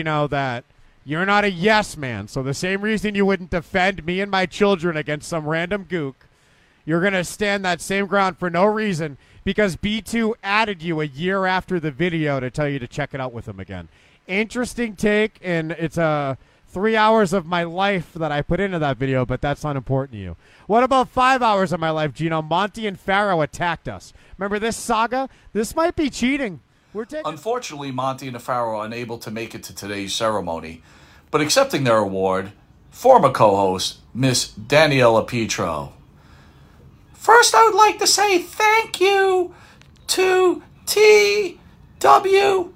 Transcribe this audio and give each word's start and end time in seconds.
you 0.00 0.04
know 0.04 0.26
that 0.26 0.64
you're 1.04 1.26
not 1.26 1.44
a 1.44 1.50
yes 1.50 1.94
man. 1.94 2.26
So 2.26 2.42
the 2.42 2.54
same 2.54 2.80
reason 2.80 3.14
you 3.14 3.26
wouldn't 3.26 3.50
defend 3.50 4.06
me 4.06 4.22
and 4.22 4.30
my 4.30 4.46
children 4.46 4.96
against 4.96 5.28
some 5.28 5.46
random 5.46 5.84
gook, 5.84 6.14
you're 6.86 7.02
going 7.02 7.12
to 7.12 7.22
stand 7.22 7.66
that 7.66 7.82
same 7.82 8.06
ground 8.06 8.38
for 8.38 8.48
no 8.48 8.64
reason 8.64 9.18
because 9.44 9.76
B2 9.76 10.32
added 10.42 10.82
you 10.82 11.02
a 11.02 11.04
year 11.04 11.44
after 11.44 11.78
the 11.78 11.90
video 11.90 12.40
to 12.40 12.50
tell 12.50 12.66
you 12.66 12.78
to 12.78 12.88
check 12.88 13.12
it 13.12 13.20
out 13.20 13.34
with 13.34 13.46
him 13.46 13.60
again. 13.60 13.88
Interesting 14.26 14.96
take, 14.96 15.38
and 15.42 15.72
it's 15.72 15.98
a 15.98 16.38
three 16.66 16.96
hours 16.96 17.34
of 17.34 17.44
my 17.44 17.64
life 17.64 18.14
that 18.14 18.32
I 18.32 18.40
put 18.40 18.58
into 18.58 18.78
that 18.78 18.96
video, 18.96 19.26
but 19.26 19.42
that's 19.42 19.64
not 19.64 19.76
important 19.76 20.12
to 20.12 20.18
you. 20.18 20.36
What 20.66 20.82
about 20.82 21.10
five 21.10 21.42
hours 21.42 21.74
of 21.74 21.80
my 21.80 21.90
life, 21.90 22.14
Gino? 22.14 22.40
Monty 22.40 22.86
and 22.86 22.98
Pharaoh 22.98 23.42
attacked 23.42 23.86
us. 23.86 24.14
Remember 24.38 24.58
this 24.58 24.78
saga? 24.78 25.28
This 25.52 25.76
might 25.76 25.94
be 25.94 26.08
cheating. 26.08 26.60
Taking. 26.92 27.22
Unfortunately, 27.24 27.92
Monty 27.92 28.26
and 28.26 28.42
Pharaoh 28.42 28.80
are 28.80 28.84
unable 28.84 29.16
to 29.18 29.30
make 29.30 29.54
it 29.54 29.62
to 29.64 29.74
today's 29.74 30.12
ceremony, 30.12 30.82
but 31.30 31.40
accepting 31.40 31.84
their 31.84 31.98
award, 31.98 32.50
former 32.90 33.30
co-host 33.30 33.98
Miss 34.12 34.52
Daniela 34.52 35.24
Petro. 35.26 35.92
First, 37.12 37.54
I 37.54 37.64
would 37.64 37.76
like 37.76 38.00
to 38.00 38.08
say 38.08 38.40
thank 38.40 39.00
you 39.00 39.54
to 40.08 40.62
TWFS 40.86 42.72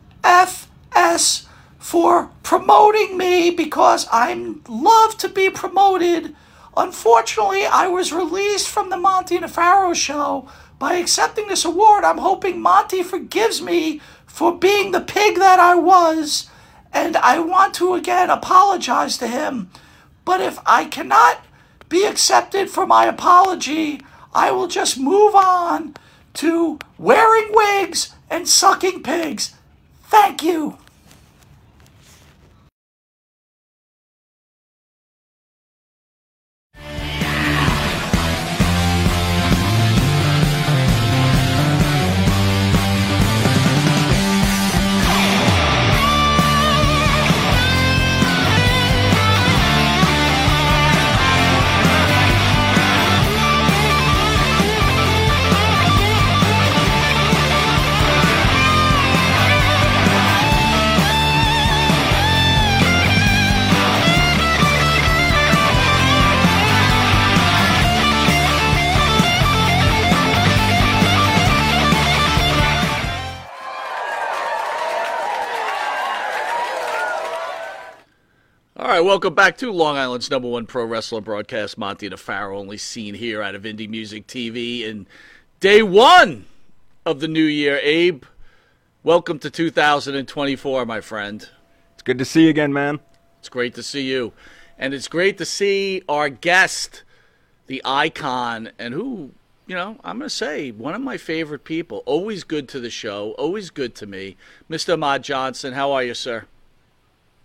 for 1.78 2.31
promoting 2.45 3.19
me 3.19 3.51
because 3.51 4.06
I 4.12 4.55
love 4.69 5.19
to 5.19 5.28
be 5.28 5.51
promoted. 5.51 6.37
Unfortunately, 6.77 7.67
I 7.67 7.89
was 7.89 8.12
released 8.12 8.69
from 8.69 8.91
the 8.91 8.97
Monty 8.97 9.37
and 9.37 9.51
Pharaoh 9.51 9.95
show. 9.95 10.49
By 10.85 10.97
accepting 10.97 11.49
this 11.49 11.65
award, 11.65 12.05
I'm 12.05 12.19
hoping 12.19 12.61
Monty 12.61 13.03
forgives 13.03 13.63
me 13.63 14.03
for 14.27 14.55
being 14.55 14.91
the 14.91 15.01
pig 15.01 15.39
that 15.39 15.59
I 15.59 15.75
was, 15.77 16.51
and 16.93 17.17
I 17.17 17.39
want 17.39 17.73
to 17.77 17.95
again 17.95 18.29
apologize 18.29 19.17
to 19.17 19.27
him. 19.27 19.71
But 20.27 20.43
if 20.43 20.59
I 20.67 20.85
cannot 20.85 21.43
be 21.89 22.05
accepted 22.05 22.69
for 22.69 22.87
my 22.87 23.07
apology, 23.07 24.03
I 24.35 24.51
will 24.51 24.69
just 24.69 24.99
move 25.01 25.35
on 25.35 25.95
to 26.35 26.79
wearing 26.99 27.49
wigs 27.55 28.15
and 28.29 28.47
sucking 28.47 29.03
pigs. 29.03 29.55
Thank 30.03 30.43
you. 30.43 30.77
Welcome 79.14 79.34
back 79.34 79.58
to 79.58 79.70
Long 79.70 79.97
Island's 79.97 80.28
number 80.28 80.48
one 80.48 80.66
pro 80.66 80.84
wrestler 80.84 81.20
broadcast, 81.20 81.78
Monty 81.78 82.10
Pharaoh, 82.10 82.58
only 82.58 82.76
seen 82.76 83.14
here 83.14 83.42
out 83.42 83.54
of 83.54 83.62
Indie 83.62 83.88
Music 83.88 84.26
TV. 84.26 84.91
And 84.91 85.06
day 85.60 85.84
one 85.84 86.47
of 87.06 87.20
the 87.20 87.28
new 87.28 87.44
year, 87.44 87.78
Abe, 87.80 88.25
welcome 89.04 89.38
to 89.38 89.50
2024, 89.50 90.84
my 90.84 91.00
friend. 91.00 91.48
It's 91.92 92.02
good 92.02 92.19
to 92.19 92.25
see 92.25 92.42
you 92.42 92.48
again, 92.48 92.72
man. 92.72 92.98
It's 93.38 93.48
great 93.48 93.76
to 93.76 93.84
see 93.84 94.02
you. 94.02 94.32
And 94.80 94.92
it's 94.92 95.06
great 95.06 95.38
to 95.38 95.44
see 95.44 96.02
our 96.08 96.28
guest, 96.28 97.04
the 97.69 97.81
icon, 97.84 98.72
and 98.81 98.94
who, 98.94 99.31
you 99.69 99.76
know, 99.76 99.96
I'm 100.02 100.19
going 100.19 100.28
to 100.28 100.34
say, 100.34 100.72
one 100.72 100.92
of 100.92 101.00
my 101.00 101.19
favorite 101.19 101.62
people. 101.62 102.02
Always 102.04 102.42
good 102.42 102.69
to 102.70 102.81
the 102.81 102.91
show, 102.91 103.31
always 103.38 103.70
good 103.70 103.94
to 103.94 104.06
me. 104.08 104.36
Mr. 104.69 104.94
Ahmed 104.94 105.22
Johnson, 105.22 105.75
how 105.75 105.92
are 105.92 106.02
you, 106.02 106.14
sir? 106.14 106.46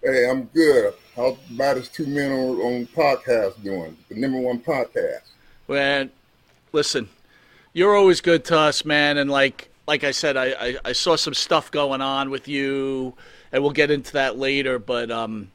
Hey, 0.02 0.30
I'm 0.30 0.44
good. 0.46 0.94
How 1.16 1.38
about 1.54 1.78
as 1.78 1.90
two 1.90 2.06
men 2.08 2.32
on, 2.32 2.58
on 2.62 2.88
podcast 2.88 3.62
doing? 3.64 3.98
The 4.10 4.16
number 4.16 4.40
one 4.40 4.60
podcast. 4.60 5.22
Man, 5.68 6.10
listen, 6.72 7.10
you're 7.74 7.96
always 7.96 8.22
good 8.22 8.46
to 8.46 8.58
us, 8.58 8.86
man. 8.86 9.18
And 9.18 9.30
like 9.30 9.70
like 9.88 10.04
I 10.04 10.12
said, 10.12 10.38
I, 10.38 10.46
I, 10.52 10.78
I 10.86 10.92
saw 10.94 11.16
some 11.16 11.34
stuff 11.34 11.72
going 11.72 12.00
on 12.02 12.30
with 12.30 12.48
you, 12.48 13.14
and 13.52 13.62
we'll 13.64 13.72
get 13.74 13.92
into 13.92 14.14
that 14.14 14.38
later. 14.38 14.80
But 14.80 15.12
um, 15.12 15.52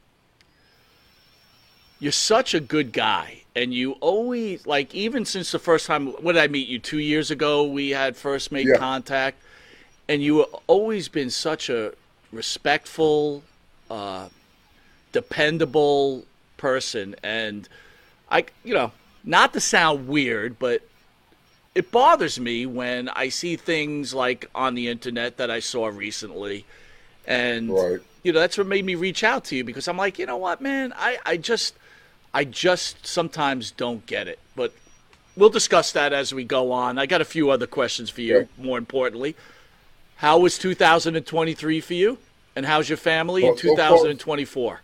you're 1.99 2.13
such 2.13 2.53
a 2.53 2.61
good 2.61 2.93
guy, 2.93 3.43
and 3.57 3.73
you 3.73 3.93
always 3.93 4.67
like 4.67 4.95
even 4.95 5.25
since 5.25 5.53
the 5.53 5.59
first 5.59 5.87
time. 5.87 6.09
when 6.23 6.37
I 6.37 6.49
meet 6.49 6.69
you 6.69 6.79
two 6.79 6.99
years 6.99 7.31
ago? 7.31 7.65
We 7.65 7.91
had 7.91 8.15
first 8.17 8.53
made 8.53 8.67
Yeah. 8.69 8.77
contact, 8.77 9.39
and 10.09 10.23
you 10.23 10.39
have 10.39 10.55
always 10.67 11.09
been 11.09 11.31
such 11.31 11.71
a 11.71 11.95
respectful, 12.31 13.43
uh, 13.91 14.29
dependable 15.13 16.25
person, 16.57 17.15
and 17.23 17.69
I, 18.31 18.45
you 18.65 18.75
know, 18.75 18.93
not 19.25 19.53
to 19.55 19.61
sound 19.61 20.09
weird, 20.09 20.59
but 20.59 20.83
it 21.75 21.91
bothers 21.91 22.39
me 22.39 22.67
when 22.67 23.09
I 23.09 23.29
see 23.29 23.57
things 23.57 24.15
like 24.15 24.49
on 24.55 24.75
the 24.75 24.89
internet 24.89 25.37
that 25.39 25.51
I 25.51 25.61
saw 25.61 25.87
recently, 25.87 26.65
and 27.27 27.71
Right. 27.71 28.01
you 28.23 28.33
know 28.33 28.41
that's 28.41 28.57
what 28.59 28.67
made 28.67 28.85
me 28.85 28.95
reach 28.95 29.25
out 29.25 29.45
to 29.47 29.57
you 29.57 29.65
because 29.65 29.89
I'm 29.89 29.97
like, 29.97 30.19
you 30.19 30.27
know 30.27 30.37
what, 30.37 30.61
man, 30.61 30.93
I, 30.97 31.19
I 31.25 31.37
just, 31.37 31.75
I 32.33 32.45
just 32.45 33.07
sometimes 33.07 33.71
don't 33.71 34.05
get 34.07 34.29
it, 34.29 34.39
but 34.55 34.73
we'll 35.37 35.51
discuss 35.51 35.93
that 35.93 36.13
as 36.13 36.33
we 36.33 36.45
go 36.45 36.71
on. 36.73 36.99
I 36.99 37.07
got 37.07 37.21
a 37.21 37.25
few 37.25 37.51
other 37.51 37.67
questions 37.67 38.09
for 38.11 38.21
you. 38.21 38.49
More 38.57 38.79
importantly, 38.79 39.35
how 40.17 40.39
was 40.39 40.59
2023 40.59 41.81
for 41.81 41.95
you, 41.95 42.19
and 42.57 42.67
how's 42.67 42.89
your 42.89 42.99
family 42.99 43.43
in 43.43 43.49
Well, 43.49 43.57
so 43.57 43.77
far- 43.77 43.89
2024? 43.91 44.81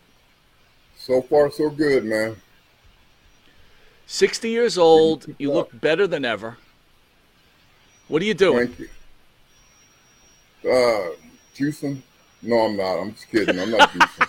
So 0.96 1.22
far, 1.22 1.50
so 1.50 1.70
good, 1.70 2.04
man. 2.04 2.36
60 4.06 4.48
years 4.50 4.76
old, 4.76 5.26
you 5.38 5.52
look 5.52 5.70
better 5.80 6.06
than 6.06 6.24
ever. 6.24 6.58
What 8.08 8.20
are 8.22 8.24
you 8.24 8.34
doing? 8.34 8.68
Thank 8.68 8.90
you. 10.62 10.70
Uh, 10.70 11.10
juicing? 11.54 12.02
No, 12.42 12.56
I'm 12.58 12.76
not. 12.76 12.98
I'm 13.00 13.12
just 13.12 13.28
kidding. 13.30 13.58
I'm 13.58 13.70
not 13.70 13.88
juicing. 13.90 14.28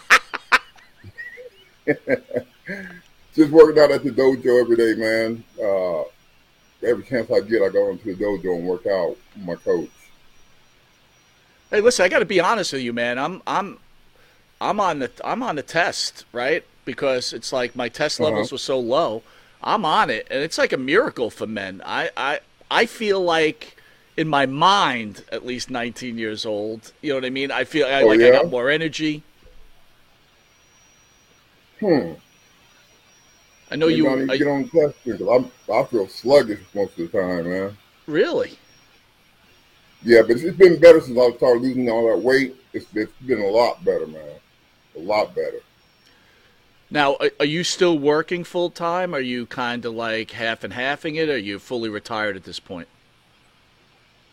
just 3.34 3.52
working 3.52 3.82
out 3.82 3.92
at 3.92 4.04
the 4.04 4.12
dojo 4.12 4.62
every 4.62 4.76
day, 4.76 4.94
man. 4.96 5.44
Uh, 5.62 6.04
every 6.88 7.04
chance 7.04 7.32
I 7.32 7.40
get, 7.42 7.64
I 7.64 7.70
go 7.70 7.90
into 7.90 8.14
the 8.14 8.24
dojo 8.24 8.56
and 8.56 8.66
work 8.68 8.86
out 8.86 9.18
with 9.36 9.46
my 9.46 9.56
coach. 9.56 9.90
Hey, 11.72 11.82
listen, 11.82 12.06
I 12.06 12.10
got 12.10 12.20
to 12.20 12.26
be 12.26 12.40
honest 12.40 12.74
with 12.74 12.82
you, 12.82 12.94
man. 12.94 13.18
I'm 13.18 13.42
I'm 13.48 13.80
I'm 14.62 14.80
on 14.80 15.00
the 15.00 15.12
I'm 15.24 15.44
on 15.44 15.56
the 15.58 15.64
test, 15.64 16.26
right? 16.34 16.66
Because 16.86 17.34
it's 17.34 17.54
like 17.54 17.76
my 17.76 17.90
test 17.90 18.20
Uh-huh. 18.20 18.26
levels 18.26 18.52
were 18.52 18.58
so 18.60 18.80
low. 18.80 19.24
I'm 19.64 19.86
on 19.86 20.10
it, 20.10 20.28
and 20.32 20.44
it's 20.44 20.58
like 20.58 20.74
a 20.74 20.78
miracle 20.78 21.30
for 21.32 21.48
men. 21.48 21.82
I 21.86 22.12
I 22.18 22.40
I 22.72 22.86
feel 22.88 23.22
like 23.22 23.78
in 24.18 24.28
my 24.30 24.46
mind, 24.48 25.26
at 25.32 25.46
least 25.46 25.70
19 25.72 26.18
years 26.18 26.46
old. 26.46 26.94
You 27.02 27.12
know 27.12 27.18
what 27.18 27.26
I 27.26 27.32
mean? 27.32 27.52
I 27.52 27.66
feel 27.66 27.88
I, 27.88 28.04
Oh, 28.04 28.08
like 28.08 28.24
I 28.24 28.30
got 28.30 28.50
more 28.50 28.70
energy. 28.70 29.26
Hmm. 31.80 32.14
I 33.72 33.76
know 33.76 33.88
you. 33.88 34.08
I 34.08 34.16
need 34.16 34.32
to 34.32 34.34
I- 34.34 34.38
get 34.38 34.48
on 34.48 34.70
test 34.70 34.98
I'm 35.08 35.52
I 35.74 35.84
feel 35.86 36.08
sluggish 36.08 36.62
most 36.76 36.98
of 37.00 37.12
the 37.12 37.20
time, 37.20 37.50
man. 37.50 37.78
really? 38.06 38.60
Yeah, 40.04 40.22
but 40.22 40.32
it's 40.32 40.58
been 40.58 40.80
better 40.80 41.00
since 41.02 41.18
I 41.18 41.32
started 41.38 41.62
losing 41.62 41.90
all 41.90 42.08
that 42.10 42.18
weight. 42.24 42.56
It's, 42.74 42.86
it's 42.96 43.12
been 43.26 43.42
a 43.42 43.48
lot 43.48 43.84
better, 43.86 44.08
man. 44.08 44.40
A 44.96 45.00
lot 45.00 45.36
better. 45.36 45.60
Now, 46.90 47.18
are- 47.40 47.46
you 47.46 47.64
still 47.64 47.98
working 47.98 48.44
full 48.44 48.70
time? 48.70 49.14
Are 49.16 49.20
you 49.22 49.46
kind 49.46 49.86
of 49.86 49.94
like 49.94 50.32
half 50.32 50.64
and 50.64 50.74
halving 50.74 51.16
it? 51.16 51.30
Or 51.30 51.34
are 51.34 51.38
you 51.38 51.60
fully 51.60 51.90
retired 51.90 52.36
at 52.36 52.44
this 52.44 52.60
point? 52.60 52.88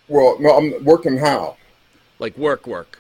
Well, 0.09 0.37
no, 0.41 0.57
I'm 0.57 0.85
working 0.85 1.19
how? 1.19 1.57
Like 2.19 2.37
work, 2.37 2.67
work? 2.67 2.99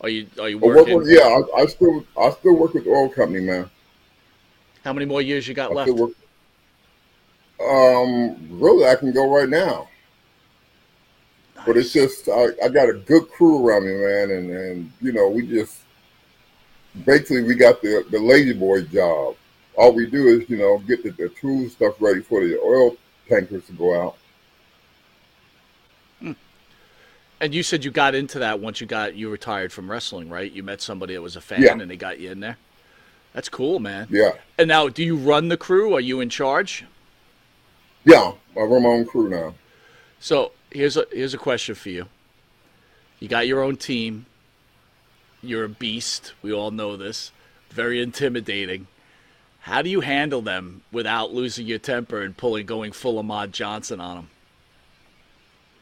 Are 0.00 0.08
you 0.08 0.28
are 0.40 0.48
you 0.48 0.58
work 0.58 0.86
working? 0.88 1.02
yeah, 1.06 1.22
I, 1.56 1.62
I 1.62 1.66
still 1.66 2.04
I 2.18 2.30
still 2.30 2.56
work 2.56 2.74
with 2.74 2.84
the 2.84 2.90
oil 2.90 3.08
company, 3.08 3.40
man. 3.40 3.70
How 4.84 4.92
many 4.92 5.06
more 5.06 5.22
years 5.22 5.48
you 5.48 5.54
got 5.54 5.70
I 5.70 5.74
left? 5.74 5.90
still 5.90 5.96
work. 6.08 6.12
Um, 7.60 8.36
really, 8.60 8.86
I 8.86 8.96
can 8.96 9.12
go 9.12 9.34
right 9.34 9.48
now, 9.48 9.88
but 11.66 11.76
it's 11.76 11.92
just 11.92 12.28
I, 12.28 12.48
I 12.64 12.68
got 12.68 12.88
a 12.88 12.94
good 12.94 13.28
crew 13.30 13.66
around 13.66 13.86
me, 13.86 13.94
man, 13.94 14.30
and 14.30 14.50
and 14.50 14.92
you 15.00 15.12
know 15.12 15.28
we 15.28 15.46
just 15.46 15.78
basically 17.04 17.42
we 17.44 17.54
got 17.54 17.80
the 17.82 18.04
the 18.10 18.18
lazy 18.18 18.52
boy 18.52 18.82
job. 18.82 19.36
All 19.76 19.92
we 19.92 20.06
do 20.06 20.26
is 20.28 20.48
you 20.48 20.56
know 20.56 20.78
get 20.78 21.02
the, 21.02 21.10
the 21.10 21.28
tool 21.30 21.68
stuff 21.68 21.94
ready 22.00 22.20
for 22.22 22.44
the 22.46 22.58
oil 22.60 22.96
tankers 23.28 23.66
to 23.66 23.72
go 23.72 24.00
out. 24.00 24.16
Hmm. 26.20 26.32
And 27.40 27.54
you 27.54 27.62
said 27.62 27.84
you 27.84 27.90
got 27.90 28.14
into 28.14 28.38
that 28.38 28.60
once 28.60 28.80
you 28.80 28.86
got 28.86 29.14
you 29.14 29.30
retired 29.30 29.72
from 29.72 29.90
wrestling, 29.90 30.28
right? 30.28 30.50
You 30.50 30.62
met 30.62 30.80
somebody 30.80 31.14
that 31.14 31.22
was 31.22 31.36
a 31.36 31.40
fan 31.40 31.62
Yeah. 31.62 31.72
and 31.72 31.90
they 31.90 31.96
got 31.96 32.20
you 32.20 32.30
in 32.30 32.40
there. 32.40 32.58
That's 33.32 33.48
cool, 33.48 33.80
man. 33.80 34.06
Yeah, 34.10 34.30
And 34.58 34.68
now, 34.68 34.88
do 34.88 35.02
you 35.02 35.16
run 35.16 35.48
the 35.48 35.56
crew? 35.56 35.92
Are 35.96 36.00
you 36.00 36.20
in 36.20 36.28
charge? 36.28 36.84
yeah. 38.04 38.30
I 38.56 38.60
run 38.60 38.84
my 38.84 38.90
own 38.90 39.04
crew 39.06 39.28
now. 39.28 39.54
So 40.20 40.52
here's 40.74 40.96
a 40.96 41.06
here's 41.10 41.32
a 41.32 41.38
question 41.38 41.74
for 41.74 41.88
you. 41.88 42.06
You 43.20 43.28
got 43.28 43.46
your 43.46 43.62
own 43.62 43.76
team. 43.76 44.26
You're 45.42 45.64
a 45.64 45.68
beast. 45.68 46.34
We 46.42 46.52
all 46.52 46.70
know 46.70 46.96
this. 46.96 47.30
Very 47.70 48.02
intimidating. 48.02 48.86
How 49.60 49.80
do 49.80 49.88
you 49.88 50.00
handle 50.00 50.42
them 50.42 50.82
without 50.92 51.32
losing 51.32 51.66
your 51.66 51.78
temper 51.78 52.20
and 52.20 52.36
pulling 52.36 52.66
going 52.66 52.92
full 52.92 53.18
Ahmed 53.18 53.52
Johnson 53.52 54.00
on 54.00 54.16
them? 54.16 54.30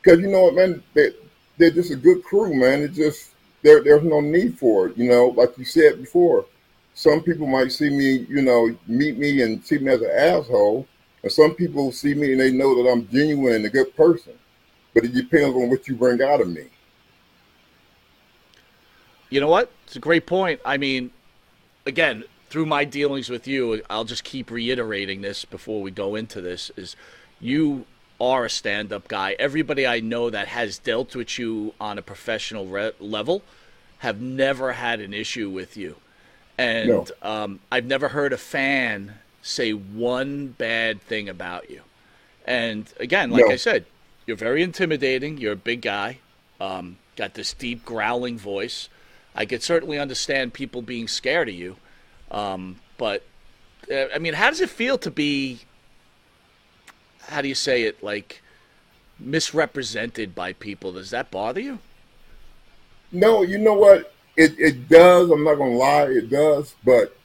Because 0.00 0.20
you 0.20 0.28
know 0.28 0.44
what, 0.44 0.54
man, 0.54 0.82
they, 0.94 1.10
they're 1.58 1.70
just 1.70 1.90
a 1.90 1.96
good 1.96 2.22
crew, 2.22 2.54
man. 2.54 2.82
It's 2.82 2.96
just 2.96 3.30
there. 3.62 3.82
There's 3.82 4.04
no 4.04 4.20
need 4.20 4.58
for 4.58 4.88
it. 4.88 4.96
You 4.96 5.08
know, 5.08 5.28
like 5.28 5.56
you 5.58 5.64
said 5.64 6.00
before, 6.00 6.46
some 6.94 7.22
people 7.22 7.46
might 7.46 7.72
see 7.72 7.90
me, 7.90 8.26
you 8.28 8.42
know, 8.42 8.74
meet 8.86 9.18
me 9.18 9.42
and 9.42 9.64
see 9.64 9.78
me 9.78 9.92
as 9.92 10.00
an 10.00 10.10
asshole, 10.10 10.86
and 11.22 11.32
some 11.32 11.54
people 11.54 11.92
see 11.92 12.14
me 12.14 12.32
and 12.32 12.40
they 12.40 12.52
know 12.52 12.80
that 12.80 12.90
I'm 12.90 13.08
genuine 13.08 13.54
and 13.54 13.66
a 13.66 13.70
good 13.70 13.94
person. 13.96 14.34
But 14.94 15.04
it 15.04 15.14
depends 15.14 15.56
on 15.56 15.70
what 15.70 15.88
you 15.88 15.94
bring 15.96 16.20
out 16.22 16.40
of 16.40 16.48
me. 16.48 16.66
You 19.30 19.40
know 19.40 19.48
what? 19.48 19.70
It's 19.86 19.96
a 19.96 20.00
great 20.00 20.26
point. 20.26 20.60
I 20.64 20.76
mean, 20.76 21.10
again, 21.86 22.24
through 22.50 22.66
my 22.66 22.84
dealings 22.84 23.30
with 23.30 23.46
you, 23.48 23.82
I'll 23.88 24.04
just 24.04 24.24
keep 24.24 24.50
reiterating 24.50 25.22
this 25.22 25.44
before 25.46 25.80
we 25.80 25.90
go 25.90 26.14
into 26.14 26.40
this 26.42 26.70
is 26.76 26.96
you 27.40 27.86
are 28.20 28.44
a 28.44 28.50
stand-up 28.50 29.08
guy. 29.08 29.34
Everybody 29.38 29.86
I 29.86 30.00
know 30.00 30.28
that 30.30 30.48
has 30.48 30.78
dealt 30.78 31.16
with 31.16 31.38
you 31.38 31.72
on 31.80 31.96
a 31.98 32.02
professional 32.02 32.66
re- 32.66 32.92
level 33.00 33.42
have 33.98 34.20
never 34.20 34.72
had 34.72 35.00
an 35.00 35.14
issue 35.14 35.48
with 35.48 35.76
you. 35.76 35.96
And 36.58 36.88
No. 36.88 37.06
um, 37.22 37.60
I've 37.72 37.86
never 37.86 38.08
heard 38.08 38.32
a 38.32 38.38
fan 38.38 39.14
say 39.40 39.72
one 39.72 40.48
bad 40.48 41.00
thing 41.00 41.28
about 41.28 41.70
you. 41.70 41.80
And 42.46 42.92
again, 43.00 43.30
like 43.30 43.46
No. 43.46 43.52
I 43.52 43.56
said, 43.56 43.86
you're 44.26 44.36
very 44.36 44.62
intimidating. 44.62 45.38
You're 45.38 45.52
a 45.52 45.56
big 45.56 45.82
guy. 45.82 46.18
Um, 46.60 46.98
got 47.16 47.34
this 47.34 47.52
deep 47.52 47.84
growling 47.84 48.38
voice. 48.38 48.88
I 49.34 49.46
could 49.46 49.62
certainly 49.62 49.98
understand 49.98 50.52
people 50.54 50.82
being 50.82 51.08
scared 51.08 51.48
of 51.48 51.54
you. 51.54 51.76
Um, 52.30 52.76
but 52.98 53.24
uh, 53.90 54.06
I 54.14 54.18
mean, 54.18 54.34
how 54.34 54.50
does 54.50 54.60
it 54.60 54.70
feel 54.70 54.98
to 54.98 55.10
be? 55.10 55.60
How 57.28 57.40
do 57.42 57.48
you 57.48 57.54
say 57.54 57.82
it? 57.82 58.02
Like 58.02 58.42
misrepresented 59.18 60.34
by 60.34 60.52
people? 60.52 60.92
Does 60.92 61.10
that 61.10 61.30
bother 61.30 61.60
you? 61.60 61.78
No, 63.10 63.42
you 63.42 63.58
know 63.58 63.74
what? 63.74 64.12
It 64.36 64.58
it 64.58 64.88
does. 64.88 65.30
I'm 65.30 65.44
not 65.44 65.56
gonna 65.56 65.72
lie, 65.76 66.04
it 66.04 66.30
does. 66.30 66.74
But 66.84 67.16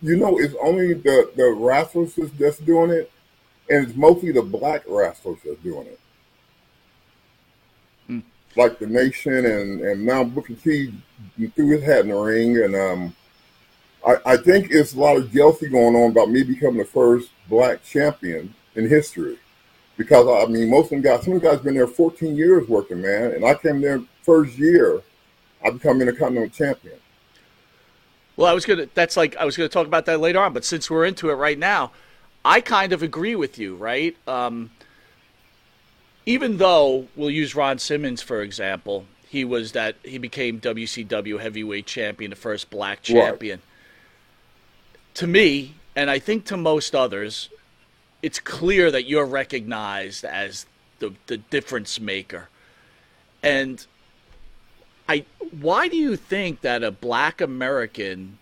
you 0.00 0.16
know, 0.16 0.38
it's 0.38 0.54
only 0.62 0.94
the 0.94 1.30
the 1.36 1.50
wrestlers 1.52 2.14
that's- 2.16 2.36
that's 2.38 2.58
doing 2.58 2.90
it, 2.90 3.10
and 3.70 3.86
it's 3.86 3.96
mostly 3.96 4.32
the 4.32 4.42
black 4.42 4.82
wrestlers 4.86 5.38
that's 5.44 5.60
doing 5.62 5.86
it. 5.86 5.98
Like 8.54 8.78
the 8.78 8.86
Nation 8.86 9.46
and 9.46 9.80
and 9.80 10.04
now 10.04 10.24
Booker 10.24 10.54
T 10.54 10.92
threw 11.54 11.68
his 11.68 11.82
hat 11.82 12.00
in 12.00 12.08
the 12.08 12.14
ring, 12.14 12.58
and 12.58 12.76
um, 12.76 13.16
I 14.06 14.32
I 14.32 14.36
think 14.36 14.70
it's 14.70 14.94
a 14.94 15.00
lot 15.00 15.16
of 15.16 15.32
jealousy 15.32 15.68
going 15.68 15.96
on 15.96 16.10
about 16.10 16.30
me 16.30 16.42
becoming 16.42 16.78
the 16.78 16.84
first 16.84 17.30
black 17.48 17.82
champion 17.82 18.54
in 18.74 18.88
history. 18.88 19.38
Because 19.96 20.26
I 20.28 20.50
mean, 20.50 20.68
most 20.68 20.86
of 20.86 20.90
them 20.90 21.02
guys, 21.02 21.24
some 21.24 21.34
of 21.34 21.40
the 21.40 21.48
guys 21.48 21.60
been 21.60 21.74
there 21.74 21.86
14 21.86 22.36
years 22.36 22.68
working, 22.68 23.00
man, 23.00 23.32
and 23.32 23.44
I 23.44 23.54
came 23.54 23.80
there 23.80 24.02
first 24.22 24.58
year. 24.58 25.02
I 25.64 25.70
become 25.70 26.00
Intercontinental 26.00 26.50
Champion. 26.50 26.96
Well, 28.36 28.50
I 28.50 28.52
was 28.52 28.66
gonna. 28.66 28.88
That's 28.94 29.16
like 29.16 29.36
I 29.36 29.44
was 29.44 29.56
gonna 29.56 29.68
talk 29.68 29.86
about 29.86 30.06
that 30.06 30.20
later 30.20 30.40
on. 30.40 30.52
But 30.52 30.64
since 30.64 30.90
we're 30.90 31.06
into 31.06 31.30
it 31.30 31.34
right 31.34 31.58
now, 31.58 31.92
I 32.44 32.60
kind 32.60 32.92
of 32.92 33.02
agree 33.02 33.36
with 33.36 33.58
you, 33.58 33.76
right? 33.76 34.16
Um, 34.26 34.70
even 36.26 36.58
though 36.58 37.08
we'll 37.16 37.30
use 37.30 37.54
Ron 37.54 37.78
Simmons 37.78 38.22
for 38.22 38.42
example, 38.42 39.06
he 39.28 39.44
was 39.44 39.72
that 39.72 39.96
he 40.04 40.18
became 40.18 40.60
WCW 40.60 41.40
heavyweight 41.40 41.86
champion, 41.86 42.30
the 42.30 42.36
first 42.36 42.70
black 42.70 43.02
Right. 43.08 43.38
champion. 43.38 43.62
To 45.14 45.26
me, 45.26 45.74
and 45.96 46.10
I 46.10 46.18
think 46.18 46.44
to 46.46 46.56
most 46.56 46.94
others, 46.94 47.48
it's 48.22 48.38
clear 48.38 48.90
that 48.90 49.04
you're 49.08 49.26
recognized 49.26 50.24
as 50.24 50.66
the 50.98 51.14
the 51.26 51.38
difference 51.38 52.00
maker, 52.00 52.48
and 53.42 53.86
I 55.08 55.24
why 55.60 55.88
do 55.88 55.96
you 55.96 56.16
think 56.16 56.60
that 56.62 56.82
a 56.82 56.90
black 56.90 57.40
American 57.40 58.38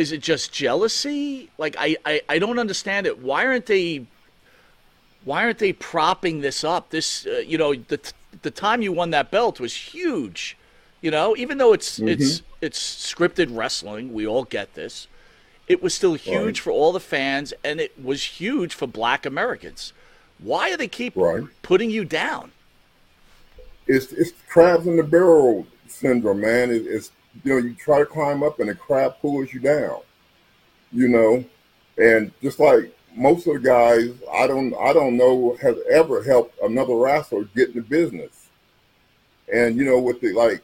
is 0.00 0.12
it 0.12 0.22
just 0.22 0.52
jealousy? 0.52 1.50
Like 1.58 1.76
I, 1.78 1.96
I, 2.06 2.22
I 2.28 2.38
don't 2.38 2.58
understand 2.58 3.06
it. 3.06 3.18
Why 3.20 3.46
aren't 3.46 3.66
they 3.66 4.06
why 5.24 5.44
aren't 5.44 5.58
they 5.58 5.72
propping 5.72 6.40
this 6.40 6.64
up? 6.64 6.90
This 6.90 7.26
uh, 7.26 7.42
you 7.46 7.58
know 7.58 7.74
the 7.74 8.00
the 8.42 8.50
time 8.50 8.82
you 8.82 8.92
won 8.92 9.10
that 9.10 9.30
belt 9.30 9.60
was 9.60 9.74
huge. 9.74 10.56
You 11.02 11.10
know, 11.10 11.36
even 11.36 11.58
though 11.58 11.72
it's 11.72 12.00
it's 12.00 12.42
it's 12.60 12.78
scripted 13.12 13.48
wrestling, 13.56 14.12
we 14.12 14.26
all 14.26 14.44
get 14.44 14.74
this. 14.74 15.06
It 15.68 15.82
was 15.82 15.94
still 15.94 16.14
huge 16.14 16.58
Right. 16.58 16.64
for 16.64 16.70
all 16.72 16.92
the 16.92 17.00
fans 17.00 17.52
and 17.62 17.80
it 17.80 18.02
was 18.02 18.24
huge 18.24 18.74
for 18.74 18.86
black 18.88 19.24
Americans. 19.24 19.92
Why 20.38 20.72
are 20.72 20.76
they 20.76 20.88
keep 20.88 21.14
Right. 21.16 21.44
putting 21.62 21.90
you 21.90 22.04
down? 22.04 22.52
It's 23.86 24.12
it's 24.12 24.32
crabs 24.48 24.86
in 24.86 24.96
the 24.96 25.02
barrel 25.02 25.66
syndrome, 25.88 26.40
man. 26.40 26.70
It, 26.70 26.86
it's 26.86 27.10
you 27.44 27.52
know 27.52 27.58
you 27.58 27.74
try 27.74 27.98
to 27.98 28.06
climb 28.06 28.42
up 28.42 28.60
and 28.60 28.68
the 28.68 28.74
crab 28.74 29.14
pulls 29.20 29.52
you 29.52 29.60
down. 29.60 30.00
You 30.92 31.08
know, 31.08 31.44
and 31.98 32.32
just 32.42 32.58
like 32.58 32.92
most 33.14 33.46
of 33.46 33.54
the 33.54 33.60
guys, 33.60 34.10
I 34.32 34.46
don't 34.46 34.74
I 34.74 34.92
don't 34.92 35.16
know 35.16 35.56
has 35.60 35.76
ever 35.90 36.22
helped 36.22 36.58
another 36.62 36.94
wrestler 36.94 37.44
get 37.54 37.70
in 37.70 37.76
the 37.76 37.82
business. 37.82 38.48
And 39.52 39.76
you 39.76 39.84
know, 39.84 39.98
with 39.98 40.20
the 40.20 40.32
like 40.32 40.62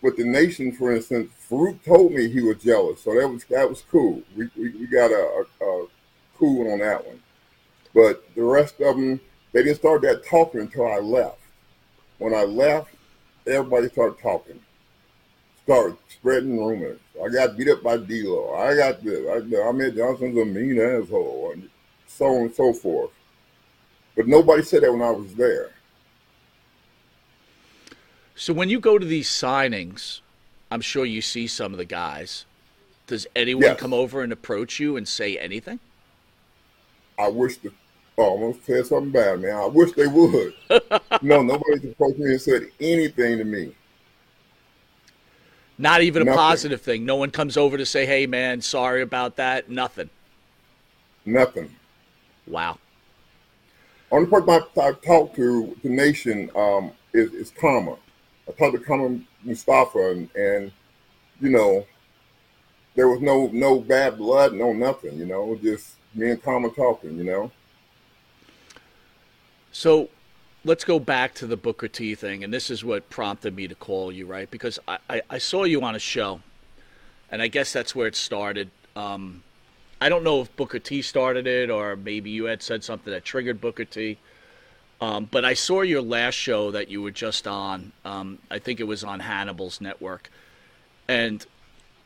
with 0.00 0.16
the 0.16 0.24
nation, 0.24 0.72
for 0.72 0.92
instance, 0.92 1.30
Farouk 1.48 1.82
told 1.84 2.12
me 2.12 2.28
he 2.28 2.40
was 2.40 2.56
jealous, 2.58 3.02
so 3.02 3.14
that 3.14 3.28
was 3.28 3.44
that 3.44 3.68
was 3.68 3.82
cool. 3.90 4.22
We 4.36 4.48
we, 4.56 4.70
we 4.70 4.86
got 4.86 5.10
a, 5.10 5.44
a, 5.60 5.64
a 5.64 5.86
cool 6.36 6.72
on 6.72 6.80
that 6.80 7.06
one. 7.06 7.20
But 7.94 8.24
the 8.34 8.42
rest 8.42 8.80
of 8.80 8.96
them, 8.96 9.20
they 9.52 9.62
didn't 9.62 9.78
start 9.78 10.02
that 10.02 10.24
talking 10.24 10.60
until 10.60 10.86
I 10.86 10.98
left. 10.98 11.38
When 12.18 12.34
I 12.34 12.44
left, 12.44 12.90
everybody 13.46 13.88
started 13.88 14.18
talking, 14.20 14.60
started 15.64 15.96
spreading 16.08 16.58
rumors. 16.64 16.98
I 17.22 17.28
got 17.28 17.56
beat 17.56 17.68
up 17.68 17.82
by 17.82 17.96
D-Lo. 17.98 18.54
I 18.54 18.74
got 18.76 19.02
this. 19.02 19.26
I, 19.28 19.56
Ahmed 19.62 19.96
Johnson's 19.96 20.38
a 20.38 20.44
mean 20.44 20.80
asshole, 20.80 21.52
and 21.54 21.68
so 22.06 22.26
on 22.26 22.42
and 22.42 22.54
so 22.54 22.72
forth. 22.72 23.10
But 24.16 24.26
nobody 24.26 24.62
said 24.62 24.82
that 24.82 24.92
when 24.92 25.02
I 25.02 25.10
was 25.10 25.34
there. 25.34 25.70
So 28.34 28.52
when 28.52 28.68
you 28.70 28.80
go 28.80 28.98
to 28.98 29.06
these 29.06 29.28
signings, 29.28 30.20
I'm 30.70 30.80
sure 30.80 31.04
you 31.04 31.22
see 31.22 31.46
some 31.46 31.72
of 31.72 31.78
the 31.78 31.84
guys. 31.84 32.44
Does 33.06 33.26
anyone 33.36 33.62
Yes. 33.62 33.78
come 33.80 33.92
over 33.92 34.22
and 34.22 34.32
approach 34.32 34.80
you 34.80 34.96
and 34.96 35.06
say 35.06 35.38
anything? 35.38 35.78
I 37.18 37.28
wish 37.28 37.58
the 37.58 37.70
oh, 38.18 38.22
I 38.22 38.26
almost 38.26 38.64
said 38.64 38.86
something 38.86 39.10
bad, 39.12 39.40
man. 39.40 39.54
I 39.56 39.66
wish 39.66 39.92
they 39.92 40.06
would. 40.06 40.54
no, 41.22 41.42
nobody's 41.42 41.84
approached 41.84 42.18
me 42.18 42.32
and 42.32 42.40
said 42.40 42.68
anything 42.80 43.38
to 43.38 43.44
me. 43.44 43.74
Not 45.82 46.00
even 46.02 46.22
a 46.22 46.24
Nothing. 46.26 46.38
positive 46.38 46.80
thing. 46.80 47.04
No 47.04 47.16
one 47.16 47.32
comes 47.32 47.56
over 47.56 47.76
to 47.76 47.84
say, 47.84 48.06
"Hey, 48.06 48.24
man, 48.24 48.60
sorry 48.60 49.02
about 49.02 49.34
that." 49.34 49.68
Nothing. 49.68 50.08
Nothing. 51.24 51.74
Wow. 52.46 52.78
Only 54.12 54.30
person 54.30 54.48
I, 54.48 54.80
I 54.80 54.92
talked 54.92 55.34
to 55.34 55.76
the 55.82 55.88
nation 55.88 56.52
um, 56.54 56.92
is, 57.12 57.32
is 57.32 57.50
Kama. 57.50 57.96
I 58.48 58.52
talked 58.52 58.76
to 58.76 58.78
Kama 58.78 59.18
Mustafa, 59.42 60.12
and, 60.12 60.28
and 60.36 60.70
you 61.40 61.50
know, 61.50 61.84
there 62.94 63.08
was 63.08 63.20
no 63.20 63.48
no 63.52 63.80
bad 63.80 64.18
blood, 64.18 64.52
no 64.52 64.72
nothing. 64.72 65.18
You 65.18 65.26
know, 65.26 65.58
just 65.60 65.96
me 66.14 66.30
and 66.30 66.40
Kama 66.40 66.70
talking. 66.70 67.18
You 67.18 67.24
know. 67.24 67.50
So 69.72 70.10
let's 70.64 70.84
go 70.84 70.98
back 70.98 71.34
to 71.34 71.46
the 71.46 71.56
Booker 71.56 71.88
T 71.88 72.14
thing, 72.14 72.44
and 72.44 72.52
this 72.52 72.70
is 72.70 72.84
what 72.84 73.08
prompted 73.10 73.54
me 73.54 73.66
to 73.68 73.74
call 73.74 74.12
you, 74.12 74.26
right? 74.26 74.50
Because 74.50 74.78
I, 74.86 74.98
I, 75.08 75.22
I 75.30 75.38
saw 75.38 75.64
you 75.64 75.82
on 75.82 75.94
a 75.94 75.98
show, 75.98 76.40
and 77.30 77.42
I 77.42 77.48
guess 77.48 77.72
that's 77.72 77.94
where 77.94 78.06
it 78.06 78.16
started. 78.16 78.70
Um, 78.94 79.42
I 80.00 80.08
don't 80.08 80.24
know 80.24 80.40
if 80.40 80.54
Booker 80.56 80.78
T 80.78 81.02
started 81.02 81.46
it, 81.46 81.70
or 81.70 81.96
maybe 81.96 82.30
you 82.30 82.44
had 82.44 82.62
said 82.62 82.84
something 82.84 83.12
that 83.12 83.24
triggered 83.24 83.60
Booker 83.60 83.84
T. 83.84 84.18
Um, 85.00 85.28
but 85.30 85.44
I 85.44 85.54
saw 85.54 85.82
your 85.82 86.02
last 86.02 86.34
show 86.34 86.70
that 86.70 86.88
you 86.88 87.02
were 87.02 87.10
just 87.10 87.48
on. 87.48 87.92
Um, 88.04 88.38
I 88.50 88.60
think 88.60 88.78
it 88.78 88.84
was 88.84 89.02
on 89.02 89.18
Hannibal's 89.20 89.80
network, 89.80 90.30
and 91.08 91.44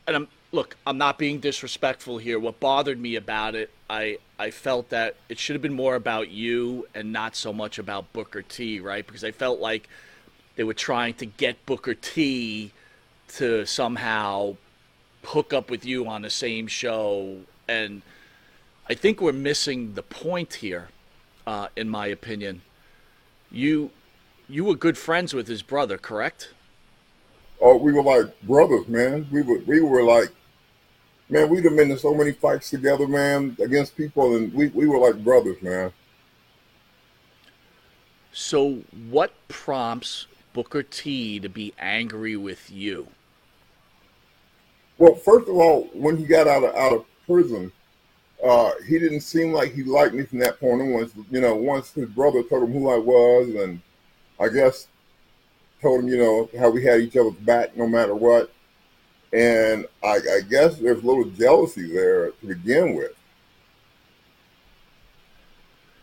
and 0.07 0.15
I'm 0.15 0.27
look, 0.57 0.75
I'm 0.87 0.97
not 0.97 1.19
being 1.19 1.39
disrespectful 1.39 2.17
here. 2.17 2.39
What 2.39 2.59
bothered 2.59 2.99
me 2.99 3.15
about 3.15 3.53
it, 3.53 3.69
I 3.87 4.17
I 4.39 4.49
felt 4.49 4.89
that 4.89 5.15
it 5.29 5.37
should 5.37 5.53
have 5.53 5.61
been 5.61 5.75
more 5.75 5.93
about 5.93 6.29
you 6.29 6.87
and 6.95 7.13
not 7.13 7.35
so 7.35 7.53
much 7.53 7.77
about 7.77 8.11
Booker 8.11 8.41
T, 8.41 8.79
right? 8.79 9.05
Because 9.05 9.23
I 9.23 9.31
felt 9.31 9.59
like 9.59 9.87
they 10.55 10.63
were 10.63 10.73
trying 10.73 11.13
to 11.15 11.27
get 11.27 11.63
Booker 11.67 11.93
T 11.93 12.71
to 13.35 13.67
somehow 13.67 14.57
hook 15.25 15.53
up 15.53 15.69
with 15.69 15.85
you 15.85 16.07
on 16.07 16.23
the 16.23 16.29
same 16.29 16.65
show 16.65 17.37
and 17.67 18.01
I 18.89 18.93
think 18.95 19.21
we're 19.21 19.33
missing 19.33 19.93
the 19.93 20.01
point 20.01 20.55
here, 20.55 20.87
uh, 21.45 21.67
in 21.75 21.87
my 21.89 22.07
opinion. 22.07 22.61
You 23.51 23.91
you 24.49 24.63
were 24.65 24.75
good 24.75 24.97
friends 24.97 25.35
with 25.35 25.47
his 25.47 25.61
brother, 25.61 25.99
correct? 25.99 26.49
Oh, 27.61 27.77
we 27.77 27.91
were 27.93 28.01
like 28.01 28.41
brothers, 28.41 28.87
man. 28.87 29.27
We 29.29 29.43
were 29.43 29.59
we 29.67 29.81
were 29.81 30.01
like, 30.01 30.29
man. 31.29 31.49
We'd 31.49 31.65
have 31.65 31.75
been 31.75 31.91
in 31.91 31.97
so 31.97 32.13
many 32.13 32.31
fights 32.31 32.69
together, 32.69 33.07
man, 33.07 33.55
against 33.59 33.95
people, 33.95 34.35
and 34.35 34.53
we 34.53 34.67
we 34.69 34.87
were 34.87 34.97
like 34.97 35.23
brothers, 35.23 35.61
man. 35.61 35.91
So, 38.31 38.83
what 39.09 39.33
prompts 39.47 40.27
Booker 40.53 40.83
T 40.83 41.39
to 41.39 41.49
be 41.49 41.73
angry 41.79 42.35
with 42.35 42.69
you? 42.71 43.07
Well, 44.97 45.15
first 45.15 45.47
of 45.47 45.55
all, 45.55 45.89
when 45.93 46.17
he 46.17 46.25
got 46.25 46.47
out 46.47 46.63
of 46.63 46.75
out 46.75 46.93
of 46.93 47.05
prison, 47.25 47.71
uh, 48.43 48.71
he 48.87 48.99
didn't 48.99 49.21
seem 49.21 49.53
like 49.53 49.73
he 49.73 49.83
liked 49.83 50.13
me 50.13 50.23
from 50.23 50.39
that 50.39 50.59
point 50.59 50.81
on. 50.81 50.93
Once 50.93 51.13
you 51.29 51.41
know, 51.41 51.55
once 51.55 51.91
his 51.91 52.09
brother 52.09 52.43
told 52.43 52.63
him 52.63 52.73
who 52.73 52.89
I 52.89 52.97
was, 52.97 53.49
and 53.55 53.81
I 54.39 54.49
guess 54.49 54.87
told 55.81 56.03
him, 56.03 56.09
you 56.09 56.17
know, 56.17 56.49
how 56.59 56.69
we 56.69 56.83
had 56.83 57.01
each 57.01 57.15
other's 57.17 57.33
back 57.33 57.75
no 57.77 57.87
matter 57.87 58.15
what. 58.15 58.51
And 59.33 59.85
I, 60.03 60.15
I 60.15 60.41
guess 60.49 60.77
there's 60.77 61.03
a 61.03 61.05
little 61.05 61.25
jealousy 61.25 61.91
there 61.91 62.31
to 62.31 62.47
begin 62.47 62.95
with. 62.95 63.11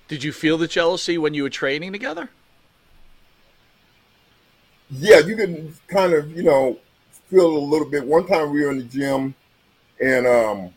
Did 0.08 0.22
you 0.22 0.32
feel 0.32 0.58
the 0.58 0.68
jealousy 0.68 1.16
when 1.16 1.32
you 1.32 1.44
were 1.44 1.50
training 1.50 1.92
together? 1.92 2.28
Yeah, 4.90 5.20
you 5.20 5.34
can 5.34 5.74
kind 5.88 6.12
of, 6.12 6.36
you 6.36 6.42
know, 6.42 6.78
feel 7.30 7.56
a 7.56 7.58
little 7.58 7.88
bit. 7.88 8.04
One 8.04 8.26
time 8.26 8.50
we 8.50 8.62
were 8.62 8.70
in 8.70 8.78
the 8.78 8.84
gym 8.84 9.34
and 10.00 10.26
um, 10.26 10.74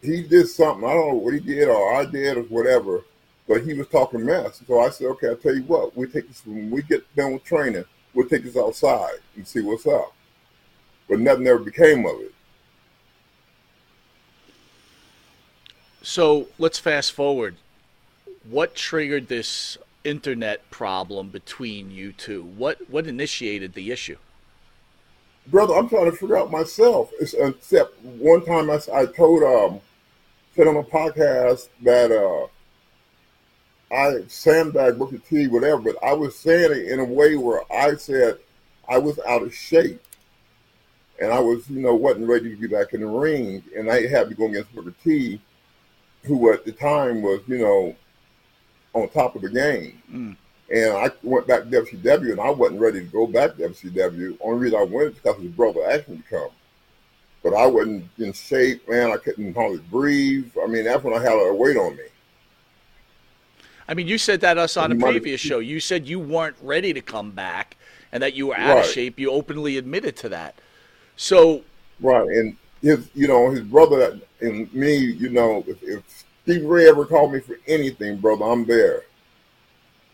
he 0.00 0.22
did 0.22 0.48
something. 0.48 0.88
I 0.88 0.94
don't 0.94 1.08
know 1.08 1.14
what 1.14 1.34
he 1.34 1.40
did 1.40 1.68
or 1.68 1.94
I 1.94 2.04
did 2.04 2.38
or 2.38 2.42
whatever, 2.42 3.02
but 3.48 3.64
he 3.64 3.74
was 3.74 3.88
talking 3.88 4.24
mess. 4.24 4.62
So 4.66 4.80
I 4.80 4.90
said, 4.90 5.08
okay, 5.08 5.28
I'll 5.28 5.36
tell 5.36 5.54
you 5.54 5.64
what, 5.64 5.96
we 5.96 6.06
take 6.06 6.28
this 6.28 6.46
when 6.46 6.70
we 6.70 6.82
get 6.82 7.04
done 7.16 7.32
with 7.32 7.44
training, 7.44 7.84
we'll 8.14 8.28
take 8.28 8.44
this 8.44 8.56
outside 8.56 9.18
and 9.34 9.46
see 9.46 9.60
what's 9.60 9.86
up. 9.86 10.14
But 11.10 11.18
nothing 11.18 11.48
ever 11.48 11.58
became 11.58 12.06
of 12.06 12.20
it. 12.20 12.32
So 16.02 16.46
let's 16.56 16.78
fast 16.78 17.12
forward. 17.12 17.56
What 18.48 18.76
triggered 18.76 19.28
this 19.28 19.76
internet 20.04 20.70
problem 20.70 21.28
between 21.28 21.90
you 21.90 22.12
two? 22.12 22.42
What 22.42 22.88
what 22.88 23.06
initiated 23.06 23.74
the 23.74 23.90
issue? 23.90 24.16
Brother, 25.48 25.74
I'm 25.74 25.88
trying 25.88 26.10
to 26.10 26.16
figure 26.16 26.38
out 26.38 26.50
myself. 26.50 27.10
It's, 27.20 27.34
except 27.34 28.00
one 28.02 28.44
time 28.44 28.70
I, 28.70 28.78
I 28.94 29.06
told 29.06 29.42
um 29.42 29.80
said 30.54 30.68
on 30.68 30.76
a 30.76 30.82
podcast 30.84 31.68
that 31.82 32.12
uh 32.12 32.46
I 33.92 34.22
sandbagged 34.28 34.98
Booker 34.98 35.18
T, 35.18 35.48
whatever, 35.48 35.82
but 35.82 35.96
I 36.04 36.12
was 36.12 36.36
saying 36.36 36.70
it 36.70 36.88
in 36.92 37.00
a 37.00 37.04
way 37.04 37.34
where 37.34 37.62
I 37.72 37.96
said 37.96 38.38
I 38.88 38.98
was 38.98 39.18
out 39.26 39.42
of 39.42 39.52
shape. 39.52 40.00
And 41.20 41.32
I 41.32 41.38
was, 41.38 41.68
you 41.68 41.80
know, 41.80 41.94
wasn't 41.94 42.28
ready 42.28 42.50
to 42.50 42.56
be 42.56 42.66
back 42.66 42.94
in 42.94 43.00
the 43.02 43.06
ring. 43.06 43.62
And 43.76 43.90
I 43.90 44.06
had 44.06 44.28
to 44.30 44.34
go 44.34 44.46
against 44.46 44.74
Booker 44.74 44.94
T, 45.04 45.40
who 46.24 46.52
at 46.52 46.64
the 46.64 46.72
time 46.72 47.20
was, 47.22 47.40
you 47.46 47.58
know, 47.58 47.94
on 48.94 49.08
top 49.10 49.36
of 49.36 49.42
the 49.42 49.50
game. 49.50 50.02
Mm. 50.10 50.36
And 50.72 50.92
I 50.96 51.10
went 51.22 51.46
back 51.46 51.64
to 51.64 51.68
WCW 51.68 52.32
and 52.32 52.40
I 52.40 52.50
wasn't 52.50 52.80
ready 52.80 53.00
to 53.00 53.06
go 53.06 53.26
back 53.26 53.56
to 53.56 53.68
WCW. 53.68 54.38
Only 54.40 54.60
reason 54.60 54.78
I 54.78 54.84
went 54.84 55.08
is 55.08 55.14
because 55.16 55.42
his 55.42 55.50
brother 55.50 55.80
asked 55.90 56.08
me 56.08 56.18
to 56.18 56.22
come. 56.22 56.50
But 57.42 57.54
I 57.54 57.66
wasn't 57.66 58.04
in 58.18 58.32
shape, 58.32 58.88
man. 58.88 59.10
I 59.10 59.16
couldn't 59.16 59.54
hardly 59.54 59.78
breathe. 59.90 60.50
I 60.62 60.66
mean, 60.66 60.84
that's 60.84 61.02
when 61.02 61.14
I 61.14 61.22
had 61.22 61.32
a 61.32 61.54
weight 61.54 61.76
on 61.76 61.96
me. 61.96 62.04
I 63.88 63.94
mean, 63.94 64.06
you 64.06 64.18
said 64.18 64.40
that 64.42 64.56
us 64.56 64.76
on 64.76 64.92
a 64.92 64.94
You 64.94 65.00
might- 65.00 65.10
previous 65.10 65.40
show. 65.40 65.58
You 65.58 65.80
said 65.80 66.06
you 66.06 66.20
weren't 66.20 66.56
ready 66.62 66.92
to 66.92 67.00
come 67.00 67.32
back 67.32 67.76
and 68.12 68.22
that 68.22 68.34
you 68.34 68.48
were 68.48 68.56
out 68.56 68.78
of 68.78 68.86
shape. 68.86 69.18
You 69.18 69.32
openly 69.32 69.76
admitted 69.76 70.16
to 70.18 70.28
that. 70.28 70.54
So, 71.20 71.62
Right, 72.00 72.26
and 72.26 72.56
his, 72.80 73.10
you 73.12 73.28
know, 73.28 73.50
his 73.50 73.60
brother 73.60 74.18
and 74.40 74.72
me, 74.72 74.96
you 74.96 75.28
know, 75.28 75.62
if, 75.66 75.82
if 75.82 76.24
Steve 76.44 76.64
Ray 76.64 76.88
ever 76.88 77.04
called 77.04 77.34
me 77.34 77.40
for 77.40 77.58
anything, 77.66 78.16
brother, 78.16 78.46
I'm 78.46 78.64
there. 78.64 79.02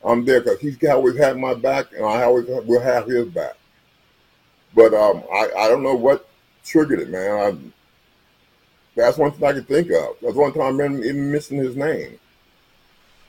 I'm 0.05 0.25
there 0.25 0.41
because 0.41 0.59
he's 0.59 0.83
always 0.85 1.17
had 1.17 1.39
my 1.39 1.55
back, 1.55 1.93
and 1.93 2.05
I 2.05 2.25
always 2.25 2.47
will 2.49 2.81
have 2.81 3.07
his 3.07 3.29
back. 3.29 3.55
But 4.75 4.95
um, 4.95 5.23
I, 5.33 5.49
I 5.57 5.69
don't 5.69 5.85
know 5.85 5.95
what 5.95 6.29
triggered 6.65 6.99
it, 6.99 7.09
man. 7.09 7.31
I, 7.31 7.57
that's 8.97 9.17
one 9.17 9.31
thing 9.31 9.45
I 9.45 9.53
can 9.53 9.65
think 9.65 9.93
of. 9.93 10.17
That's 10.21 10.35
one 10.35 10.53
time 10.53 10.81
I'm 10.81 11.05
even 11.05 11.31
missing 11.31 11.59
his 11.59 11.77
name. 11.77 12.19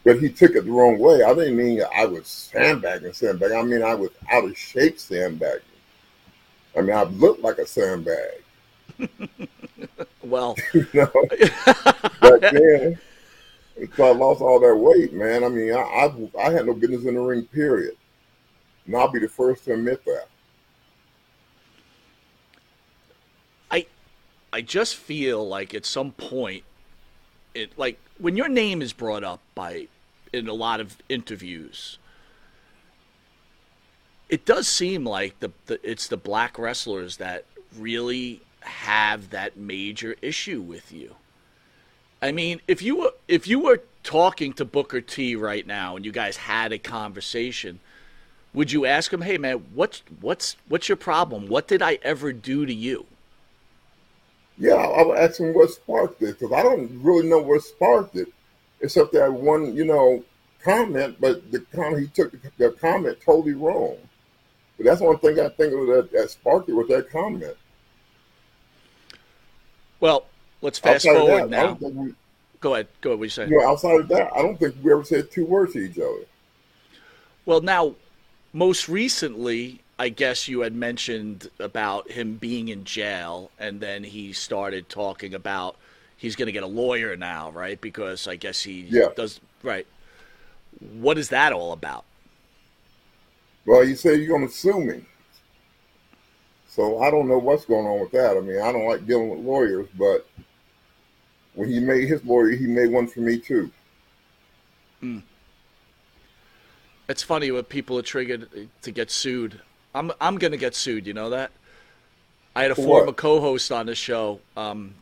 But 0.04 0.20
he 0.20 0.30
took 0.30 0.56
it 0.56 0.66
the 0.66 0.72
wrong 0.72 0.98
way. 0.98 1.22
I 1.22 1.32
didn't 1.36 1.58
mean 1.58 1.84
I 1.96 2.06
was 2.06 2.26
sandbagging, 2.26 3.14
sandbagging. 3.14 3.56
I 3.56 3.62
mean 3.62 3.84
I 3.84 3.94
was 3.94 4.10
out 4.32 4.46
of 4.46 4.58
shape 4.58 4.98
sandbagging. 5.00 5.62
I 6.78 6.82
mean 6.82 6.96
I 6.96 7.04
looked 7.04 7.42
like 7.42 7.58
a 7.58 7.66
sandbag. 7.66 8.44
well, 10.24 10.56
you 10.74 10.88
know, 10.94 11.12
back 12.22 12.52
then. 12.52 13.00
So 13.96 14.06
I 14.06 14.12
lost 14.12 14.42
all 14.42 14.60
that 14.60 14.76
weight, 14.76 15.14
man. 15.14 15.44
I 15.44 15.50
mean, 15.50 15.74
I, 15.74 15.78
I 15.78 16.48
I 16.48 16.52
had 16.52 16.66
no 16.66 16.74
business 16.74 17.06
in 17.06 17.16
the 17.16 17.22
ring, 17.22 17.44
period. 17.46 17.96
And 18.86 18.96
I'll 18.96 19.12
be 19.12 19.20
the 19.20 19.28
first 19.28 19.66
to 19.66 19.74
admit 19.74 20.04
that. 20.06 20.28
I 23.70 23.86
I 24.52 24.62
just 24.62 24.96
feel 24.96 25.48
like 25.48 25.74
at 25.74 25.86
some 25.86 26.12
point 26.12 26.64
it 27.54 27.78
like 27.78 28.00
when 28.18 28.36
your 28.38 28.48
name 28.48 28.82
is 28.82 28.94
brought 28.94 29.24
up 29.24 29.42
by 29.54 29.88
in 30.34 30.48
a 30.48 30.54
lot 30.54 30.80
of 30.80 30.98
interviews 31.10 31.98
it 34.30 34.46
does 34.46 34.68
seem 34.68 35.06
like 35.06 35.40
the, 35.40 35.52
the 35.68 35.80
it's 35.90 36.08
the 36.08 36.18
black 36.18 36.60
wrestlers 36.60 37.18
that 37.18 37.46
really 37.78 38.42
have 38.62 39.30
that 39.30 39.58
major 39.58 40.16
issue 40.22 40.62
with 40.62 40.92
you. 40.92 41.16
I 42.22 42.32
mean, 42.32 42.62
if 42.68 42.82
you 42.82 42.98
were 42.98 43.12
if 43.28 43.48
you 43.48 43.60
were 43.60 43.82
talking 44.04 44.54
to 44.54 44.66
Booker 44.66 45.02
T 45.02 45.36
right 45.36 45.66
now 45.66 45.96
and 45.96 46.06
you 46.06 46.12
guys 46.12 46.38
had 46.38 46.72
a 46.72 46.78
conversation, 46.78 47.80
would 48.54 48.72
you 48.72 48.86
ask 48.86 49.14
him, 49.14 49.22
"Hey 49.22 49.38
man, 49.38 49.66
what's 49.74 50.02
what's 50.20 50.56
what's 50.68 50.90
your 50.90 50.96
problem? 50.98 51.48
What 51.48 51.68
did 51.68 51.82
I 51.82 52.00
ever 52.02 52.34
do 52.34 52.66
to 52.66 52.74
you?" 52.74 53.06
Yeah, 54.58 54.74
I 54.74 55.04
was 55.04 55.20
asking 55.20 55.54
what 55.54 55.70
sparked 55.70 56.22
it 56.24 56.40
because 56.40 56.52
I 56.52 56.64
don't 56.64 57.02
really 57.04 57.28
know 57.30 57.40
what 57.40 57.62
sparked 57.62 58.16
it, 58.16 58.28
except 58.82 59.14
that 59.14 59.32
one, 59.32 59.76
you 59.76 59.86
know, 59.86 60.24
comment. 60.64 61.18
But 61.22 61.52
the 61.52 61.60
comment 61.60 62.02
he 62.02 62.08
took 62.08 62.34
the 62.58 62.72
comment 62.72 63.20
totally 63.24 63.54
wrong. 63.54 63.98
But 64.78 64.86
that's 64.86 65.02
one 65.02 65.18
thing 65.18 65.40
I 65.40 65.50
think 65.50 65.72
that, 65.72 66.10
that 66.14 66.30
sparked 66.30 66.70
it 66.70 66.74
was 66.74 66.88
that 66.90 67.10
comment. 67.10 67.56
Well, 70.00 70.26
let's 70.62 70.78
fast 70.78 71.06
Outside 71.06 71.20
forward 71.20 71.50
that, 71.50 71.50
now. 71.50 71.78
we, 71.82 72.14
Go 72.60 72.74
ahead. 72.74 72.88
Go 73.02 73.12
ahead. 73.12 73.20
What 73.20 73.24
you 73.26 73.30
saying? 73.30 73.50
you 73.50 73.60
know, 73.60 73.68
outside 73.70 74.00
of 74.00 74.08
that, 74.10 74.32
I 74.36 74.42
don't 74.42 74.58
think 74.60 74.76
we 74.82 74.92
ever 74.92 75.04
said 75.04 75.32
two 75.32 75.46
words 75.46 75.74
to 75.74 75.80
each 75.80 75.98
other. 75.98 76.26
Well, 77.46 77.62
now, 77.62 77.96
most 78.54 78.90
recently, 78.90 79.82
I 80.00 80.10
guess 80.10 80.48
you 80.48 80.62
had 80.62 80.76
mentioned 80.76 81.50
about 81.60 82.12
him 82.12 82.36
being 82.36 82.68
in 82.68 82.84
jail, 82.84 83.52
and 83.60 83.80
then 83.80 84.04
he 84.04 84.34
started 84.34 84.90
talking 84.90 85.34
about 85.34 85.76
he's 86.18 86.36
going 86.36 86.48
to 86.48 86.52
get 86.52 86.64
a 86.64 86.68
lawyer 86.68 87.16
now, 87.16 87.52
right? 87.52 87.80
Because 87.80 88.28
I 88.28 88.36
guess 88.36 88.64
he 88.64 88.82
Yeah. 88.90 89.10
does 89.16 89.40
right. 89.64 89.88
What 90.80 91.18
is 91.18 91.30
that 91.30 91.54
all 91.54 91.72
about? 91.72 92.06
Well, 93.68 93.84
you 93.84 93.96
say 93.96 94.16
you're 94.16 94.30
going 94.30 94.48
to 94.50 94.54
sue 94.54 94.80
me. 94.80 95.04
So 96.68 97.00
I 97.02 97.12
don't 97.12 97.28
know 97.28 97.38
what's 97.40 97.66
going 97.66 97.86
on 97.88 98.00
with 98.00 98.12
that. 98.12 98.38
I 98.38 98.42
mean, 98.42 98.62
I 98.62 98.72
don't 98.72 98.88
like 98.88 99.06
dealing 99.06 99.30
with 99.30 99.40
lawyers, 99.40 99.88
but 99.98 100.28
when 101.56 101.70
he 101.70 101.80
made 101.80 102.08
his 102.08 102.24
lawyer, 102.26 102.50
he 102.52 102.68
made 102.68 102.92
one 102.92 103.08
for 103.08 103.20
me 103.22 103.40
too. 103.40 103.72
It's 107.10 107.24
funny 107.24 107.52
when 107.52 107.64
people 107.66 107.98
are 107.98 108.04
triggered 108.04 108.70
to 108.82 108.92
get 108.92 109.12
sued. 109.12 109.62
I'm 109.96 110.12
I'm 110.22 110.38
going 110.38 110.52
to 110.52 110.58
get 110.58 110.76
sued. 110.76 111.08
You 111.08 111.14
know 111.14 111.30
that. 111.32 111.52
I 112.56 112.64
had 112.64 112.72
a 112.72 112.76
For 112.76 112.82
former 112.84 113.12
what? 113.12 113.18
co-host 113.18 113.72
on 113.72 113.86
the 113.86 113.96
show 113.96 114.42
um, 114.58 114.96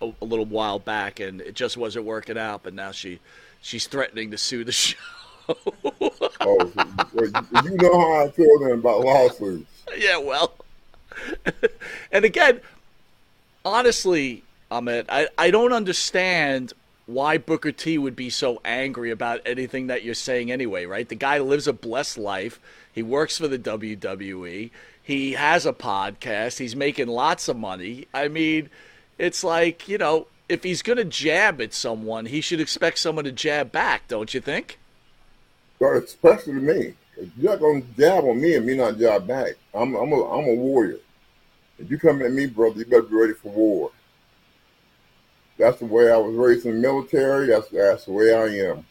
a, 0.00 0.12
a 0.22 0.24
little 0.24 0.44
while 0.46 0.78
back, 0.78 1.20
and 1.20 1.40
it 1.40 1.54
just 1.54 1.76
wasn't 1.76 2.04
working 2.06 2.38
out. 2.38 2.62
But 2.62 2.74
now 2.74 2.92
she 2.92 3.20
she's 3.60 3.86
threatening 3.86 4.30
to 4.32 4.38
sue 4.38 4.64
the 4.64 4.72
show. 4.72 4.96
Oh, 5.48 6.72
you 7.64 7.76
know 7.76 7.98
how 7.98 8.24
I 8.24 8.30
feel 8.30 8.58
then 8.60 8.72
about 8.72 9.00
lawsuits. 9.00 9.70
yeah, 9.96 10.18
well. 10.18 10.54
and 12.12 12.24
again, 12.24 12.60
honestly, 13.64 14.42
Ahmed, 14.70 15.06
I, 15.08 15.28
I 15.38 15.50
don't 15.50 15.72
understand 15.72 16.72
why 17.06 17.38
Booker 17.38 17.72
T 17.72 17.98
would 17.98 18.16
be 18.16 18.30
so 18.30 18.60
angry 18.64 19.10
about 19.10 19.40
anything 19.44 19.88
that 19.88 20.02
you're 20.04 20.14
saying 20.14 20.50
anyway, 20.50 20.86
right? 20.86 21.08
The 21.08 21.14
guy 21.14 21.38
lives 21.38 21.68
a 21.68 21.72
blessed 21.72 22.18
life. 22.18 22.58
He 22.92 23.02
works 23.02 23.38
for 23.38 23.48
the 23.48 23.58
WWE. 23.58 24.70
He 25.02 25.32
has 25.32 25.66
a 25.66 25.72
podcast. 25.72 26.58
He's 26.58 26.74
making 26.74 27.08
lots 27.08 27.48
of 27.48 27.56
money. 27.58 28.08
I 28.14 28.28
mean, 28.28 28.70
it's 29.18 29.44
like, 29.44 29.86
you 29.86 29.98
know, 29.98 30.26
if 30.48 30.62
he's 30.62 30.82
going 30.82 30.96
to 30.96 31.04
jab 31.04 31.60
at 31.60 31.74
someone, 31.74 32.26
he 32.26 32.40
should 32.40 32.60
expect 32.60 32.98
someone 32.98 33.24
to 33.24 33.32
jab 33.32 33.70
back, 33.70 34.08
don't 34.08 34.32
you 34.32 34.40
think? 34.40 34.78
But 35.78 35.96
especially 35.96 36.54
me. 36.54 36.94
If 37.16 37.28
you're 37.36 37.52
not 37.52 37.60
gonna 37.60 37.82
jab 37.96 38.24
on 38.24 38.40
me 38.40 38.54
and 38.54 38.66
me 38.66 38.76
not 38.76 38.98
jab 38.98 39.26
back, 39.26 39.52
I'm 39.72 39.94
I'm 39.94 40.12
a 40.12 40.24
I'm 40.24 40.48
a 40.48 40.54
warrior. 40.54 40.98
If 41.78 41.90
you 41.90 41.98
come 41.98 42.22
at 42.22 42.32
me, 42.32 42.46
brother, 42.46 42.78
you 42.78 42.84
better 42.84 43.02
be 43.02 43.14
ready 43.14 43.34
for 43.34 43.50
war. 43.50 43.90
That's 45.58 45.78
the 45.78 45.86
way 45.86 46.10
I 46.10 46.16
was 46.16 46.34
raised 46.34 46.66
in 46.66 46.74
the 46.74 46.80
military. 46.80 47.46
That's 47.46 47.68
that's 47.68 48.04
the 48.06 48.12
way 48.12 48.34
I 48.34 48.70
am. 48.70 48.86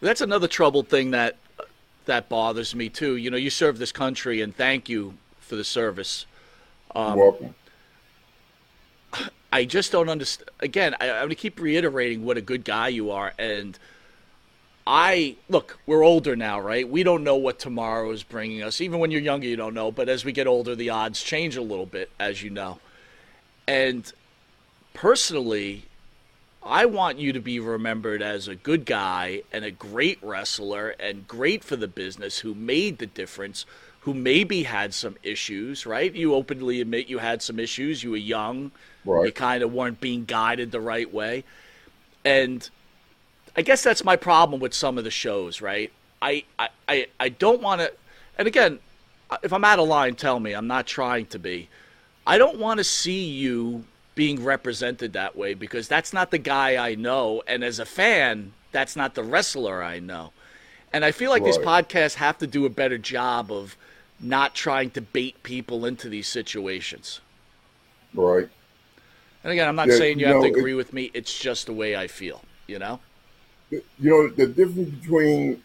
That's 0.00 0.20
another 0.20 0.48
troubled 0.48 0.88
thing 0.88 1.10
that 1.12 1.36
that 2.06 2.28
bothers 2.28 2.74
me 2.74 2.88
too. 2.88 3.16
You 3.16 3.30
know, 3.30 3.36
you 3.36 3.50
serve 3.50 3.78
this 3.78 3.92
country, 3.92 4.40
and 4.40 4.54
thank 4.54 4.88
you 4.88 5.14
for 5.38 5.56
the 5.56 5.64
service. 5.64 6.26
Um, 6.94 7.18
welcome. 7.18 7.54
I 9.52 9.64
just 9.64 9.92
don't 9.92 10.08
understand. 10.08 10.50
Again, 10.60 10.94
I, 11.00 11.10
I'm 11.10 11.18
going 11.18 11.28
to 11.30 11.34
keep 11.34 11.60
reiterating 11.60 12.24
what 12.24 12.36
a 12.36 12.40
good 12.40 12.64
guy 12.64 12.88
you 12.88 13.10
are, 13.10 13.32
and 13.38 13.78
I 14.86 15.36
look. 15.48 15.78
We're 15.86 16.02
older 16.02 16.36
now, 16.36 16.60
right? 16.60 16.88
We 16.88 17.02
don't 17.02 17.22
know 17.22 17.36
what 17.36 17.58
tomorrow 17.58 18.10
is 18.10 18.22
bringing 18.22 18.62
us. 18.62 18.80
Even 18.80 18.98
when 18.98 19.10
you're 19.10 19.20
younger, 19.20 19.46
you 19.46 19.56
don't 19.56 19.74
know. 19.74 19.92
But 19.92 20.08
as 20.08 20.24
we 20.24 20.32
get 20.32 20.46
older, 20.46 20.74
the 20.74 20.90
odds 20.90 21.22
change 21.22 21.56
a 21.56 21.62
little 21.62 21.86
bit, 21.86 22.10
as 22.18 22.42
you 22.42 22.50
know. 22.50 22.78
And 23.68 24.10
personally, 24.94 25.84
I 26.62 26.86
want 26.86 27.18
you 27.18 27.32
to 27.32 27.40
be 27.40 27.60
remembered 27.60 28.22
as 28.22 28.48
a 28.48 28.54
good 28.54 28.84
guy 28.84 29.42
and 29.52 29.64
a 29.64 29.70
great 29.70 30.18
wrestler 30.22 30.94
and 30.98 31.26
great 31.26 31.62
for 31.62 31.76
the 31.76 31.88
business 31.88 32.38
who 32.38 32.54
made 32.54 32.98
the 32.98 33.06
difference, 33.06 33.66
who 34.00 34.12
maybe 34.12 34.64
had 34.64 34.92
some 34.92 35.16
issues, 35.22 35.86
right? 35.86 36.14
You 36.14 36.34
openly 36.34 36.80
admit 36.80 37.08
you 37.08 37.18
had 37.18 37.42
some 37.42 37.58
issues. 37.58 38.02
You 38.02 38.10
were 38.10 38.16
young. 38.16 38.72
Right. 39.04 39.26
You 39.26 39.32
kind 39.32 39.62
of 39.62 39.72
weren't 39.72 40.00
being 40.00 40.24
guided 40.24 40.70
the 40.70 40.80
right 40.80 41.12
way. 41.12 41.44
And 42.24 42.68
I 43.56 43.62
guess 43.62 43.82
that's 43.82 44.04
my 44.04 44.16
problem 44.16 44.60
with 44.60 44.74
some 44.74 44.98
of 44.98 45.04
the 45.04 45.10
shows, 45.10 45.60
right? 45.60 45.92
I, 46.22 46.44
I, 46.58 46.68
I, 46.88 47.06
I 47.18 47.28
don't 47.30 47.62
want 47.62 47.80
to, 47.80 47.92
and 48.38 48.46
again, 48.46 48.78
if 49.42 49.52
I'm 49.52 49.64
out 49.64 49.78
of 49.78 49.88
line, 49.88 50.14
tell 50.14 50.40
me. 50.40 50.52
I'm 50.52 50.66
not 50.66 50.86
trying 50.86 51.26
to 51.26 51.38
be. 51.38 51.68
I 52.26 52.38
don't 52.38 52.58
want 52.58 52.78
to 52.78 52.84
see 52.84 53.24
you 53.24 53.84
being 54.14 54.42
represented 54.42 55.12
that 55.14 55.36
way 55.36 55.54
because 55.54 55.88
that's 55.88 56.12
not 56.12 56.30
the 56.30 56.38
guy 56.38 56.76
I 56.76 56.94
know. 56.94 57.42
And 57.46 57.64
as 57.64 57.78
a 57.78 57.86
fan, 57.86 58.52
that's 58.72 58.96
not 58.96 59.14
the 59.14 59.22
wrestler 59.22 59.82
I 59.82 59.98
know. 59.98 60.32
And 60.92 61.04
I 61.04 61.12
feel 61.12 61.30
like 61.30 61.42
right. 61.42 61.52
these 61.52 61.64
podcasts 61.64 62.14
have 62.14 62.38
to 62.38 62.46
do 62.46 62.66
a 62.66 62.70
better 62.70 62.98
job 62.98 63.52
of 63.52 63.76
not 64.18 64.54
trying 64.54 64.90
to 64.90 65.00
bait 65.00 65.42
people 65.42 65.86
into 65.86 66.08
these 66.08 66.26
situations. 66.26 67.20
Right. 68.12 68.48
And 69.42 69.52
again, 69.52 69.68
I'm 69.68 69.76
not 69.76 69.88
yeah, 69.88 69.96
saying 69.96 70.18
you, 70.18 70.26
have 70.26 70.42
to 70.42 70.48
agree 70.48 70.72
it, 70.72 70.76
with 70.76 70.92
me. 70.92 71.10
It's 71.14 71.38
just 71.38 71.66
the 71.66 71.72
way 71.72 71.96
I 71.96 72.06
feel, 72.06 72.42
you 72.66 72.78
know? 72.78 73.00
You 73.70 73.82
know, 73.98 74.28
the 74.28 74.46
difference 74.46 74.90
between 74.90 75.62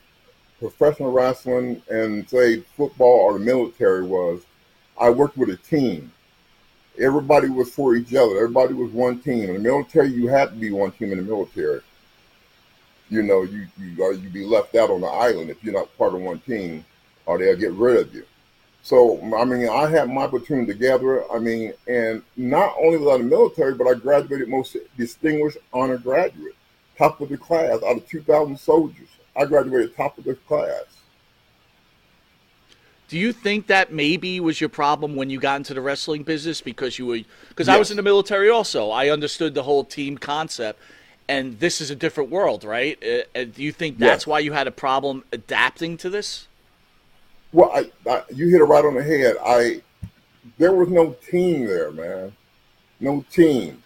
professional 0.60 1.12
wrestling 1.12 1.82
and, 1.90 2.28
say, 2.30 2.62
football 2.78 3.20
or 3.20 3.34
the 3.34 3.46
military 3.46 4.04
was 4.04 4.42
I 5.00 5.10
worked 5.10 5.38
with 5.38 5.50
a 5.50 5.58
team 5.58 6.12
everybody 7.00 7.50
was 7.50 7.70
for 7.70 7.96
each 7.96 8.14
other. 8.14 8.38
Everybody 8.38 8.74
was 8.74 8.92
one 8.92 9.20
team. 9.20 9.50
In 9.50 9.54
the 9.54 9.60
military, 9.60 10.10
you 10.10 10.28
had 10.28 10.50
to 10.50 10.56
be 10.56 10.72
one 10.72 10.92
team 10.92 11.12
in 11.12 11.18
the 11.18 11.24
military. 11.24 11.82
You 13.10 13.22
know, 13.22 13.44
you 13.44 13.68
you 13.78 14.04
or 14.04 14.14
you'd 14.14 14.34
be 14.34 14.46
left 14.46 14.76
out 14.76 14.90
on 14.90 15.02
the 15.02 15.08
island 15.08 15.50
if 15.50 15.64
you're 15.64 15.74
not 15.74 15.96
part 15.98 16.16
of 16.16 16.22
one 16.22 16.40
team, 16.40 16.86
or 17.26 17.38
they'll 17.38 17.56
get 17.56 17.72
rid 17.74 17.98
of 17.98 18.14
you. 18.14 18.26
So 18.82 19.20
I 19.36 19.46
mean, 19.46 19.70
I 19.70 19.90
had 19.90 20.10
my 20.10 20.28
platoon 20.28 20.66
together. 20.66 21.30
I 21.32 21.40
mean, 21.40 21.74
and 21.88 22.24
not 22.36 22.74
only 22.82 22.98
was 22.98 23.10
I 23.10 23.16
in 23.16 23.30
the 23.30 23.36
military, 23.36 23.76
but 23.76 23.88
I 23.88 23.94
graduated 23.94 24.48
most 24.48 24.76
distinguished 24.98 25.58
honor 25.72 25.98
graduate, 25.98 26.56
top 26.98 27.22
of 27.22 27.30
the 27.30 27.38
class 27.38 27.84
out 27.84 27.98
of 27.98 28.08
2,000 28.08 28.58
soldiers. 28.58 29.08
I 29.36 29.46
graduated 29.46 29.96
top 29.96 30.18
of 30.18 30.24
the 30.24 30.36
class. 30.36 30.84
Do 33.08 33.20
you 33.20 33.34
think 33.34 33.68
that 33.68 33.94
maybe 33.94 34.40
was 34.40 34.60
your 34.60 34.70
problem 34.70 35.16
when 35.16 35.30
you 35.30 35.40
got 35.40 35.58
into 35.58 35.74
the 35.74 35.82
wrestling 35.82 36.24
business 36.24 36.62
because 36.62 36.98
you 36.98 37.06
were 37.06 37.20
because 37.50 37.68
yes. 37.68 37.76
I 37.76 37.78
was 37.78 37.92
in 37.92 37.98
the 37.98 38.04
military 38.04 38.50
also. 38.50 38.90
I 38.90 39.10
understood 39.10 39.54
the 39.54 39.62
whole 39.62 39.84
team 39.84 40.18
concept 40.18 40.80
and 41.28 41.60
this 41.60 41.82
is 41.82 41.90
a 41.90 41.96
different 41.96 42.30
world, 42.30 42.64
right? 42.64 43.02
Uh, 43.04 43.44
do 43.46 43.64
you 43.64 43.72
think 43.72 43.98
that's 43.98 44.24
yes. 44.24 44.28
why 44.28 44.40
you 44.40 44.54
had 44.54 44.68
a 44.68 44.72
problem 44.72 45.24
adapting 45.32 45.98
to 45.98 46.10
this? 46.10 46.48
Well, 47.52 47.72
I, 47.74 47.92
I, 48.10 48.24
you 48.34 48.50
hit 48.50 48.62
it 48.62 48.66
right 48.66 48.84
on 48.84 48.96
the 48.96 49.04
head. 49.04 49.38
I 49.44 49.82
there 50.58 50.74
was 50.74 50.90
no 50.90 51.16
team 51.30 51.66
there, 51.66 51.92
man. 51.92 52.34
No 53.00 53.26
team. 53.32 53.82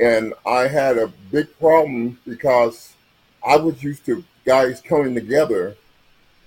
And 0.00 0.32
I 0.46 0.66
had 0.66 0.96
a 0.96 1.12
big 1.30 1.46
problem 1.58 2.18
because 2.26 2.94
I 3.46 3.56
was 3.56 3.82
used 3.82 4.06
to 4.06 4.24
guys 4.46 4.80
coming 4.80 5.14
together 5.14 5.76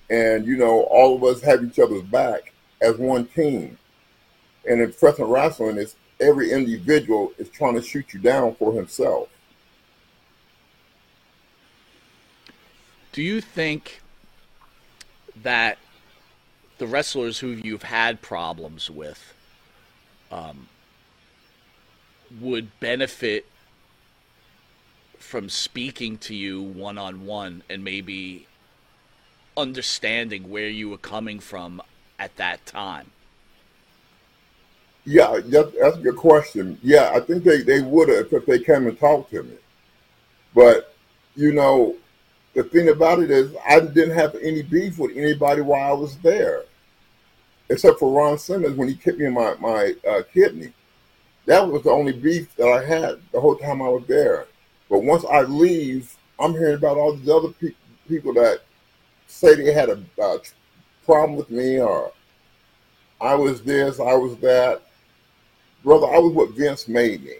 and 0.09 0.45
you 0.45 0.57
know 0.57 0.81
all 0.83 1.15
of 1.15 1.23
us 1.23 1.41
have 1.43 1.63
each 1.63 1.79
other's 1.79 2.03
back 2.03 2.53
as 2.81 2.97
one 2.97 3.25
team. 3.27 3.77
And 4.65 4.81
in 4.81 4.91
professional 4.91 5.29
wrestling, 5.29 5.77
is 5.77 5.95
every 6.19 6.51
individual 6.51 7.33
is 7.37 7.49
trying 7.49 7.75
to 7.75 7.81
shoot 7.81 8.13
you 8.13 8.19
down 8.19 8.55
for 8.55 8.73
himself. 8.73 9.29
Do 13.11 13.21
you 13.21 13.41
think 13.41 14.01
that 15.43 15.77
the 16.77 16.87
wrestlers 16.87 17.39
who 17.39 17.49
you've 17.49 17.83
had 17.83 18.21
problems 18.21 18.89
with 18.89 19.33
um, 20.31 20.67
would 22.39 22.79
benefit 22.79 23.45
from 25.19 25.49
speaking 25.49 26.17
to 26.17 26.35
you 26.35 26.61
one 26.61 26.97
on 26.97 27.25
one 27.25 27.63
and 27.69 27.83
maybe 27.83 28.47
understanding 29.55 30.49
where 30.49 30.67
you 30.67 30.89
were 30.89 30.97
coming 30.97 31.39
from 31.39 31.81
at 32.19 32.35
that 32.37 32.65
time? 32.65 33.11
Yeah, 35.05 35.39
that's, 35.45 35.71
that's 35.79 35.97
a 35.97 36.01
good 36.01 36.15
question. 36.15 36.77
Yeah, 36.81 37.11
I 37.13 37.19
think 37.19 37.43
they, 37.43 37.61
they 37.61 37.81
would 37.81 38.09
have 38.09 38.31
if 38.31 38.45
they 38.45 38.59
came 38.59 38.87
and 38.87 38.97
talked 38.97 39.31
to 39.31 39.43
me. 39.43 39.57
But, 40.53 40.95
you 41.35 41.51
know, 41.51 41.95
the 42.53 42.63
thing 42.63 42.89
about 42.89 43.19
it 43.19 43.31
is 43.31 43.53
I 43.67 43.79
didn't 43.79 44.15
have 44.15 44.35
any 44.35 44.61
beef 44.61 44.99
with 44.99 45.15
anybody 45.15 45.61
while 45.61 45.91
I 45.91 45.99
was 45.99 46.17
there, 46.17 46.63
except 47.69 47.99
for 47.99 48.11
Ron 48.11 48.37
Simmons 48.37 48.77
when 48.77 48.87
he 48.87 48.95
kicked 48.95 49.19
me 49.19 49.25
in 49.25 49.33
my, 49.33 49.55
my 49.59 49.93
uh, 50.07 50.21
kidney. 50.33 50.71
That 51.45 51.67
was 51.67 51.83
the 51.83 51.91
only 51.91 52.13
beef 52.13 52.55
that 52.55 52.67
I 52.67 52.83
had 52.83 53.21
the 53.31 53.41
whole 53.41 53.55
time 53.55 53.81
I 53.81 53.89
was 53.89 54.05
there. 54.07 54.47
But 54.89 55.03
once 55.03 55.25
I 55.25 55.41
leave, 55.41 56.15
I'm 56.39 56.53
hearing 56.53 56.75
about 56.75 56.97
all 56.97 57.15
these 57.15 57.29
other 57.29 57.49
pe- 57.49 57.75
people 58.07 58.33
that 58.35 58.61
say 59.27 59.55
they 59.55 59.73
had 59.73 59.89
a, 59.89 60.03
a 60.21 60.39
problem 61.05 61.35
with 61.35 61.49
me 61.49 61.79
or 61.79 62.11
I 63.19 63.35
was 63.35 63.61
this, 63.61 63.99
I 63.99 64.13
was 64.13 64.35
that. 64.37 64.81
Brother, 65.83 66.07
I 66.07 66.17
was 66.19 66.33
what 66.33 66.51
Vince 66.51 66.87
made 66.87 67.23
me. 67.23 67.35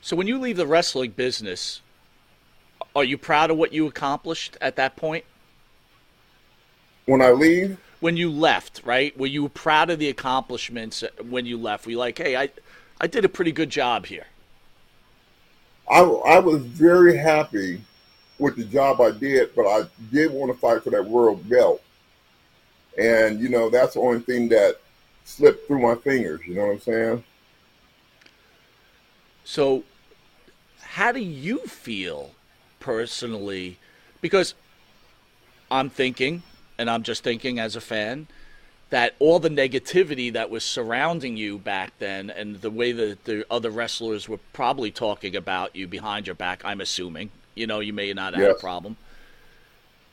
So 0.00 0.14
when 0.14 0.26
you 0.26 0.38
leave 0.38 0.56
the 0.56 0.66
wrestling 0.66 1.10
business, 1.10 1.80
are 2.94 3.04
you 3.04 3.18
proud 3.18 3.50
of 3.50 3.56
what 3.56 3.72
you 3.72 3.86
accomplished 3.86 4.56
at 4.60 4.76
that 4.76 4.96
point? 4.96 5.24
When 7.06 7.22
I 7.22 7.30
leave? 7.30 7.78
When 8.06 8.16
you 8.16 8.30
left, 8.30 8.82
right? 8.84 9.18
Were 9.18 9.26
you 9.26 9.48
proud 9.48 9.90
of 9.90 9.98
the 9.98 10.08
accomplishments 10.08 11.02
when 11.28 11.44
you 11.44 11.58
left? 11.58 11.86
Were 11.86 11.90
you 11.90 11.98
like, 11.98 12.16
hey, 12.16 12.36
I, 12.36 12.50
I 13.00 13.08
did 13.08 13.24
a 13.24 13.28
pretty 13.28 13.50
good 13.50 13.68
job 13.68 14.06
here? 14.06 14.26
I, 15.90 16.02
I 16.02 16.38
was 16.38 16.62
very 16.62 17.16
happy 17.16 17.82
with 18.38 18.54
the 18.54 18.62
job 18.62 19.00
I 19.00 19.10
did, 19.10 19.56
but 19.56 19.66
I 19.66 19.88
did 20.12 20.30
want 20.30 20.52
to 20.52 20.56
fight 20.56 20.84
for 20.84 20.90
that 20.90 21.04
world 21.04 21.48
belt. 21.48 21.82
And, 22.96 23.40
you 23.40 23.48
know, 23.48 23.70
that's 23.70 23.94
the 23.94 24.00
only 24.00 24.20
thing 24.20 24.50
that 24.50 24.76
slipped 25.24 25.66
through 25.66 25.80
my 25.80 25.96
fingers. 25.96 26.42
You 26.46 26.54
know 26.54 26.66
what 26.66 26.72
I'm 26.74 26.80
saying? 26.82 27.24
So, 29.42 29.82
how 30.80 31.10
do 31.10 31.18
you 31.18 31.58
feel 31.66 32.30
personally? 32.78 33.78
Because 34.20 34.54
I'm 35.72 35.90
thinking, 35.90 36.44
and 36.78 36.90
I'm 36.90 37.02
just 37.02 37.22
thinking 37.22 37.58
as 37.58 37.76
a 37.76 37.80
fan, 37.80 38.26
that 38.90 39.14
all 39.18 39.40
the 39.40 39.48
negativity 39.48 40.32
that 40.32 40.50
was 40.50 40.64
surrounding 40.64 41.36
you 41.36 41.58
back 41.58 41.92
then 41.98 42.30
and 42.30 42.60
the 42.60 42.70
way 42.70 42.92
that 42.92 43.24
the 43.24 43.44
other 43.50 43.70
wrestlers 43.70 44.28
were 44.28 44.38
probably 44.52 44.90
talking 44.90 45.34
about 45.34 45.74
you 45.74 45.88
behind 45.88 46.26
your 46.26 46.36
back, 46.36 46.64
I'm 46.64 46.80
assuming, 46.80 47.30
you 47.54 47.66
know, 47.66 47.80
you 47.80 47.92
may 47.92 48.12
not 48.12 48.34
have 48.34 48.42
yes. 48.42 48.56
a 48.56 48.60
problem. 48.60 48.96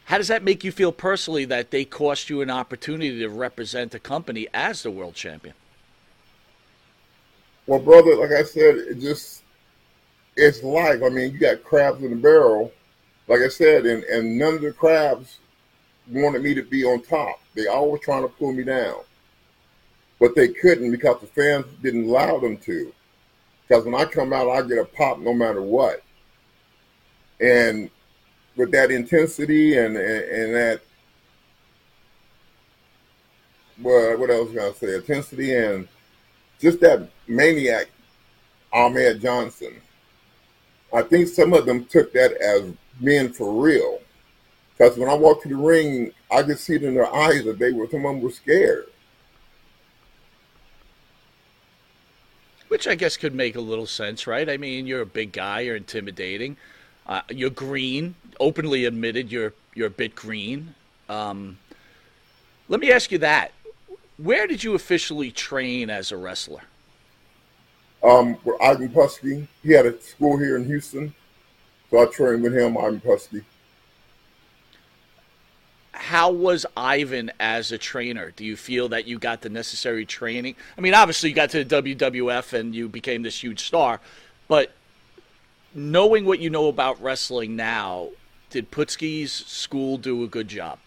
How 0.05 0.17
does 0.17 0.27
that 0.27 0.43
make 0.43 0.63
you 0.63 0.71
feel 0.71 0.91
personally 0.91 1.45
that 1.45 1.71
they 1.71 1.85
cost 1.85 2.29
you 2.29 2.41
an 2.41 2.49
opportunity 2.49 3.19
to 3.19 3.29
represent 3.29 3.91
the 3.91 3.99
company 3.99 4.47
as 4.53 4.83
the 4.83 4.91
world 4.91 5.13
champion? 5.13 5.55
Well, 7.67 7.79
brother, 7.79 8.15
like 8.15 8.31
I 8.31 8.43
said, 8.43 8.75
it 8.75 8.99
just 8.99 9.43
it's 10.35 10.63
life. 10.63 11.01
I 11.03 11.09
mean, 11.09 11.31
you 11.31 11.37
got 11.37 11.63
crabs 11.63 12.03
in 12.03 12.09
the 12.09 12.15
barrel, 12.15 12.71
like 13.27 13.41
I 13.41 13.47
said, 13.47 13.85
and, 13.85 14.03
and 14.05 14.37
none 14.37 14.55
of 14.55 14.61
the 14.61 14.73
crabs 14.73 15.37
wanted 16.09 16.43
me 16.43 16.53
to 16.53 16.63
be 16.63 16.83
on 16.83 17.01
top. 17.01 17.39
They 17.55 17.67
always 17.67 18.01
trying 18.01 18.23
to 18.23 18.27
pull 18.27 18.53
me 18.53 18.63
down. 18.63 19.01
But 20.19 20.35
they 20.35 20.49
couldn't 20.49 20.91
because 20.91 21.21
the 21.21 21.27
fans 21.27 21.65
didn't 21.81 22.05
allow 22.05 22.39
them 22.39 22.57
to. 22.57 22.93
Because 23.67 23.85
when 23.85 23.95
I 23.95 24.05
come 24.05 24.33
out, 24.33 24.49
I 24.49 24.61
get 24.61 24.77
a 24.77 24.85
pop 24.85 25.19
no 25.19 25.33
matter 25.33 25.61
what. 25.61 26.01
And 27.39 27.89
with 28.55 28.71
that 28.71 28.91
intensity 28.91 29.77
and 29.77 29.97
and, 29.97 30.23
and 30.23 30.55
that 30.55 30.81
well, 33.81 34.17
what 34.17 34.29
else 34.29 34.49
was 34.49 34.57
I 34.57 34.71
say? 34.79 34.95
Intensity 34.95 35.55
and 35.55 35.87
just 36.59 36.79
that 36.81 37.09
maniac 37.27 37.87
Ahmed 38.71 39.21
Johnson. 39.21 39.73
I 40.93 41.01
think 41.01 41.27
some 41.27 41.53
of 41.53 41.65
them 41.65 41.85
took 41.85 42.13
that 42.13 42.33
as 42.33 42.71
being 43.03 43.33
for 43.33 43.51
real. 43.51 43.99
Because 44.77 44.97
when 44.97 45.09
I 45.09 45.13
walked 45.13 45.43
to 45.43 45.49
the 45.49 45.55
ring, 45.55 46.11
I 46.31 46.43
could 46.43 46.59
see 46.59 46.75
it 46.75 46.83
in 46.83 46.95
their 46.95 47.13
eyes 47.13 47.43
that 47.45 47.59
they 47.59 47.71
were 47.71 47.87
some 47.87 48.05
of 48.05 48.13
them 48.13 48.21
were 48.21 48.31
scared. 48.31 48.87
Which 52.69 52.87
I 52.87 52.95
guess 52.95 53.17
could 53.17 53.35
make 53.35 53.55
a 53.55 53.61
little 53.61 53.85
sense, 53.85 54.25
right? 54.25 54.49
I 54.49 54.57
mean, 54.57 54.87
you're 54.87 55.01
a 55.01 55.05
big 55.05 55.31
guy, 55.31 55.61
you're 55.61 55.75
intimidating, 55.75 56.57
uh, 57.05 57.21
you're 57.29 57.51
green, 57.51 58.15
openly 58.39 58.85
admitted 58.85 59.31
you're 59.31 59.53
you're 59.75 59.87
a 59.87 59.91
bit 59.91 60.15
green. 60.15 60.73
Um, 61.07 61.57
let 62.67 62.79
me 62.79 62.91
ask 62.91 63.11
you 63.11 63.19
that: 63.19 63.51
Where 64.17 64.47
did 64.47 64.63
you 64.63 64.73
officially 64.73 65.31
train 65.31 65.91
as 65.91 66.11
a 66.11 66.17
wrestler? 66.17 66.61
Um, 68.03 68.37
with 68.43 68.61
Ivan 68.61 68.89
Putski, 68.89 69.47
he 69.61 69.71
had 69.71 69.85
a 69.85 70.01
school 70.01 70.37
here 70.37 70.57
in 70.57 70.65
Houston, 70.65 71.13
so 71.89 72.01
I 72.01 72.05
trained 72.07 72.43
with 72.43 72.53
him, 72.53 72.77
Ivan 72.77 72.99
Putski. 72.99 73.43
How 75.93 76.31
was 76.31 76.65
Ivan 76.75 77.31
as 77.39 77.71
a 77.71 77.77
trainer? 77.77 78.31
Do 78.35 78.43
you 78.43 78.57
feel 78.57 78.89
that 78.89 79.05
you 79.05 79.19
got 79.19 79.41
the 79.41 79.49
necessary 79.49 80.05
training? 80.05 80.55
I 80.77 80.81
mean, 80.81 80.93
obviously 80.93 81.29
you 81.29 81.35
got 81.35 81.51
to 81.51 81.63
the 81.63 81.81
WWF 81.81 82.53
and 82.53 82.75
you 82.75 82.89
became 82.89 83.21
this 83.21 83.41
huge 83.41 83.63
star, 83.65 83.99
but 84.47 84.71
knowing 85.73 86.25
what 86.25 86.39
you 86.39 86.49
know 86.49 86.67
about 86.67 87.01
wrestling 87.01 87.55
now, 87.55 88.09
did 88.49 88.71
Putski's 88.71 89.31
school 89.31 89.97
do 89.97 90.23
a 90.23 90.27
good 90.27 90.47
job? 90.47 90.79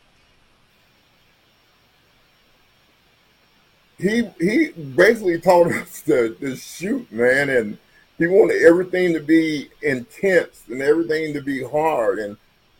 He 3.98 4.28
he 4.38 4.68
basically 4.68 5.40
taught 5.40 5.72
us 5.72 6.02
to, 6.02 6.34
to 6.34 6.54
shoot, 6.54 7.10
man, 7.10 7.48
and 7.48 7.78
he 8.18 8.26
wanted 8.26 8.62
everything 8.62 9.14
to 9.14 9.20
be 9.20 9.70
intense 9.80 10.64
and 10.68 10.82
everything 10.82 11.32
to 11.32 11.40
be 11.40 11.62
hard. 11.62 12.18
And 12.18 12.36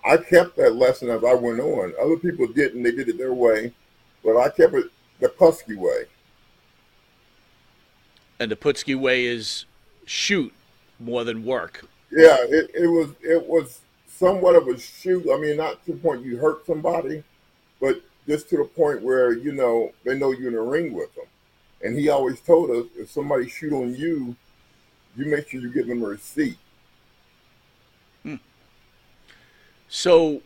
I 0.07 0.17
kept 0.17 0.57
that 0.57 0.77
lesson 0.77 1.11
as 1.11 1.25
I 1.25 1.35
went 1.35 1.61
on. 1.61 1.93
Other 2.01 2.17
people 2.17 2.47
didn't; 2.47 2.83
they 2.83 2.93
did 2.93 3.09
it 3.09 3.19
their 3.19 3.35
way, 3.35 3.73
but 4.25 4.37
I 4.37 4.49
kept 4.49 4.75
it 4.75 4.87
the 5.21 5.29
Putski 5.29 5.77
way. 5.77 6.05
And 8.39 8.51
the 8.51 8.57
Putski 8.57 8.99
way 8.99 9.25
is 9.25 9.65
shoot 10.05 10.53
more 11.01 11.25
than 11.25 11.45
work. 11.45 11.85
Yeah, 12.11 12.37
it, 12.41 12.71
it 12.75 12.87
was 12.87 13.11
it 13.23 13.45
was 13.47 13.81
somewhat 14.07 14.55
of 14.55 14.69
a 14.69 14.79
shoot. 14.79 15.27
I 15.33 15.39
mean, 15.39 15.57
not 15.57 15.85
to 15.87 15.93
the 15.93 15.99
point 15.99 16.25
you 16.25 16.37
hurt 16.37 16.65
somebody, 16.67 17.25
but 17.81 18.01
just 18.29 18.49
to 18.51 18.59
the 18.59 18.65
point 18.65 19.03
where 19.03 19.33
you 19.33 19.53
know 19.53 19.93
they 20.05 20.17
know 20.17 20.33
you're 20.33 20.49
in 20.49 20.55
the 20.55 20.61
ring 20.61 20.93
with 20.93 21.15
them. 21.15 21.27
And 21.83 21.99
he 21.99 22.09
always 22.09 22.41
told 22.41 22.71
us 22.71 22.87
if 22.97 23.11
somebody 23.11 23.49
shoot 23.49 23.73
on 23.73 23.95
you, 23.95 24.37
you 25.17 25.27
make 25.27 25.49
sure 25.49 25.61
you 25.61 25.73
give 25.73 25.89
them 25.89 26.03
a 26.03 26.07
receipt. 26.07 26.59
So, 29.89 30.43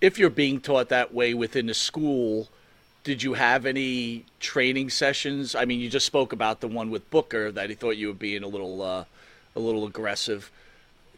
if 0.00 0.18
you're 0.18 0.30
being 0.30 0.60
taught 0.60 0.88
that 0.88 1.12
way 1.12 1.34
within 1.34 1.66
the 1.66 1.74
school, 1.74 2.48
did 3.04 3.22
you 3.22 3.34
have 3.34 3.66
any 3.66 4.24
training 4.38 4.90
sessions? 4.90 5.54
I 5.54 5.64
mean, 5.64 5.80
you 5.80 5.90
just 5.90 6.06
spoke 6.06 6.32
about 6.32 6.60
the 6.60 6.68
one 6.68 6.90
with 6.90 7.10
Booker 7.10 7.52
that 7.52 7.68
he 7.68 7.74
thought 7.74 7.96
you 7.96 8.08
were 8.08 8.14
being 8.14 8.42
a 8.42 8.48
little, 8.48 8.82
uh, 8.82 9.04
a 9.54 9.60
little 9.60 9.86
aggressive. 9.86 10.50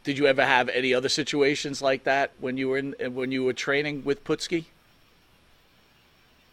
Did 0.05 0.18
you 0.18 0.27
ever 0.27 0.44
have 0.44 0.68
any 0.68 0.92
other 0.92 1.09
situations 1.09 1.81
like 1.81 2.05
that 2.05 2.33
when 2.40 2.57
you 2.57 2.68
were 2.68 2.79
in 2.79 2.94
when 3.14 3.31
you 3.31 3.44
were 3.44 3.53
training 3.53 4.03
with 4.05 4.25
Putski? 4.25 4.64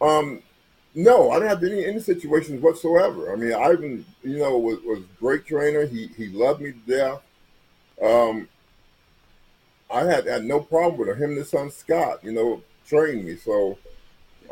Um, 0.00 0.42
no, 0.94 1.30
I 1.30 1.34
didn't 1.34 1.48
have 1.48 1.64
any 1.64 1.84
any 1.84 2.00
situations 2.00 2.62
whatsoever. 2.62 3.32
I 3.32 3.36
mean, 3.36 3.52
Ivan, 3.52 4.04
you 4.22 4.38
know, 4.38 4.56
was 4.56 4.78
was 4.82 5.02
great 5.18 5.46
trainer. 5.46 5.84
He 5.84 6.06
he 6.16 6.28
loved 6.28 6.60
me 6.60 6.72
to 6.72 6.96
death. 6.96 7.22
Um, 8.00 8.48
I 9.92 10.04
had 10.04 10.26
had 10.26 10.44
no 10.44 10.60
problem 10.60 10.98
with 10.98 11.16
him. 11.16 11.30
And 11.30 11.38
his 11.38 11.50
son 11.50 11.70
Scott, 11.70 12.22
you 12.22 12.32
know, 12.32 12.62
trained 12.86 13.24
me, 13.24 13.36
so 13.36 13.78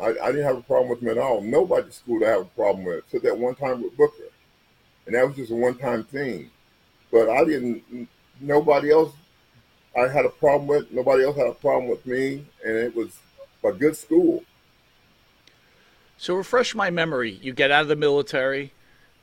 I, 0.01 0.15
I 0.21 0.31
didn't 0.31 0.45
have 0.45 0.57
a 0.57 0.61
problem 0.61 0.89
with 0.89 1.01
him 1.01 1.09
at 1.09 1.17
all. 1.17 1.41
Nobody 1.41 1.87
at 1.87 1.93
school 1.93 2.19
to 2.19 2.25
have 2.25 2.41
a 2.41 2.45
problem 2.45 2.85
with. 2.85 2.99
Except 3.05 3.23
that 3.23 3.37
one 3.37 3.55
time 3.55 3.81
with 3.81 3.95
Booker, 3.97 4.29
and 5.05 5.15
that 5.15 5.27
was 5.27 5.35
just 5.35 5.51
a 5.51 5.55
one 5.55 5.75
time 5.75 6.03
thing. 6.05 6.49
But 7.11 7.29
I 7.29 7.43
didn't. 7.43 8.07
Nobody 8.39 8.91
else. 8.91 9.13
I 9.97 10.07
had 10.07 10.25
a 10.25 10.29
problem 10.29 10.67
with. 10.67 10.91
Nobody 10.91 11.23
else 11.23 11.35
had 11.35 11.47
a 11.47 11.53
problem 11.53 11.89
with 11.89 12.05
me, 12.05 12.45
and 12.63 12.75
it 12.75 12.95
was 12.95 13.17
a 13.63 13.71
good 13.71 13.95
school. 13.95 14.43
So 16.17 16.35
refresh 16.35 16.75
my 16.75 16.89
memory. 16.89 17.39
You 17.41 17.53
get 17.53 17.71
out 17.71 17.83
of 17.83 17.87
the 17.87 17.95
military. 17.95 18.73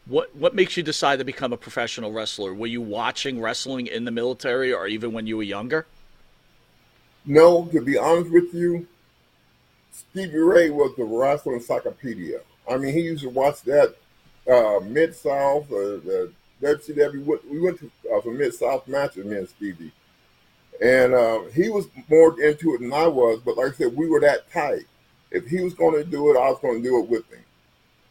What 0.07 0.35
what 0.35 0.55
makes 0.55 0.77
you 0.77 0.83
decide 0.83 1.19
to 1.19 1.25
become 1.25 1.53
a 1.53 1.57
professional 1.57 2.13
wrestler? 2.13 2.55
Were 2.55 2.67
you 2.67 2.81
watching 2.81 3.41
wrestling 3.41 3.87
in 3.87 4.05
the 4.05 4.11
military, 4.11 4.73
or 4.73 4.87
even 4.87 5.13
when 5.13 5.27
you 5.27 5.37
were 5.37 5.43
younger? 5.43 5.87
No, 7.27 7.67
to 7.67 7.81
be 7.81 7.99
honest 7.99 8.31
with 8.31 8.55
you, 8.55 8.87
Stevie 9.91 10.39
Ray 10.39 10.71
was 10.71 10.95
the 10.97 11.05
wrestling 11.05 11.57
encyclopedia. 11.57 12.41
I 12.71 12.77
mean, 12.77 12.95
he 12.95 13.01
used 13.01 13.25
to 13.25 13.31
watch 13.31 13.63
that 13.63 13.97
uh, 14.51 14.81
Mid 14.85 15.15
South, 15.15 15.65
uh, 15.73 15.99
the 16.05 16.33
WCW. 16.63 17.41
We 17.51 17.61
went 17.61 17.81
to 17.81 17.91
uh, 18.15 18.23
some 18.23 18.39
Mid 18.39 18.55
South 18.55 18.87
matches, 18.87 19.25
me 19.25 19.39
and 19.39 19.49
Stevie, 19.49 19.93
and 20.81 21.15
uh, 21.15 21.43
he 21.53 21.69
was 21.69 21.89
more 22.09 22.41
into 22.41 22.75
it 22.75 22.81
than 22.81 22.93
I 22.93 23.09
was. 23.09 23.41
But 23.45 23.57
like 23.57 23.73
I 23.73 23.77
said, 23.77 23.97
we 23.97 24.09
were 24.09 24.21
that 24.21 24.51
tight. 24.53 24.87
If 25.33 25.49
he 25.49 25.61
was 25.61 25.75
going 25.75 25.95
to 25.95 26.05
do 26.09 26.31
it, 26.31 26.39
I 26.39 26.49
was 26.49 26.61
going 26.61 26.83
to 26.83 26.89
do 26.89 27.03
it 27.03 27.09
with 27.09 27.29
him. 27.33 27.43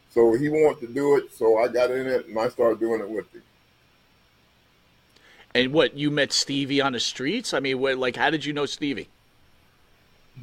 So 0.10 0.34
he 0.34 0.49
wanted 0.49 0.88
to 0.88 0.93
do 0.93 1.17
it, 1.17 1.34
so 1.34 1.58
I 1.58 1.67
got 1.67 1.91
in 1.91 2.08
it 2.08 2.28
and 2.28 2.38
I 2.38 2.49
started 2.49 2.80
doing 2.80 3.01
it 3.01 3.10
with 3.10 3.34
him. 3.34 3.43
And 5.56 5.72
what 5.72 5.98
you 5.98 6.12
met 6.12 6.34
Stevie 6.34 6.82
on 6.82 6.91
the 6.91 7.00
streets? 7.00 7.54
I 7.54 7.62
mean, 7.62 7.80
what, 7.80 7.98
like 7.98 8.18
how 8.18 8.30
did 8.30 8.44
you 8.44 8.52
know 8.52 8.65
Stevie? 8.65 9.08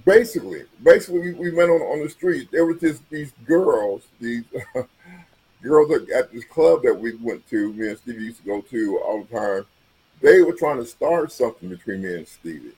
Basically, 0.06 0.62
basically, 0.82 1.20
we, 1.20 1.32
we 1.34 1.50
met 1.50 1.68
on 1.68 1.82
on 1.82 2.02
the 2.02 2.08
street. 2.08 2.48
There 2.50 2.64
was 2.64 2.80
just 2.80 3.02
these 3.10 3.30
girls, 3.44 4.04
these 4.18 4.44
girls 5.62 5.92
at 6.16 6.32
this 6.32 6.44
club 6.46 6.80
that 6.84 6.94
we 6.98 7.14
went 7.16 7.46
to. 7.50 7.74
Me 7.74 7.90
and 7.90 7.98
Stevie 7.98 8.24
used 8.24 8.38
to 8.38 8.46
go 8.46 8.60
to 8.62 8.98
all 9.00 9.22
the 9.24 9.38
time. 9.38 9.66
They 10.22 10.40
were 10.40 10.54
trying 10.54 10.78
to 10.78 10.86
start 10.86 11.30
something 11.30 11.68
between 11.68 12.02
me 12.02 12.14
and 12.14 12.26
Stevie. 12.26 12.72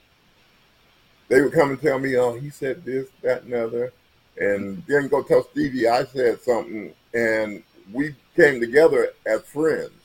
They 1.29 1.41
would 1.41 1.53
come 1.53 1.71
and 1.71 1.81
tell 1.81 2.01
me, 2.01 2.17
"Oh, 2.17 2.35
he 2.35 2.51
said 2.51 2.85
this, 2.85 3.07
that, 3.23 3.45
and 3.45 3.55
other," 3.55 3.93
and 4.37 4.83
then 4.89 5.07
go 5.07 5.23
tell 5.23 5.45
Stevie 5.45 5.87
I 5.87 6.05
said 6.05 6.43
something, 6.43 6.93
and 7.15 7.63
we 7.93 8.17
came 8.35 8.59
together 8.59 9.11
as 9.25 9.43
friends. 9.43 10.04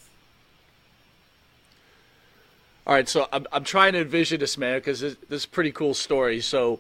All 2.90 2.96
right, 2.96 3.08
so 3.08 3.28
I'm 3.32 3.46
I'm 3.52 3.64
trying 3.64 3.94
to 3.94 4.00
envision 4.00 4.40
this 4.40 4.58
man 4.58 4.80
because 4.80 5.02
this, 5.02 5.16
this 5.30 5.42
is 5.42 5.46
a 5.46 5.50
pretty 5.50 5.72
cool 5.72 5.94
story. 5.94 6.42
So 6.42 6.80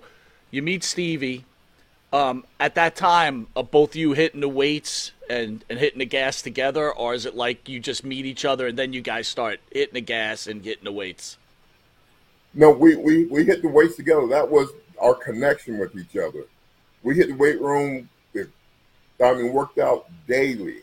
you 0.49 0.63
meet 0.63 0.83
Stevie. 0.83 1.45
Um, 2.11 2.45
at 2.59 2.73
that 2.73 2.95
time, 2.95 3.45
are 3.55 3.63
both 3.63 3.95
you 3.95 4.13
hitting 4.13 4.41
the 4.41 4.49
weights 4.49 5.11
and, 5.29 5.63
and 5.69 5.77
hitting 5.77 5.99
the 5.99 6.07
gas 6.07 6.41
together, 6.41 6.91
or 6.91 7.13
is 7.13 7.27
it 7.27 7.35
like 7.35 7.69
you 7.69 7.79
just 7.79 8.03
meet 8.03 8.25
each 8.25 8.43
other 8.43 8.65
and 8.65 8.75
then 8.75 8.91
you 8.91 9.01
guys 9.01 9.27
start 9.27 9.59
hitting 9.71 9.93
the 9.93 10.01
gas 10.01 10.47
and 10.47 10.65
hitting 10.65 10.85
the 10.85 10.91
weights? 10.91 11.37
No, 12.55 12.71
we, 12.71 12.95
we, 12.95 13.25
we 13.25 13.45
hit 13.45 13.61
the 13.61 13.67
weights 13.67 13.95
together. 13.95 14.25
That 14.25 14.49
was 14.49 14.69
our 14.99 15.13
connection 15.13 15.77
with 15.77 15.95
each 15.95 16.17
other. 16.17 16.45
We 17.03 17.17
hit 17.17 17.27
the 17.27 17.35
weight 17.35 17.61
room. 17.61 18.09
I 18.35 19.33
mean, 19.35 19.53
worked 19.53 19.77
out 19.77 20.09
daily. 20.27 20.81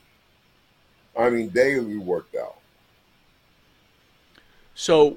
I 1.19 1.31
mean, 1.31 1.49
daily 1.49 1.85
we 1.85 1.99
worked 1.99 2.37
out. 2.37 2.59
So 4.77 5.17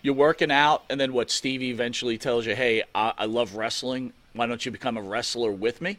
you're 0.00 0.14
working 0.14 0.52
out, 0.52 0.84
and 0.88 0.98
then 0.98 1.12
what? 1.12 1.30
Stevie 1.30 1.70
eventually 1.70 2.16
tells 2.16 2.46
you, 2.46 2.54
"Hey, 2.54 2.84
I, 2.94 3.12
I 3.18 3.24
love 3.26 3.56
wrestling. 3.56 4.12
Why 4.32 4.46
don't 4.46 4.64
you 4.64 4.70
become 4.70 4.96
a 4.96 5.02
wrestler 5.02 5.50
with 5.50 5.82
me?" 5.82 5.98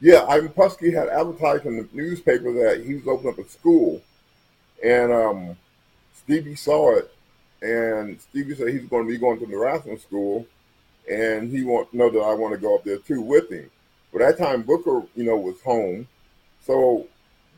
Yeah, 0.00 0.24
Ivan 0.28 0.50
Putski 0.50 0.94
had 0.94 1.08
advertised 1.08 1.66
in 1.66 1.76
the 1.76 1.88
newspaper 1.92 2.52
that 2.52 2.84
he 2.86 2.94
was 2.94 3.08
opening 3.08 3.32
up 3.32 3.38
a 3.40 3.48
school, 3.48 4.00
and 4.82 5.12
um, 5.12 5.56
Stevie 6.14 6.54
saw 6.54 6.96
it, 6.96 7.12
and 7.62 8.20
Stevie 8.20 8.54
said 8.54 8.68
he's 8.68 8.88
going 8.88 9.04
to 9.04 9.12
be 9.12 9.18
going 9.18 9.40
to 9.40 9.46
the 9.46 9.58
wrestling 9.58 9.98
school, 9.98 10.46
and 11.10 11.50
he 11.50 11.64
want 11.64 11.92
know 11.92 12.10
that 12.10 12.20
I 12.20 12.32
want 12.32 12.54
to 12.54 12.60
go 12.60 12.76
up 12.76 12.84
there 12.84 12.98
too 12.98 13.22
with 13.22 13.50
him. 13.50 13.68
But 14.12 14.20
that 14.20 14.38
time 14.38 14.62
Booker, 14.62 15.02
you 15.16 15.24
know, 15.24 15.36
was 15.36 15.60
home, 15.62 16.06
so 16.64 17.08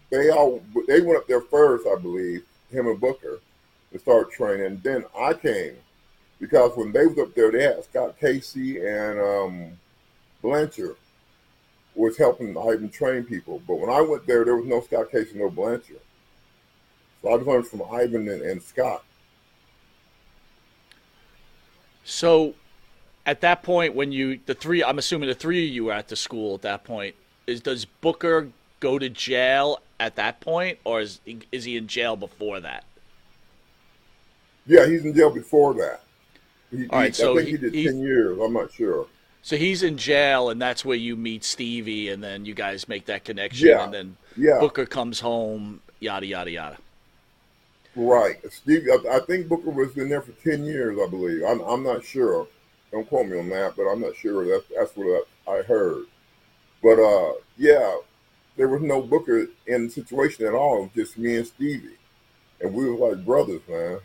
they 0.08 0.30
all 0.30 0.62
they 0.88 1.02
went 1.02 1.18
up 1.18 1.28
there 1.28 1.42
first, 1.42 1.86
I 1.86 2.00
believe, 2.00 2.42
him 2.70 2.86
and 2.86 2.98
Booker, 2.98 3.40
to 3.92 3.98
start 3.98 4.32
training. 4.32 4.80
Then 4.82 5.04
I 5.16 5.34
came 5.34 5.76
because 6.38 6.76
when 6.76 6.92
they 6.92 7.06
was 7.06 7.18
up 7.18 7.34
there, 7.34 7.50
they 7.50 7.62
had 7.62 7.84
Scott 7.84 8.18
Casey 8.18 8.84
and 8.84 9.20
um, 9.20 9.78
Blanchard 10.42 10.96
was 11.94 12.16
helping 12.16 12.56
Ivan 12.56 12.88
train 12.88 13.24
people. 13.24 13.60
But 13.66 13.78
when 13.78 13.90
I 13.90 14.00
went 14.00 14.26
there, 14.26 14.44
there 14.44 14.56
was 14.56 14.66
no 14.66 14.80
Scott 14.80 15.10
Casey, 15.10 15.38
no 15.38 15.50
Blanchard. 15.50 16.00
So 17.22 17.28
I 17.28 17.34
learned 17.34 17.66
from 17.66 17.82
Ivan 17.90 18.28
and, 18.28 18.42
and 18.42 18.62
Scott. 18.62 19.04
So, 22.04 22.54
at 23.26 23.42
that 23.42 23.62
point, 23.62 23.94
when 23.94 24.10
you 24.10 24.40
the 24.46 24.54
three, 24.54 24.82
I'm 24.82 24.98
assuming 24.98 25.28
the 25.28 25.34
three 25.34 25.68
of 25.68 25.74
you 25.74 25.84
were 25.84 25.92
at 25.92 26.08
the 26.08 26.16
school 26.16 26.54
at 26.54 26.62
that 26.62 26.82
point. 26.84 27.14
Is 27.46 27.60
does 27.60 27.84
Booker 27.84 28.48
go 28.80 28.98
to 28.98 29.08
jail 29.10 29.80
at 30.00 30.16
that 30.16 30.40
point, 30.40 30.78
or 30.84 31.02
is 31.02 31.20
is 31.52 31.64
he 31.64 31.76
in 31.76 31.86
jail 31.86 32.16
before 32.16 32.58
that? 32.60 32.84
Yeah, 34.70 34.86
he's 34.86 35.04
in 35.04 35.12
jail 35.14 35.30
before 35.30 35.74
that. 35.74 36.02
He, 36.70 36.86
All 36.90 37.00
right, 37.00 37.06
he, 37.08 37.12
so 37.12 37.32
I 37.32 37.36
think 37.38 37.46
he- 37.46 37.50
he, 37.52 37.58
did 37.58 37.74
he- 37.74 37.84
ten 37.86 37.98
years. 37.98 38.38
I'm 38.38 38.52
not 38.52 38.72
sure. 38.72 39.06
So 39.42 39.56
he's 39.56 39.82
in 39.82 39.96
jail, 39.96 40.50
and 40.50 40.62
that's 40.62 40.84
where 40.84 40.96
you 40.96 41.16
meet 41.16 41.42
Stevie, 41.44 42.10
and 42.10 42.22
then 42.22 42.44
you 42.44 42.54
guys 42.54 42.86
make 42.88 43.06
that 43.06 43.24
connection, 43.24 43.68
Yeah, 43.68 43.84
and 43.84 43.92
then 43.92 44.16
yeah. 44.36 44.58
Booker 44.60 44.86
comes 44.86 45.18
home, 45.18 45.80
yada 45.98 46.26
yada 46.26 46.50
yada. 46.50 46.78
Right. 47.96 48.38
Stevie. 48.52 48.90
I, 48.92 49.16
I 49.16 49.20
think 49.20 49.48
Booker 49.48 49.70
was 49.70 49.96
in 49.96 50.08
there 50.08 50.22
for 50.22 50.32
10 50.48 50.64
years, 50.64 50.96
I 51.04 51.08
believe. 51.08 51.42
I'm, 51.42 51.60
I'm 51.62 51.82
not 51.82 52.04
sure. 52.04 52.46
Don't 52.92 53.08
quote 53.08 53.26
me 53.26 53.38
on 53.40 53.48
that, 53.48 53.74
but 53.76 53.90
I'm 53.90 54.00
not 54.00 54.14
sure. 54.14 54.46
That's, 54.46 54.66
that's 54.76 54.96
what 54.96 55.24
I, 55.48 55.50
I 55.50 55.62
heard. 55.62 56.04
But 56.82 57.00
uh, 57.00 57.32
yeah, 57.58 57.96
there 58.56 58.68
was 58.68 58.82
no 58.82 59.00
Booker 59.02 59.46
in 59.66 59.86
the 59.86 59.90
situation 59.90 60.46
at 60.46 60.54
all. 60.54 60.76
It 60.78 60.80
was 60.82 60.90
just 60.94 61.18
me 61.18 61.36
and 61.36 61.46
Stevie. 61.46 61.96
And 62.60 62.72
we 62.74 62.88
were 62.88 63.08
like 63.08 63.24
brothers, 63.24 63.62
man. 63.68 63.98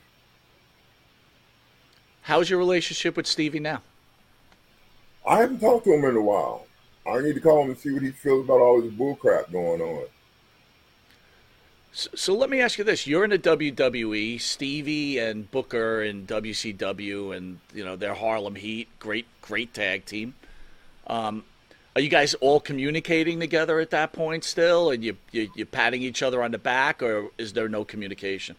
How's 2.25 2.49
your 2.49 2.57
relationship 2.57 3.17
with 3.17 3.27
Stevie 3.27 3.59
now? 3.59 3.83
I 5.27 5.41
haven't 5.41 5.59
talked 5.59 5.83
to 5.85 5.93
him 5.93 6.03
in 6.05 6.15
a 6.15 6.21
while. 6.21 6.65
I 7.05 7.21
need 7.21 7.35
to 7.35 7.39
call 7.39 7.61
him 7.61 7.69
and 7.69 7.77
see 7.77 7.91
what 7.91 8.01
he 8.01 8.09
feels 8.09 8.45
about 8.45 8.61
all 8.61 8.81
this 8.81 8.91
bullcrap 8.91 9.51
going 9.51 9.79
on. 9.79 10.05
So, 11.91 12.09
so 12.15 12.33
let 12.33 12.49
me 12.49 12.61
ask 12.61 12.79
you 12.79 12.83
this: 12.83 13.05
You're 13.05 13.25
in 13.25 13.29
the 13.29 13.37
WWE, 13.37 14.41
Stevie 14.41 15.19
and 15.19 15.51
Booker 15.51 16.01
in 16.01 16.25
WCW, 16.25 17.37
and 17.37 17.59
you 17.75 17.85
know 17.85 17.95
they're 17.95 18.15
Harlem 18.15 18.55
Heat, 18.55 18.87
great 18.97 19.27
great 19.43 19.75
tag 19.75 20.05
team. 20.05 20.33
Um, 21.05 21.43
are 21.95 22.01
you 22.01 22.09
guys 22.09 22.33
all 22.35 22.59
communicating 22.59 23.39
together 23.39 23.79
at 23.79 23.91
that 23.91 24.13
point 24.13 24.43
still, 24.43 24.89
and 24.89 25.03
you 25.03 25.15
you 25.31 25.51
you 25.55 25.67
patting 25.67 26.01
each 26.01 26.23
other 26.23 26.41
on 26.41 26.49
the 26.49 26.57
back, 26.57 27.03
or 27.03 27.29
is 27.37 27.53
there 27.53 27.69
no 27.69 27.85
communication? 27.85 28.55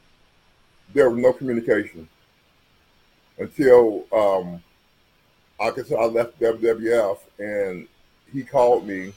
There 0.95 1.11
was 1.11 1.19
no 1.19 1.33
communication 1.33 2.09
until, 3.39 4.05
um, 4.13 4.63
I 5.59 5.69
left 5.71 6.39
WWF 6.41 7.19
and 7.39 7.89
he 8.33 8.43
called 8.43 8.87
me, 8.87 9.13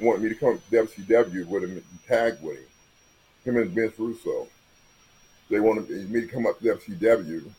wanted 0.00 0.22
me 0.22 0.28
to 0.28 0.34
come 0.34 0.58
to 0.58 0.86
WCW 0.86 1.46
with 1.46 1.64
him 1.64 1.72
and 1.72 1.84
tag 2.06 2.36
with 2.42 2.58
him. 2.58 2.64
Him 3.44 3.56
and 3.56 3.70
Vince 3.70 3.98
Russo. 3.98 4.46
They 5.48 5.60
wanted 5.60 5.88
me 6.10 6.20
to 6.20 6.26
come 6.26 6.46
up 6.46 6.60
to 6.60 6.64
WCW. 6.76 7.50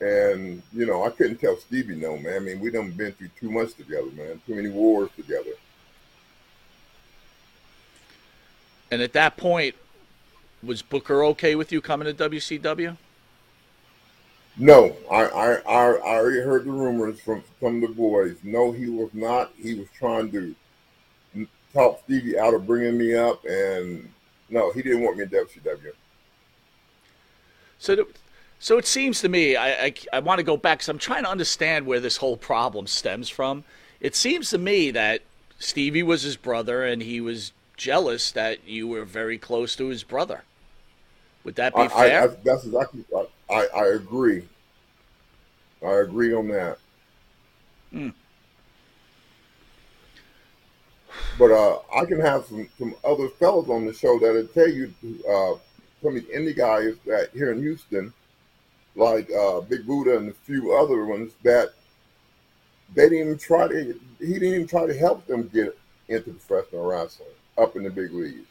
And, 0.00 0.62
you 0.72 0.86
know, 0.86 1.04
I 1.04 1.10
couldn't 1.10 1.38
tell 1.38 1.56
Stevie 1.56 1.96
no, 1.96 2.18
man. 2.18 2.36
I 2.36 2.38
mean, 2.40 2.60
we 2.60 2.70
done 2.70 2.90
been 2.90 3.12
through 3.12 3.30
too 3.40 3.50
much 3.50 3.74
together, 3.74 4.10
man. 4.14 4.40
Too 4.46 4.54
many 4.54 4.68
wars 4.68 5.10
together. 5.16 5.52
And 8.90 9.00
at 9.00 9.12
that 9.14 9.36
point, 9.36 9.74
was 10.62 10.82
Booker 10.82 11.24
okay 11.24 11.54
with 11.54 11.72
you 11.72 11.80
coming 11.80 12.14
to 12.14 12.28
WCW? 12.28 12.96
No, 14.58 14.96
I, 15.10 15.24
I, 15.24 15.52
I, 15.54 15.60
I 15.68 16.16
already 16.16 16.40
heard 16.40 16.64
the 16.64 16.70
rumors 16.70 17.20
from 17.20 17.44
some 17.60 17.82
of 17.82 17.90
the 17.90 17.94
boys. 17.94 18.36
No, 18.42 18.72
he 18.72 18.88
was 18.88 19.10
not. 19.12 19.52
He 19.58 19.74
was 19.74 19.88
trying 19.98 20.30
to 20.32 20.54
talk 21.74 22.00
Stevie 22.04 22.38
out 22.38 22.54
of 22.54 22.66
bringing 22.66 22.96
me 22.96 23.14
up, 23.14 23.44
and 23.44 24.08
no, 24.48 24.72
he 24.72 24.82
didn't 24.82 25.02
want 25.02 25.18
me 25.18 25.24
in 25.24 25.28
WCW. 25.28 25.92
So, 27.78 28.06
so 28.58 28.78
it 28.78 28.86
seems 28.86 29.20
to 29.20 29.28
me, 29.28 29.56
I, 29.56 29.84
I, 29.84 29.94
I 30.14 30.18
want 30.20 30.38
to 30.38 30.44
go 30.44 30.56
back 30.56 30.78
because 30.78 30.88
I'm 30.88 30.98
trying 30.98 31.24
to 31.24 31.30
understand 31.30 31.86
where 31.86 32.00
this 32.00 32.16
whole 32.16 32.38
problem 32.38 32.86
stems 32.86 33.28
from. 33.28 33.64
It 34.00 34.16
seems 34.16 34.48
to 34.50 34.58
me 34.58 34.90
that 34.92 35.20
Stevie 35.58 36.02
was 36.02 36.22
his 36.22 36.36
brother, 36.36 36.82
and 36.82 37.02
he 37.02 37.20
was 37.20 37.52
jealous 37.76 38.30
that 38.32 38.66
you 38.66 38.88
were 38.88 39.04
very 39.04 39.36
close 39.36 39.76
to 39.76 39.88
his 39.88 40.02
brother. 40.02 40.44
Would 41.44 41.56
that 41.56 41.74
be 41.74 41.82
I, 41.82 41.84
I, 41.84 41.88
fair? 41.88 42.22
I, 42.22 42.26
that's 42.42 42.64
exactly. 42.64 43.04
I, 43.50 43.66
I, 43.74 43.86
agree. 43.94 44.44
I 45.84 46.00
agree 46.00 46.34
on 46.34 46.48
that. 46.48 46.78
Hmm. 47.90 48.08
But 51.38 51.50
uh, 51.52 51.78
I 51.94 52.04
can 52.06 52.20
have 52.20 52.44
some, 52.46 52.68
some 52.78 52.94
other 53.04 53.28
fellas 53.28 53.68
on 53.68 53.86
the 53.86 53.92
show 53.92 54.18
that'll 54.18 54.46
tell 54.48 54.68
you 54.68 54.92
uh, 55.28 55.54
some 56.02 56.16
of 56.16 56.26
the 56.26 56.32
indie 56.34 56.56
guys 56.56 56.94
that 57.06 57.30
here 57.32 57.52
in 57.52 57.58
Houston, 57.60 58.12
like 58.94 59.30
uh, 59.32 59.60
Big 59.60 59.86
Buddha 59.86 60.18
and 60.18 60.30
a 60.30 60.34
few 60.44 60.74
other 60.74 61.04
ones 61.04 61.32
that 61.42 61.72
they 62.94 63.08
didn't 63.08 63.26
even 63.26 63.38
try 63.38 63.68
to. 63.68 64.00
He 64.18 64.34
didn't 64.34 64.54
even 64.54 64.66
try 64.66 64.86
to 64.86 64.96
help 64.96 65.26
them 65.26 65.48
get 65.48 65.76
into 66.08 66.32
professional 66.32 66.86
wrestling 66.86 67.28
up 67.58 67.76
in 67.76 67.82
the 67.82 67.90
big 67.90 68.12
leagues. 68.12 68.46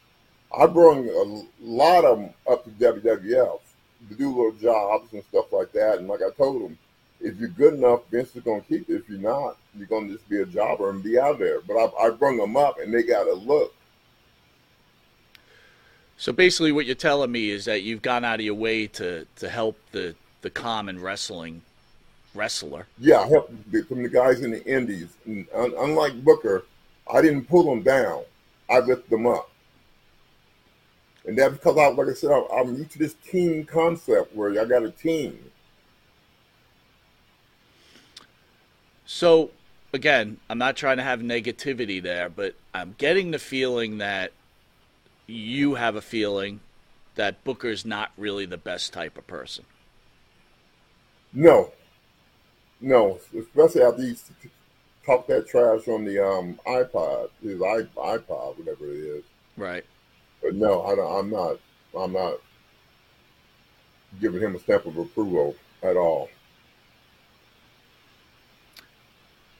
I 0.58 0.67
brought 0.67 0.97
a 0.97 1.43
lot 1.62 2.05
of 2.05 2.19
them 2.19 2.29
up 2.49 2.63
to 2.63 2.69
WWF 2.71 3.60
to 4.09 4.15
do 4.15 4.29
little 4.29 4.51
jobs 4.53 5.13
and 5.13 5.23
stuff 5.25 5.51
like 5.51 5.71
that. 5.73 5.97
And 5.99 6.07
like 6.07 6.21
I 6.21 6.29
told 6.31 6.61
them, 6.63 6.77
if 7.21 7.37
you're 7.37 7.49
good 7.49 7.73
enough, 7.75 8.01
Vince 8.11 8.35
is 8.35 8.43
going 8.43 8.61
to 8.61 8.67
keep 8.67 8.87
you. 8.89 8.97
If 8.97 9.09
you're 9.09 9.19
not, 9.19 9.57
you're 9.77 9.87
going 9.87 10.07
to 10.07 10.13
just 10.13 10.27
be 10.29 10.41
a 10.41 10.45
jobber 10.45 10.89
and 10.89 11.01
be 11.01 11.17
out 11.19 11.39
there. 11.39 11.61
But 11.61 11.75
I, 11.75 12.07
I 12.07 12.09
brought 12.11 12.37
them 12.37 12.57
up, 12.57 12.79
and 12.79 12.93
they 12.93 13.03
got 13.03 13.27
a 13.27 13.33
look. 13.33 13.73
so 16.17 16.31
basically, 16.31 16.71
what 16.71 16.85
you're 16.85 16.95
telling 16.95 17.31
me 17.31 17.49
is 17.49 17.65
that 17.65 17.81
you've 17.83 18.01
gone 18.01 18.23
out 18.25 18.39
of 18.39 18.45
your 18.45 18.55
way 18.55 18.87
to, 18.87 19.25
to 19.37 19.49
help 19.49 19.77
the, 19.91 20.15
the 20.41 20.49
common 20.49 21.01
wrestling 21.01 21.61
wrestler. 22.33 22.85
Yeah, 22.99 23.19
I 23.21 23.27
helped 23.27 23.71
the- 23.71 23.83
from 23.83 24.03
the 24.03 24.09
guys 24.09 24.41
in 24.41 24.51
the 24.51 24.63
Indies. 24.65 25.07
And 25.25 25.47
unlike 25.53 26.23
Booker, 26.23 26.65
I 27.11 27.21
didn't 27.21 27.45
pull 27.45 27.63
them 27.63 27.81
down. 27.81 28.23
I 28.69 28.79
lifted 28.79 29.09
them 29.09 29.25
up. 29.27 29.49
And 31.27 31.38
that's 31.38 31.53
because, 31.53 31.77
I, 31.77 31.88
like 31.88 32.07
I 32.07 32.13
said, 32.13 32.31
I, 32.31 32.43
I'm 32.55 32.75
used 32.75 32.91
to 32.91 32.99
this 32.99 33.15
team 33.15 33.65
concept 33.65 34.35
where 34.35 34.51
I 34.59 34.65
got 34.65 34.83
a 34.83 34.91
team. 34.91 35.51
So, 39.05 39.51
again, 39.93 40.38
I'm 40.49 40.57
not 40.57 40.75
trying 40.75 40.97
to 40.97 41.03
have 41.03 41.21
negativity 41.21 42.01
there, 42.01 42.29
but 42.29 42.55
I'm 42.73 42.95
getting 42.97 43.31
the 43.31 43.39
feeling 43.39 43.99
that 43.99 44.31
you 45.27 45.75
have 45.75 45.95
a 45.95 46.01
feeling 46.01 46.59
that 47.15 47.43
Booker's 47.43 47.85
not 47.85 48.11
really 48.17 48.45
the 48.45 48.57
best 48.57 48.93
type 48.93 49.17
of 49.17 49.25
person. 49.25 49.65
No, 51.33 51.71
no, 52.81 53.19
especially 53.38 53.81
after 53.81 54.01
he 54.03 54.15
talked 55.05 55.27
that 55.27 55.47
trash 55.47 55.88
on 55.88 56.05
the 56.05 56.25
um, 56.25 56.59
iPod, 56.67 57.29
his 57.41 57.59
iPod, 57.59 58.57
whatever 58.57 58.85
it 58.85 58.99
is. 58.99 59.23
Right. 59.57 59.85
But 60.45 60.53
no, 60.53 60.84
I 60.84 60.93
don't, 60.93 61.19
I'm 61.19 61.29
not. 61.31 61.58
I'm 61.97 62.13
not 62.13 62.36
giving 64.21 64.41
him 64.41 64.55
a 64.55 64.60
stamp 64.60 64.86
of 64.86 64.95
approval 64.95 65.55
at 65.81 65.97
all. 65.97 66.29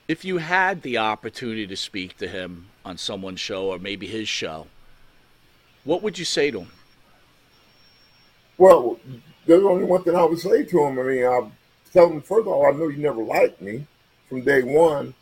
If 0.06 0.24
you 0.24 0.38
had 0.38 0.82
the 0.82 0.98
opportunity 0.98 1.66
to 1.66 1.76
speak 1.76 2.16
to 2.18 2.28
him 2.28 2.68
on 2.84 2.98
someone's 2.98 3.40
show 3.40 3.66
or 3.66 3.80
maybe 3.80 4.06
his 4.06 4.28
show, 4.28 4.68
what 5.82 6.04
would 6.04 6.20
you 6.20 6.24
say 6.24 6.52
to 6.52 6.60
him? 6.60 6.72
Well, 8.56 9.00
there's 9.44 9.64
only 9.64 9.84
one 9.84 10.04
thing 10.04 10.14
I 10.14 10.22
would 10.22 10.38
say 10.38 10.62
to 10.62 10.84
him. 10.84 11.00
I 11.00 11.02
mean, 11.02 11.24
I 11.24 11.50
tell 11.92 12.12
him 12.12 12.20
first 12.20 12.42
of 12.42 12.48
all, 12.48 12.64
I 12.64 12.70
know 12.70 12.86
you 12.86 12.98
never 12.98 13.24
liked 13.24 13.60
me 13.60 13.84
from 14.28 14.42
day 14.42 14.62
one, 14.62 15.14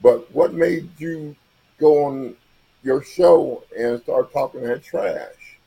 but 0.00 0.34
what 0.34 0.54
made 0.54 0.88
you 0.98 1.36
go 1.78 2.06
on 2.06 2.36
your 2.82 3.02
show 3.02 3.64
and 3.76 4.00
start 4.02 4.32
talking 4.32 4.62
that 4.62 4.82
trash? 4.82 5.58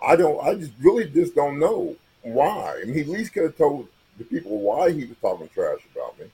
I 0.00 0.16
don't. 0.16 0.42
I 0.44 0.54
just 0.54 0.72
really 0.80 1.08
just 1.08 1.34
don't 1.34 1.58
know 1.58 1.96
why. 2.22 2.78
I 2.80 2.84
mean, 2.84 2.94
he 2.94 3.00
at 3.00 3.08
least 3.08 3.32
could 3.32 3.44
have 3.44 3.56
told 3.56 3.88
the 4.16 4.24
people 4.24 4.58
why 4.58 4.90
he 4.90 5.04
was 5.04 5.16
talking 5.20 5.48
trash 5.48 5.80
about 5.92 6.18
me. 6.18 6.26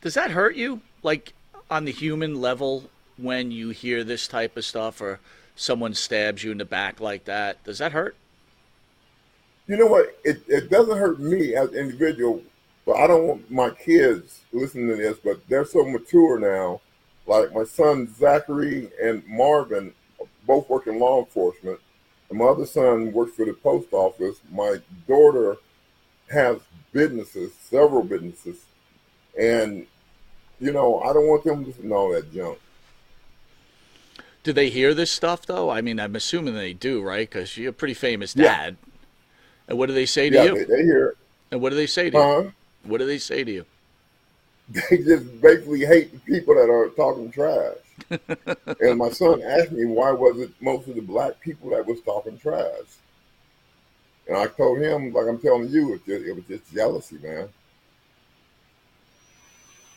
Does 0.00 0.14
that 0.14 0.30
hurt 0.30 0.56
you? 0.56 0.80
Like 1.02 1.32
on 1.70 1.84
the 1.84 1.92
human 1.92 2.40
level 2.40 2.90
when 3.16 3.50
you 3.50 3.70
hear 3.70 4.04
this 4.04 4.28
type 4.28 4.56
of 4.56 4.64
stuff 4.64 5.00
or 5.00 5.20
someone 5.54 5.94
stabs 5.94 6.44
you 6.44 6.52
in 6.52 6.58
the 6.58 6.64
back 6.64 7.00
like 7.00 7.24
that? 7.24 7.62
Does 7.64 7.78
that 7.78 7.92
hurt? 7.92 8.16
You 9.66 9.76
know 9.76 9.86
what? 9.86 10.16
It, 10.22 10.42
it 10.46 10.70
doesn't 10.70 10.96
hurt 10.96 11.18
me 11.18 11.56
as 11.56 11.70
an 11.70 11.76
individual 11.76 12.42
But 12.84 12.96
I 12.96 13.08
don't 13.08 13.26
want 13.26 13.50
my 13.50 13.70
kids 13.70 14.42
listening 14.52 14.88
to 14.88 14.96
this, 14.96 15.18
but 15.18 15.40
they're 15.48 15.64
so 15.64 15.84
mature 15.84 16.38
now. 16.38 16.80
Like 17.26 17.52
my 17.52 17.64
son 17.64 18.12
Zachary 18.14 18.90
and 19.02 19.26
Marvin 19.26 19.92
both 20.46 20.68
work 20.68 20.86
in 20.86 20.98
law 20.98 21.20
enforcement. 21.20 21.80
And 22.30 22.38
my 22.38 22.46
other 22.46 22.66
son 22.66 23.12
works 23.12 23.36
for 23.36 23.44
the 23.44 23.52
post 23.52 23.92
office. 23.92 24.40
My 24.50 24.78
daughter 25.06 25.56
has 26.30 26.58
businesses, 26.92 27.52
several 27.54 28.02
businesses. 28.02 28.64
And, 29.38 29.86
you 30.60 30.72
know, 30.72 31.00
I 31.00 31.12
don't 31.12 31.26
want 31.26 31.44
them 31.44 31.70
to 31.72 31.86
know 31.86 32.12
that 32.14 32.32
junk. 32.32 32.58
Do 34.42 34.52
they 34.52 34.70
hear 34.70 34.94
this 34.94 35.10
stuff 35.10 35.44
though? 35.44 35.70
I 35.70 35.80
mean, 35.80 35.98
I'm 35.98 36.14
assuming 36.14 36.54
they 36.54 36.72
do, 36.72 37.02
right? 37.02 37.28
Because 37.28 37.56
you're 37.56 37.70
a 37.70 37.72
pretty 37.72 37.94
famous 37.94 38.32
dad. 38.32 38.76
Yeah. 38.80 38.92
And 39.68 39.78
what 39.78 39.86
do 39.86 39.92
they 39.92 40.06
say 40.06 40.30
to 40.30 40.36
Yeah, 40.36 40.44
you? 40.44 40.54
they, 40.54 40.64
they 40.64 40.82
hear 40.84 41.08
it. 41.08 41.18
And 41.50 41.60
what 41.60 41.70
do 41.70 41.76
they 41.76 41.86
say 41.86 42.10
to 42.10 42.16
you? 42.16 42.22
Huh? 42.22 42.44
What 42.84 42.98
do 42.98 43.06
they 43.06 43.18
say 43.18 43.42
to 43.42 43.50
you? 43.50 43.66
They 44.68 44.98
just 44.98 45.40
basically 45.40 45.84
hate 45.84 46.12
the 46.12 46.18
people 46.20 46.54
that 46.56 46.68
are 46.68 46.88
talking 46.90 47.30
trash. 47.30 47.76
and 48.80 48.98
my 48.98 49.10
son 49.10 49.42
asked 49.42 49.72
me 49.72 49.84
why 49.84 50.10
was 50.10 50.40
it 50.40 50.50
most 50.60 50.88
of 50.88 50.96
the 50.96 51.00
black 51.00 51.40
people 51.40 51.70
that 51.70 51.86
was 51.86 52.00
talking 52.00 52.36
trash. 52.38 52.98
And 54.28 54.36
I 54.36 54.46
told 54.46 54.80
him, 54.80 55.12
like 55.12 55.26
I'm 55.28 55.38
telling 55.38 55.68
you, 55.68 55.94
it, 55.94 56.04
just, 56.04 56.26
it 56.26 56.34
was 56.34 56.44
just 56.46 56.74
jealousy, 56.74 57.18
man. 57.22 57.48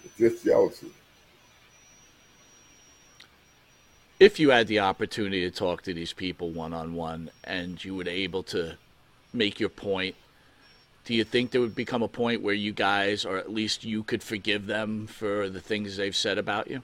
It's 0.05 0.17
just 0.17 0.45
jealousy. 0.45 0.91
If 4.19 4.39
you 4.39 4.49
had 4.51 4.67
the 4.67 4.79
opportunity 4.79 5.41
to 5.41 5.51
talk 5.51 5.81
to 5.83 5.93
these 5.93 6.13
people 6.13 6.51
one 6.51 6.73
on 6.73 6.93
one 6.93 7.31
and 7.45 7.83
you 7.83 7.95
were 7.95 8.07
able 8.07 8.43
to 8.43 8.77
make 9.33 9.59
your 9.59 9.69
point, 9.69 10.15
do 11.09 11.15
you 11.15 11.23
think 11.23 11.49
there 11.49 11.59
would 11.59 11.73
become 11.73 12.03
a 12.03 12.07
point 12.07 12.43
where 12.43 12.53
you 12.53 12.71
guys, 12.71 13.25
or 13.25 13.39
at 13.39 13.51
least 13.51 13.83
you 13.83 14.03
could 14.03 14.21
forgive 14.21 14.67
them 14.67 15.07
for 15.07 15.49
the 15.49 15.59
things 15.59 15.97
they've 15.97 16.15
said 16.15 16.37
about 16.37 16.69
you? 16.69 16.83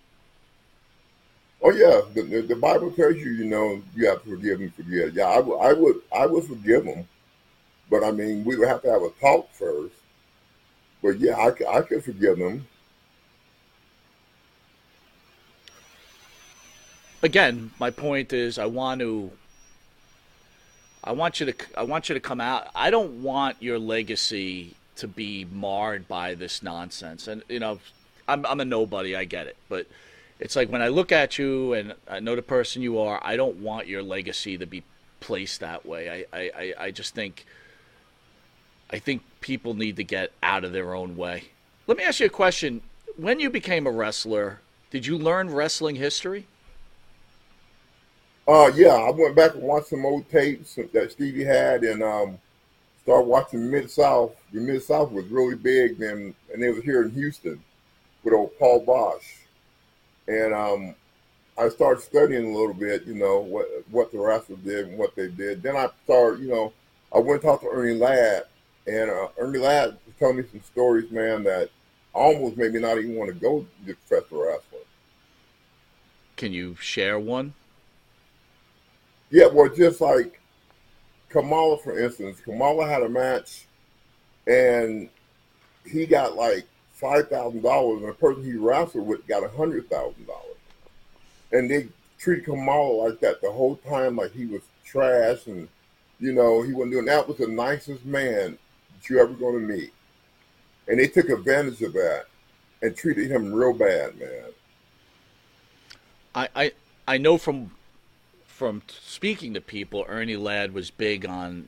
Oh 1.62 1.70
yeah, 1.70 2.02
the, 2.12 2.24
the, 2.24 2.42
the 2.42 2.56
Bible 2.56 2.90
tells 2.90 3.18
you, 3.18 3.30
you 3.30 3.46
know, 3.46 3.84
you 3.96 4.08
have 4.10 4.24
to 4.24 4.30
forgive 4.32 4.62
and 4.62 4.74
forget. 4.74 5.14
Yeah, 5.14 5.28
I, 5.28 5.40
would- 5.42 5.60
I 5.60 5.74
would, 5.74 5.96
I 6.12 6.26
would 6.26 6.44
forgive 6.44 6.86
them, 6.86 7.08
but 7.88 8.04
I 8.04 8.10
mean, 8.10 8.44
we 8.44 8.56
would 8.56 8.68
have 8.68 8.82
to 8.82 8.92
have 8.92 9.04
a 9.04 9.12
talk 9.22 9.52
first. 9.54 9.94
But 11.04 11.20
yeah, 11.20 11.36
I, 11.38 11.78
I 11.78 11.82
could 11.82 12.04
forgive 12.04 12.40
them. 12.40 12.66
again, 17.22 17.72
my 17.80 17.90
point 17.92 18.34
is 18.34 18.58
I 18.58 18.66
want 18.66 19.02
to 19.02 19.32
I 21.06 21.12
want 21.12 21.40
you 21.40 21.46
to 21.52 21.54
I 21.78 21.84
want 21.84 22.10
you 22.10 22.16
to 22.16 22.20
come 22.20 22.42
out. 22.42 22.68
I 22.74 22.90
don't 22.90 23.22
want 23.22 23.62
your 23.62 23.78
legacy 23.78 24.76
to 24.98 25.08
be 25.08 25.46
marred 25.46 26.08
by 26.08 26.34
this 26.34 26.64
nonsense. 26.64 27.28
And 27.28 27.44
you 27.48 27.60
know, 27.60 27.80
I'm 28.28 28.46
I'm 28.46 28.60
a 28.60 28.66
nobody, 28.66 29.16
I 29.16 29.26
get 29.26 29.46
it. 29.48 29.56
But 29.70 29.86
it's 30.40 30.56
like 30.56 30.70
when 30.70 30.82
I 30.82 30.88
look 30.88 31.12
at 31.12 31.38
you 31.38 31.74
and 31.74 31.94
I 32.10 32.20
know 32.20 32.36
the 32.36 32.42
person 32.42 32.82
you 32.82 33.00
are, 33.00 33.22
I 33.24 33.38
don't 33.38 33.58
want 33.58 33.88
your 33.88 34.02
legacy 34.02 34.58
to 34.58 34.66
be 34.66 34.84
placed 35.20 35.60
that 35.62 35.86
way. 35.86 36.26
I, 36.34 36.38
I, 36.38 36.52
I, 36.58 36.74
I 36.86 36.92
just 36.92 37.14
think 37.14 37.46
I 38.90 38.98
think 39.00 39.22
people 39.42 39.76
need 39.76 39.96
to 39.98 40.04
get 40.04 40.32
out 40.42 40.64
of 40.64 40.72
their 40.72 40.96
own 40.96 41.16
way. 41.18 41.46
Let 41.88 41.98
me 41.98 42.04
ask 42.04 42.20
you 42.20 42.26
a 42.26 42.30
question. 42.30 42.82
When 43.16 43.40
you 43.40 43.50
became 43.50 43.86
a 43.86 43.92
wrestler, 43.92 44.60
did 44.90 45.06
you 45.06 45.18
learn 45.18 45.52
wrestling 45.52 45.96
history? 45.96 46.48
Uh, 48.48 48.72
yeah, 48.76 48.94
I 48.94 49.10
went 49.10 49.36
back 49.36 49.56
and 49.56 49.64
watched 49.64 49.88
some 49.88 50.06
old 50.06 50.30
tapes 50.30 50.76
that 50.76 51.12
Stevie 51.12 51.44
had, 51.44 51.84
and 51.84 52.04
um, 52.04 52.38
started 53.02 53.28
watching 53.28 53.70
Mid 53.72 53.90
South. 53.90 54.36
The 54.54 54.62
Mid 54.62 54.84
South 54.84 55.12
was 55.12 55.26
really 55.26 55.56
big 55.56 55.98
then, 55.98 56.36
and 56.54 56.64
it 56.64 56.72
was 56.72 56.84
here 56.84 57.04
in 57.04 57.12
Houston 57.12 57.62
with 58.24 58.34
old 58.34 58.58
Paul 58.60 58.86
Boesch. 58.86 59.40
And 60.28 60.54
um, 60.54 60.96
I 61.58 61.70
started 61.70 62.04
studying 62.04 62.54
a 62.54 62.58
little 62.58 62.74
bit, 62.74 63.06
you 63.06 63.16
know, 63.16 63.40
what 63.40 63.68
what 63.90 64.12
the 64.12 64.20
wrestlers 64.20 64.60
did 64.60 64.88
and 64.88 64.98
what 64.98 65.16
they 65.16 65.28
did. 65.28 65.64
Then 65.64 65.76
I 65.76 65.90
started, 66.04 66.42
you 66.42 66.50
know, 66.50 66.74
I 67.14 67.20
went 67.20 67.42
and 67.42 67.42
talked 67.44 67.64
to 67.64 67.70
Ernie 67.70 67.94
Ladd, 67.94 68.44
and 68.86 69.10
uh, 69.10 69.28
Ernie 69.40 69.60
Ladd 69.60 69.98
was 70.06 70.16
telling 70.20 70.38
me 70.38 70.44
some 70.52 70.62
stories, 70.62 71.10
man, 71.10 71.44
that 71.46 71.70
almost 72.14 72.58
made 72.58 72.74
me 72.74 72.80
not 72.80 72.98
even 72.98 73.16
want 73.16 73.30
to 73.34 73.40
go 73.40 73.66
to 73.86 73.96
professional 74.08 74.44
wrestling. 74.44 74.82
Can 76.36 76.54
you 76.54 76.76
share 76.76 77.18
one? 77.18 77.54
Yeah, 79.36 79.48
well, 79.48 79.68
just 79.68 80.00
like 80.00 80.40
Kamala, 81.28 81.78
for 81.80 82.00
instance, 82.00 82.40
Kamala 82.40 82.88
had 82.88 83.04
a 83.04 83.10
match, 83.10 83.66
and 84.48 85.10
he 85.86 86.06
got 86.06 86.38
like 86.38 86.64
five 86.94 87.28
thousand 87.28 87.62
dollars, 87.62 88.00
and 88.00 88.08
the 88.08 88.14
person 88.14 88.46
he 88.46 88.54
wrestled 88.54 89.06
with 89.06 89.28
got 89.28 89.44
a 89.44 89.50
hundred 89.50 89.90
thousand 89.90 90.26
dollars, 90.26 90.56
and 91.52 91.70
they 91.70 91.90
treated 92.18 92.46
Kamala 92.46 93.10
like 93.10 93.20
that 93.20 93.42
the 93.42 93.52
whole 93.52 93.76
time, 93.76 94.16
like 94.16 94.32
he 94.32 94.46
was 94.46 94.62
trash, 94.86 95.48
and 95.48 95.68
you 96.22 96.32
know 96.32 96.62
he 96.62 96.72
wasn't 96.72 96.94
doing 96.94 97.06
that. 97.08 97.28
Was 97.28 97.36
the 97.36 97.48
nicest 97.48 98.06
man 98.06 98.58
that 98.94 99.10
you 99.10 99.20
ever 99.20 99.34
going 99.34 99.68
to 99.68 99.74
meet, 99.76 99.92
and 100.88 100.98
they 100.98 101.10
took 101.10 101.28
advantage 101.28 101.82
of 101.82 101.92
that 101.92 102.28
and 102.82 102.96
treated 102.96 103.30
him 103.30 103.52
real 103.52 103.74
bad, 103.74 104.18
man. 104.18 104.46
I, 106.34 106.48
I 106.56 106.72
I 107.06 107.18
know 107.18 107.38
from 107.38 107.72
from 108.56 108.82
speaking 108.88 109.54
to 109.54 109.60
people, 109.60 110.06
Ernie 110.08 110.38
Ladd 110.38 110.74
was 110.74 110.90
big 110.90 111.26
on 111.26 111.68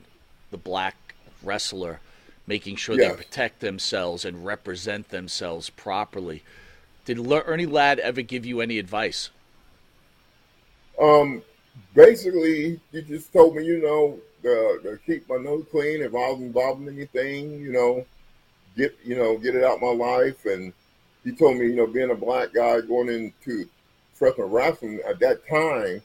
the 0.50 0.56
black 0.56 1.14
wrestler, 1.42 2.00
making 2.46 2.76
sure 2.76 2.96
they 2.96 3.10
protect 3.10 3.60
themselves 3.60 4.24
and 4.24 4.46
represent 4.46 5.10
themselves 5.10 5.68
properly. 5.68 6.42
Did 7.04 7.18
Ernie 7.30 7.66
Ladd 7.66 7.98
ever 7.98 8.22
give 8.22 8.46
you 8.46 8.62
any 8.62 8.78
advice? 8.78 9.28
Um, 10.98 11.42
basically, 11.94 12.80
he 12.90 13.02
just 13.02 13.34
told 13.34 13.54
me, 13.54 13.66
you 13.66 13.82
know, 13.82 14.18
to, 14.42 14.80
to 14.82 14.98
keep 15.04 15.28
my 15.28 15.36
nose 15.36 15.66
clean. 15.70 16.00
If 16.00 16.14
I 16.14 16.30
was 16.30 16.40
involved 16.40 16.80
in 16.80 16.88
anything, 16.88 17.60
you 17.60 17.70
know, 17.70 18.06
get 18.78 18.96
you 19.04 19.14
know, 19.14 19.36
get 19.36 19.54
it 19.54 19.62
out 19.62 19.82
my 19.82 19.88
life. 19.88 20.46
And 20.46 20.72
he 21.22 21.32
told 21.32 21.58
me, 21.58 21.66
you 21.66 21.76
know, 21.76 21.86
being 21.86 22.10
a 22.10 22.14
black 22.14 22.54
guy 22.54 22.80
going 22.80 23.10
into 23.10 23.68
professional 24.16 24.48
wrestling 24.48 25.00
at 25.06 25.18
that 25.20 25.46
time, 25.46 26.00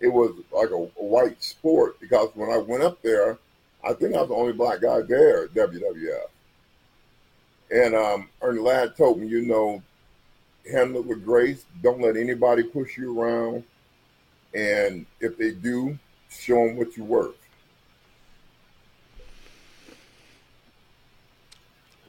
it 0.00 0.08
was 0.08 0.34
like 0.52 0.70
a, 0.70 0.74
a 0.74 1.04
white 1.04 1.42
sport 1.42 1.98
because 2.00 2.30
when 2.34 2.50
I 2.50 2.58
went 2.58 2.82
up 2.82 3.00
there, 3.02 3.38
I 3.84 3.92
think 3.92 4.14
I 4.14 4.20
was 4.20 4.28
the 4.28 4.34
only 4.34 4.52
black 4.52 4.80
guy 4.80 5.02
there 5.02 5.44
at 5.44 5.54
WWF. 5.54 6.26
And 7.70 7.94
um, 7.94 8.28
Ernie 8.42 8.60
Ladd 8.60 8.96
told 8.96 9.20
me, 9.20 9.26
you 9.26 9.42
know, 9.42 9.82
handle 10.70 11.00
it 11.00 11.06
with 11.06 11.24
grace. 11.24 11.64
Don't 11.82 12.00
let 12.00 12.16
anybody 12.16 12.62
push 12.62 12.96
you 12.96 13.18
around 13.18 13.64
and 14.56 15.04
if 15.20 15.36
they 15.36 15.50
do, 15.50 15.98
show 16.30 16.66
them 16.66 16.76
what 16.76 16.96
you're 16.96 17.06
worth. 17.06 17.36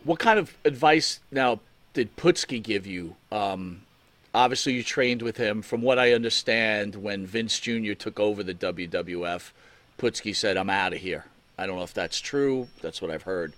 What 0.03 0.19
kind 0.19 0.39
of 0.39 0.57
advice 0.63 1.19
now 1.29 1.59
did 1.93 2.15
Putski 2.15 2.63
give 2.63 2.87
you? 2.87 3.17
Um, 3.31 3.81
obviously, 4.37 4.73
you 4.73 4.83
trained 4.83 5.21
with 5.21 5.37
him. 5.37 5.61
From 5.61 5.81
what 5.81 5.99
I 5.99 6.13
understand, 6.13 6.95
when 6.95 7.25
Vince 7.25 7.59
Jr. 7.59 7.93
took 7.93 8.19
over 8.19 8.43
the 8.43 8.53
WWF, 8.53 9.51
Putski 9.97 10.35
said, 10.35 10.57
"I'm 10.57 10.69
out 10.69 10.93
of 10.93 10.99
here." 10.99 11.25
I 11.57 11.65
don't 11.65 11.77
know 11.77 11.83
if 11.83 11.93
that's 11.93 12.19
true. 12.19 12.67
That's 12.81 13.01
what 13.01 13.09
I've 13.09 13.23
heard. 13.23 13.53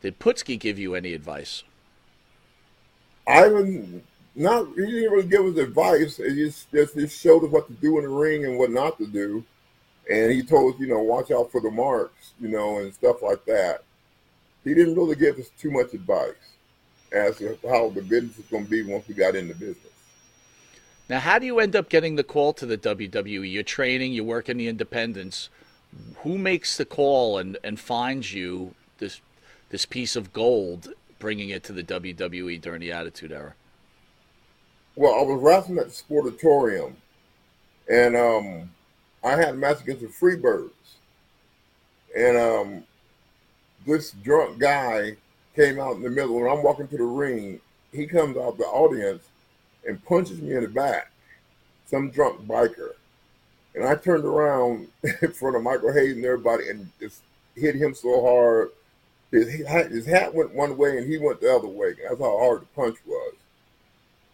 Did 0.00 0.18
Putski 0.18 0.58
give 0.58 0.78
you 0.78 0.94
any 0.94 1.12
advice? 1.12 1.62
I 3.28 3.46
was 3.46 3.66
not 4.34 4.66
he 4.74 4.86
didn't 4.86 5.12
really 5.12 5.28
give 5.28 5.44
us 5.44 5.58
advice. 5.58 6.16
He 6.16 6.34
just, 6.34 6.72
just 6.72 6.94
just 6.94 7.20
showed 7.20 7.44
us 7.44 7.50
what 7.50 7.66
to 7.68 7.74
do 7.74 7.98
in 7.98 8.04
the 8.04 8.10
ring 8.10 8.44
and 8.44 8.58
what 8.58 8.70
not 8.70 8.98
to 8.98 9.06
do. 9.06 9.44
And 10.10 10.32
he 10.32 10.42
told 10.42 10.74
us, 10.74 10.80
you 10.80 10.88
know, 10.88 11.00
watch 11.00 11.30
out 11.30 11.52
for 11.52 11.60
the 11.60 11.70
marks, 11.70 12.32
you 12.40 12.48
know, 12.48 12.78
and 12.78 12.92
stuff 12.92 13.22
like 13.22 13.44
that. 13.44 13.84
He 14.64 14.74
didn't 14.74 14.96
really 14.96 15.14
give 15.14 15.38
us 15.38 15.50
too 15.58 15.70
much 15.70 15.92
advice 15.92 16.34
as 17.12 17.36
to 17.38 17.58
how 17.68 17.90
the 17.90 18.02
business 18.02 18.38
is 18.38 18.46
going 18.46 18.64
to 18.64 18.70
be 18.70 18.82
once 18.82 19.06
we 19.06 19.14
got 19.14 19.36
in 19.36 19.48
the 19.48 19.54
business. 19.54 19.91
Now, 21.08 21.20
how 21.20 21.38
do 21.38 21.46
you 21.46 21.58
end 21.58 21.76
up 21.76 21.88
getting 21.88 22.16
the 22.16 22.24
call 22.24 22.52
to 22.54 22.66
the 22.66 22.78
WWE? 22.78 23.50
You're 23.50 23.62
training, 23.62 24.12
you 24.12 24.24
work 24.24 24.48
in 24.48 24.56
the 24.56 24.68
independents. 24.68 25.48
Who 26.18 26.38
makes 26.38 26.76
the 26.76 26.84
call 26.84 27.38
and, 27.38 27.58
and 27.62 27.78
finds 27.78 28.32
you 28.32 28.74
this 28.98 29.20
this 29.68 29.84
piece 29.86 30.16
of 30.16 30.32
gold, 30.32 30.92
bringing 31.18 31.48
it 31.48 31.64
to 31.64 31.72
the 31.72 31.82
WWE 31.82 32.60
during 32.60 32.80
the 32.80 32.92
Attitude 32.92 33.32
Era? 33.32 33.54
Well, 34.96 35.14
I 35.14 35.22
was 35.22 35.40
wrestling 35.40 35.78
at 35.78 35.86
the 35.86 35.90
Sportatorium, 35.90 36.94
and 37.90 38.14
um, 38.14 38.70
I 39.24 39.30
had 39.30 39.50
a 39.50 39.54
match 39.54 39.80
against 39.80 40.02
the 40.02 40.08
Freebirds. 40.08 40.70
And 42.16 42.36
um, 42.36 42.84
this 43.86 44.10
drunk 44.10 44.58
guy 44.58 45.16
came 45.56 45.80
out 45.80 45.96
in 45.96 46.02
the 46.02 46.10
middle. 46.10 46.36
and 46.38 46.48
I'm 46.48 46.62
walking 46.62 46.88
to 46.88 46.96
the 46.96 47.04
ring, 47.04 47.60
he 47.92 48.06
comes 48.06 48.36
out 48.36 48.58
the 48.58 48.64
audience 48.64 49.24
and 49.86 50.04
punches 50.04 50.40
me 50.40 50.54
in 50.54 50.62
the 50.62 50.68
back. 50.68 51.10
Some 51.86 52.10
drunk 52.10 52.46
biker. 52.46 52.92
And 53.74 53.84
I 53.84 53.94
turned 53.96 54.24
around 54.24 54.88
in 55.22 55.32
front 55.32 55.56
of 55.56 55.62
Michael 55.62 55.92
Hayes 55.92 56.16
and 56.16 56.24
everybody 56.24 56.68
and 56.68 56.90
just 57.00 57.22
hit 57.54 57.74
him 57.74 57.94
so 57.94 58.22
hard 58.22 58.70
his 59.32 59.66
hat, 59.66 59.90
his 59.90 60.06
hat 60.06 60.34
went 60.34 60.54
one 60.54 60.76
way 60.76 60.98
and 60.98 61.10
he 61.10 61.18
went 61.18 61.40
the 61.40 61.52
other 61.52 61.66
way. 61.66 61.94
That's 61.94 62.20
how 62.20 62.38
hard 62.38 62.60
the 62.60 62.66
punch 62.76 62.98
was. 63.06 63.34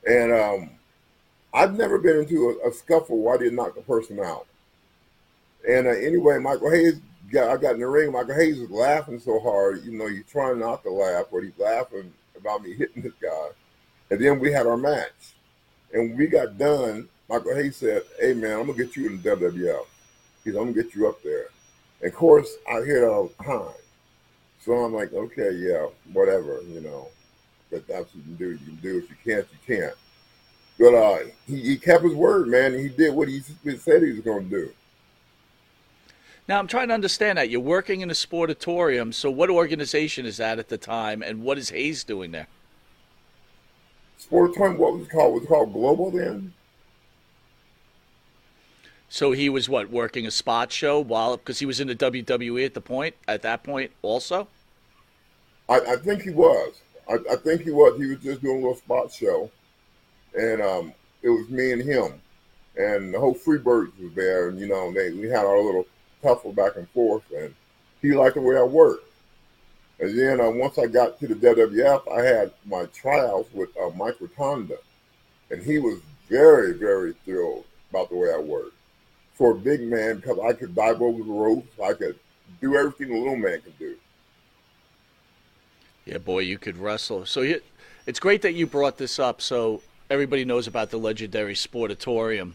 And 0.06 0.32
um, 0.32 0.70
I've 1.54 1.78
never 1.78 1.98
been 1.98 2.18
into 2.18 2.58
a, 2.64 2.68
a, 2.68 2.72
scuffle 2.72 3.18
where 3.18 3.36
I 3.36 3.38
didn't 3.38 3.54
knock 3.54 3.76
the 3.76 3.80
person 3.82 4.18
out. 4.18 4.46
And 5.68 5.86
uh, 5.86 5.90
anyway, 5.90 6.38
Michael 6.38 6.70
Hayes 6.70 7.00
got 7.30 7.50
I 7.50 7.56
got 7.56 7.74
in 7.74 7.80
the 7.80 7.86
ring. 7.86 8.12
Michael 8.12 8.34
Hayes 8.34 8.58
was 8.58 8.70
laughing 8.70 9.20
so 9.20 9.38
hard, 9.38 9.84
you 9.84 9.92
know, 9.92 10.08
he's 10.08 10.26
trying 10.26 10.58
not 10.58 10.82
to 10.82 10.90
laugh, 10.90 11.26
but 11.30 11.44
he's 11.44 11.58
laughing 11.58 12.12
about 12.36 12.62
me 12.62 12.74
hitting 12.74 13.02
this 13.02 13.12
guy. 13.22 13.48
And 14.10 14.20
then 14.20 14.40
we 14.40 14.50
had 14.50 14.66
our 14.66 14.76
match. 14.76 15.34
And 15.92 16.10
when 16.10 16.18
we 16.18 16.26
got 16.26 16.58
done, 16.58 17.08
Michael 17.28 17.54
Hayes 17.54 17.76
said, 17.76 18.02
Hey 18.20 18.34
man, 18.34 18.58
I'm 18.58 18.66
gonna 18.66 18.78
get 18.78 18.96
you 18.96 19.06
in 19.06 19.20
the 19.20 19.30
WWF. 19.30 19.86
He's 20.44 20.54
I'm 20.54 20.72
gonna 20.72 20.82
get 20.82 20.94
you 20.94 21.08
up 21.08 21.22
there. 21.22 21.46
And 22.00 22.10
of 22.10 22.16
course 22.16 22.56
I 22.68 22.84
hear 22.84 23.04
it 23.04 23.08
all 23.08 23.30
the 23.38 23.44
time. 23.44 23.74
So 24.60 24.72
I'm 24.72 24.92
like, 24.92 25.12
okay, 25.12 25.52
yeah, 25.52 25.86
whatever, 26.12 26.60
you 26.68 26.80
know. 26.80 27.08
But 27.70 27.86
that's 27.86 28.14
what 28.14 28.16
you 28.16 28.22
can 28.22 28.34
do. 28.34 28.50
You 28.50 28.58
can 28.58 28.76
do. 28.76 28.98
If 28.98 29.10
you 29.10 29.16
can't, 29.24 29.46
you 29.50 29.76
can't. 29.76 29.94
But 30.78 30.94
uh, 30.94 31.18
he, 31.46 31.60
he 31.60 31.76
kept 31.76 32.04
his 32.04 32.14
word, 32.14 32.48
man. 32.48 32.78
He 32.78 32.88
did 32.88 33.14
what 33.14 33.28
he 33.28 33.40
said 33.40 34.02
he 34.02 34.12
was 34.12 34.20
going 34.20 34.48
to 34.48 34.50
do. 34.50 34.72
Now 36.48 36.58
I'm 36.58 36.66
trying 36.66 36.88
to 36.88 36.94
understand 36.94 37.36
that 37.36 37.50
you're 37.50 37.60
working 37.60 38.00
in 38.00 38.10
a 38.10 38.14
sportatorium. 38.14 39.12
So 39.12 39.30
what 39.30 39.50
organization 39.50 40.24
is 40.24 40.38
that 40.38 40.58
at 40.58 40.68
the 40.68 40.78
time, 40.78 41.22
and 41.22 41.42
what 41.42 41.58
is 41.58 41.70
Hayes 41.70 42.04
doing 42.04 42.30
there? 42.30 42.46
Sportatorium. 44.18 44.78
What 44.78 44.94
was 44.94 45.06
it 45.06 45.10
called? 45.10 45.34
Was 45.34 45.42
it 45.44 45.48
called 45.48 45.72
Global 45.72 46.10
then? 46.10 46.52
So 49.08 49.32
he 49.32 49.48
was 49.48 49.68
what 49.68 49.90
working 49.90 50.26
a 50.26 50.30
spot 50.30 50.70
show 50.70 51.00
while 51.00 51.36
because 51.36 51.58
he 51.58 51.66
was 51.66 51.80
in 51.80 51.88
the 51.88 51.96
WWE 51.96 52.64
at 52.64 52.74
the 52.74 52.80
point 52.80 53.14
at 53.26 53.42
that 53.42 53.62
point 53.62 53.90
also. 54.02 54.48
I, 55.68 55.80
I 55.80 55.96
think 55.96 56.22
he 56.22 56.30
was. 56.30 56.74
I, 57.08 57.18
I, 57.32 57.36
think 57.36 57.62
he 57.62 57.70
was. 57.70 57.98
He 57.98 58.06
was 58.06 58.18
just 58.18 58.42
doing 58.42 58.56
a 58.56 58.60
little 58.60 58.76
spot 58.76 59.12
show, 59.12 59.50
and 60.38 60.60
um, 60.60 60.92
it 61.22 61.30
was 61.30 61.48
me 61.48 61.72
and 61.72 61.82
him, 61.82 62.20
and 62.76 63.14
the 63.14 63.18
whole 63.18 63.34
Freebirds 63.34 63.98
was 63.98 64.12
there, 64.14 64.48
and 64.48 64.58
you 64.58 64.68
know 64.68 64.92
they 64.92 65.10
we 65.12 65.28
had 65.28 65.46
our 65.46 65.60
little 65.60 65.86
tussle 66.22 66.52
back 66.52 66.76
and 66.76 66.88
forth, 66.90 67.22
and 67.34 67.54
he 68.02 68.12
liked 68.14 68.34
the 68.34 68.42
way 68.42 68.56
I 68.56 68.62
worked. 68.62 69.07
And 70.00 70.16
then 70.16 70.40
uh, 70.40 70.50
once 70.50 70.78
I 70.78 70.86
got 70.86 71.18
to 71.20 71.26
the 71.26 71.34
WWF, 71.34 72.16
I 72.16 72.22
had 72.22 72.52
my 72.64 72.84
trials 72.86 73.46
with 73.52 73.70
uh, 73.76 73.90
Mike 73.90 74.16
Rotunda, 74.20 74.76
and 75.50 75.62
he 75.62 75.78
was 75.78 76.00
very, 76.28 76.72
very 76.74 77.14
thrilled 77.24 77.64
about 77.90 78.10
the 78.10 78.16
way 78.16 78.32
I 78.32 78.38
worked 78.38 78.74
for 79.34 79.52
a 79.52 79.54
big 79.54 79.82
man 79.82 80.16
because 80.16 80.38
I 80.38 80.52
could 80.52 80.74
dive 80.74 81.00
over 81.00 81.22
the 81.22 81.32
ropes. 81.32 81.80
I 81.80 81.92
could 81.94 82.18
do 82.60 82.76
everything 82.76 83.12
a 83.12 83.18
little 83.18 83.36
man 83.36 83.60
could 83.60 83.78
do. 83.78 83.96
Yeah, 86.04 86.18
boy, 86.18 86.40
you 86.40 86.58
could 86.58 86.76
wrestle. 86.76 87.26
So 87.26 87.44
it's 88.06 88.20
great 88.20 88.42
that 88.42 88.54
you 88.54 88.66
brought 88.66 88.98
this 88.98 89.18
up 89.18 89.40
so 89.40 89.82
everybody 90.10 90.44
knows 90.44 90.66
about 90.66 90.90
the 90.90 90.96
legendary 90.96 91.54
Sportatorium. 91.54 92.52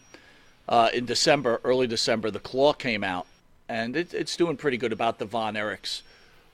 Uh, 0.68 0.88
in 0.92 1.04
December, 1.04 1.60
early 1.62 1.86
December, 1.86 2.30
the 2.30 2.40
Claw 2.40 2.72
came 2.72 3.04
out, 3.04 3.26
and 3.68 3.96
it, 3.96 4.14
it's 4.14 4.36
doing 4.36 4.56
pretty 4.56 4.76
good 4.76 4.92
about 4.92 5.18
the 5.18 5.24
Von 5.24 5.54
Erichs. 5.54 6.02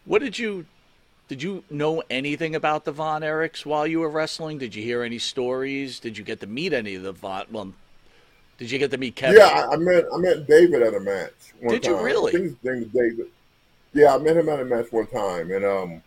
What 0.05 0.21
did 0.21 0.39
you 0.39 0.67
did 1.31 1.45
you 1.45 1.63
know 1.71 2.03
anything 2.11 2.57
about 2.57 2.85
the 2.85 2.91
Von 2.91 3.23
Erichs 3.23 3.65
while 3.65 3.87
you 3.87 4.01
were 4.01 4.11
wrestling? 4.11 4.59
Did 4.59 4.75
you 4.75 4.83
hear 4.83 5.05
any 5.05 5.21
stories? 5.21 6.01
Did 6.01 6.19
you 6.19 6.25
get 6.25 6.41
to 6.41 6.49
meet 6.49 6.73
any 6.73 6.97
of 6.97 7.05
the 7.05 7.13
Von? 7.13 7.47
Well, 7.53 7.73
did 8.59 8.69
you 8.69 8.81
get 8.81 8.91
to 8.91 8.99
meet 8.99 9.15
Kevin? 9.15 9.39
Yeah, 9.39 9.69
I, 9.71 9.77
met 9.77 10.07
I 10.13 10.17
met 10.17 10.49
David 10.49 10.83
at 10.83 10.93
a 10.93 10.99
match. 10.99 11.31
One 11.61 11.75
Did 11.75 11.85
time. 11.85 11.93
you 11.93 12.03
really? 12.03 12.31
I 12.31 12.33
think 12.33 12.45
his 12.47 12.57
name 12.65 12.83
is 12.83 12.89
David. 12.89 13.27
Yeah, 13.93 14.17
I 14.17 14.19
met 14.19 14.39
him 14.39 14.49
at 14.49 14.59
a 14.59 14.65
match 14.65 14.91
one 14.91 15.07
time, 15.07 15.53
and 15.53 15.65
um, 15.65 16.03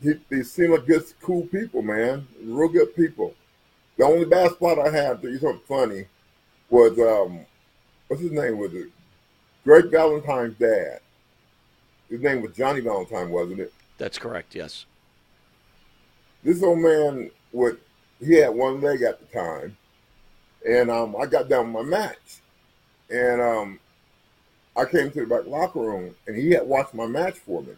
he, 0.00 0.12
they 0.28 0.44
seemed 0.44 0.70
like 0.70 0.86
good, 0.86 1.02
cool 1.20 1.44
people, 1.46 1.82
man. 1.82 2.24
Real 2.40 2.68
good 2.68 2.94
people. 2.94 3.34
The 3.96 4.04
only 4.04 4.24
bad 4.24 4.52
spot 4.52 4.78
I 4.78 4.88
had, 4.88 5.20
to 5.20 5.30
you 5.32 5.38
something 5.40 5.60
funny, 5.66 6.04
was 6.70 6.96
um, 7.00 7.44
what's 8.06 8.22
his 8.22 8.30
name? 8.30 8.56
Was 8.56 8.72
it 8.72 8.86
Greg 9.64 9.90
Valentine's 9.90 10.56
dad? 10.58 11.00
His 12.08 12.20
name 12.20 12.40
was 12.40 12.52
Johnny 12.52 12.80
Valentine, 12.80 13.30
wasn't 13.30 13.58
it? 13.58 13.72
That's 13.98 14.18
correct. 14.18 14.54
Yes. 14.54 14.86
This 16.42 16.62
old 16.62 16.78
man 16.78 17.30
would 17.52 17.78
he 18.20 18.34
had 18.34 18.54
one 18.54 18.80
leg 18.80 19.02
at 19.02 19.20
the 19.20 19.26
time, 19.26 19.76
and 20.66 20.90
um, 20.90 21.14
I 21.16 21.26
got 21.26 21.48
down 21.48 21.70
my 21.70 21.82
match, 21.82 22.40
and 23.10 23.40
um, 23.40 23.80
I 24.76 24.84
came 24.84 25.10
to 25.10 25.20
the 25.20 25.26
back 25.26 25.46
locker 25.46 25.80
room, 25.80 26.14
and 26.26 26.36
he 26.36 26.50
had 26.50 26.66
watched 26.66 26.94
my 26.94 27.06
match 27.06 27.34
for 27.34 27.62
me, 27.62 27.74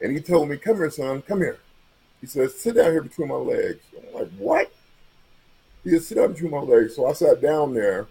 and 0.00 0.12
he 0.12 0.22
told 0.22 0.48
me, 0.48 0.56
"Come 0.56 0.76
here, 0.76 0.90
son, 0.90 1.22
come 1.22 1.40
here." 1.40 1.58
He 2.20 2.26
says, 2.26 2.58
"Sit 2.58 2.76
down 2.76 2.92
here 2.92 3.02
between 3.02 3.28
my 3.28 3.34
legs." 3.34 3.80
I'm 3.96 4.20
like, 4.20 4.30
"What?" 4.38 4.72
He 5.84 5.90
said, 5.90 6.02
"Sit 6.02 6.14
down 6.16 6.32
between 6.32 6.50
my 6.50 6.60
legs." 6.60 6.96
So 6.96 7.06
I 7.06 7.12
sat 7.12 7.40
down 7.40 7.74
there, 7.74 8.06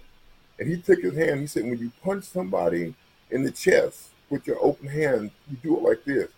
and 0.60 0.68
he 0.68 0.82
took 0.82 1.02
his 1.02 1.16
hand. 1.16 1.42
He 1.42 1.48
said, 1.48 1.64
"When 1.64 1.80
you 1.80 1.92
punch 2.04 2.26
somebody 2.26 2.96
in 3.30 3.44
the 3.44 3.52
chest 3.52 4.10
with 4.30 4.46
your 4.48 4.58
open 4.64 4.88
hand, 4.88 5.32
you 5.50 5.58
do 5.58 5.78
it 5.78 5.84
like 5.84 6.04
this." 6.04 6.30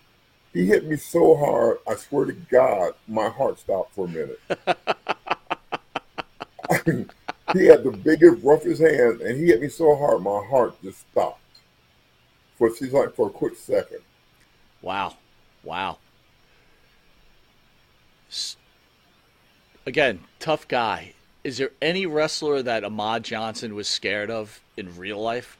He 0.52 0.66
hit 0.66 0.84
me 0.84 0.96
so 0.96 1.36
hard, 1.36 1.78
I 1.86 1.94
swear 1.94 2.26
to 2.26 2.32
God, 2.32 2.94
my 3.06 3.28
heart 3.28 3.60
stopped 3.60 3.94
for 3.94 4.06
a 4.06 4.08
minute. 4.08 4.40
he 7.52 7.66
had 7.66 7.84
the 7.84 7.92
biggest, 8.02 8.42
roughest 8.42 8.80
hand, 8.80 9.20
and 9.20 9.38
he 9.38 9.46
hit 9.46 9.60
me 9.60 9.68
so 9.68 9.94
hard, 9.94 10.22
my 10.22 10.44
heart 10.50 10.80
just 10.82 11.00
stopped. 11.10 11.38
For 12.58 12.74
she's 12.74 12.92
like 12.92 13.14
for 13.14 13.28
a 13.28 13.30
quick 13.30 13.54
second. 13.56 14.00
Wow, 14.82 15.16
wow. 15.62 15.98
Again, 19.86 20.20
tough 20.38 20.66
guy. 20.68 21.14
Is 21.42 21.58
there 21.58 21.70
any 21.80 22.06
wrestler 22.06 22.62
that 22.62 22.84
Ahmed 22.84 23.22
Johnson 23.24 23.74
was 23.74 23.88
scared 23.88 24.30
of 24.30 24.60
in 24.76 24.96
real 24.96 25.18
life? 25.18 25.56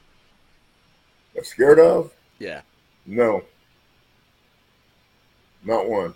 Scared 1.41 1.79
of? 1.79 2.13
Yeah. 2.39 2.61
No. 3.05 3.43
Not 5.63 5.87
one. 5.87 6.13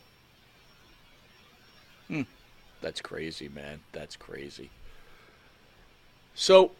Hmm. 2.07 2.21
That's 2.81 3.01
crazy, 3.01 3.49
man. 3.49 3.81
That's 3.91 4.15
crazy. 4.15 4.69
So, 6.33 6.71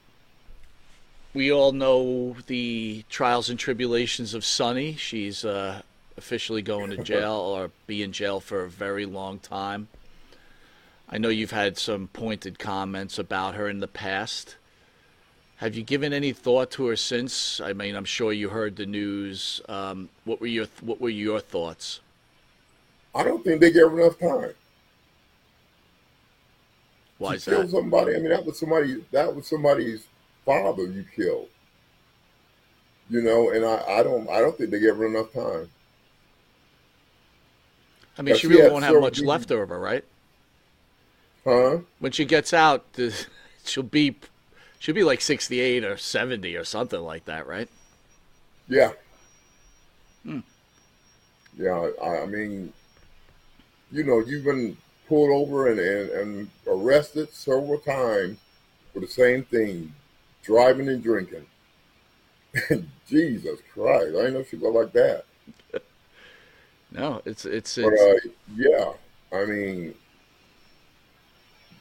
we 1.34 1.52
all 1.52 1.72
know 1.72 2.36
the 2.48 3.04
trials 3.10 3.50
and 3.50 3.60
tribulations 3.60 4.34
of 4.34 4.44
Sunny. 4.44 4.96
She's 4.96 5.46
uh, 5.46 5.82
officially 6.18 6.62
going 6.62 6.92
to 6.92 7.04
jail 7.04 7.34
or 7.34 7.72
be 7.88 8.04
in 8.04 8.12
jail 8.12 8.40
for 8.40 8.64
a 8.64 8.70
very 8.70 9.06
long 9.06 9.40
time. 9.40 9.88
I 11.08 11.18
know 11.18 11.30
you've 11.30 11.52
had 11.52 11.78
some 11.78 12.08
pointed 12.08 12.58
comments 12.58 13.20
about 13.20 13.56
her 13.56 13.70
in 13.70 13.80
the 13.80 13.88
past. 13.88 14.56
Have 15.58 15.76
you 15.76 15.84
given 15.84 16.14
any 16.14 16.34
thought 16.34 16.72
to 16.72 16.88
her 16.88 16.96
since? 16.96 17.62
I 17.62 17.74
mean, 17.74 17.96
I'm 17.96 18.06
sure 18.06 18.34
you 18.34 18.50
heard 18.50 18.76
the 18.76 18.86
news. 18.86 19.62
Um, 19.70 20.10
what 20.26 20.42
were 20.42 20.48
your 20.48 20.66
What 20.82 21.00
were 21.00 21.10
your 21.10 21.40
thoughts? 21.40 22.02
I 23.16 23.24
don't 23.24 23.44
think 23.44 23.62
they 23.62 23.72
gave 23.72 23.90
her 23.90 24.00
enough 24.00 24.20
time. 24.20 24.54
Why 27.18 27.36
is 27.36 27.46
that? 27.46 27.70
somebody. 27.70 28.16
I 28.16 28.20
mean, 28.20 28.30
that 28.30 28.46
was 28.46 28.60
somebody. 28.60 29.06
That 29.12 29.34
was 29.34 29.48
somebody's 29.48 30.06
father 30.46 30.84
you 30.84 31.06
killed. 31.16 31.48
You 33.10 33.22
know, 33.22 33.52
and 33.52 33.64
I, 33.64 34.00
I 34.00 34.04
don't, 34.04 34.30
I 34.30 34.40
don't 34.40 34.58
think 34.58 34.72
they 34.72 34.80
gave 34.80 34.98
her 34.98 35.06
enough 35.06 35.32
time. 35.32 35.70
I 38.18 38.22
mean, 38.22 38.36
she 38.36 38.48
really 38.48 38.70
won't 38.70 38.84
have 38.84 39.00
much 39.00 39.22
left 39.22 39.52
over, 39.52 39.80
right? 39.80 40.04
Huh? 41.44 41.80
When 42.00 42.12
she 42.12 42.26
gets 42.26 42.54
out, 42.54 42.86
she'll 43.66 43.84
be, 43.84 44.16
she'll 44.80 44.96
be 44.96 45.04
like 45.04 45.22
sixty-eight 45.22 45.86
or 45.86 45.96
seventy 45.98 46.56
or 46.56 46.64
something 46.64 47.00
like 47.00 47.26
that, 47.26 47.48
right? 47.48 47.70
Yeah. 48.68 48.92
Hmm. 50.24 50.40
Yeah, 51.58 51.92
I, 52.04 52.24
I 52.24 52.26
mean, 52.26 52.74
you 53.92 54.04
know, 54.04 54.20
you've 54.20 54.44
been 54.44 54.78
pulled 55.08 55.32
over 55.32 55.68
and, 55.68 55.80
and, 55.80 56.10
and 56.10 56.50
arrested 56.68 57.32
several 57.32 57.80
times 57.80 58.40
for 58.94 59.00
the 59.00 59.08
same 59.08 59.44
thing, 59.44 59.94
driving 60.44 60.90
and 60.90 61.04
drinking. 61.04 61.46
Jesus 63.08 63.60
Christ, 63.74 64.08
I 64.10 64.12
didn't 64.12 64.34
know 64.34 64.44
she 64.44 64.58
looked 64.58 64.76
like 64.76 64.94
that. 64.94 65.26
no, 66.92 67.22
it's 67.26 67.46
it's, 67.46 67.78
it's... 67.78 67.90
But, 67.90 68.30
uh, 68.30 68.34
yeah, 68.56 68.94
I 69.38 69.46
mean, 69.46 69.94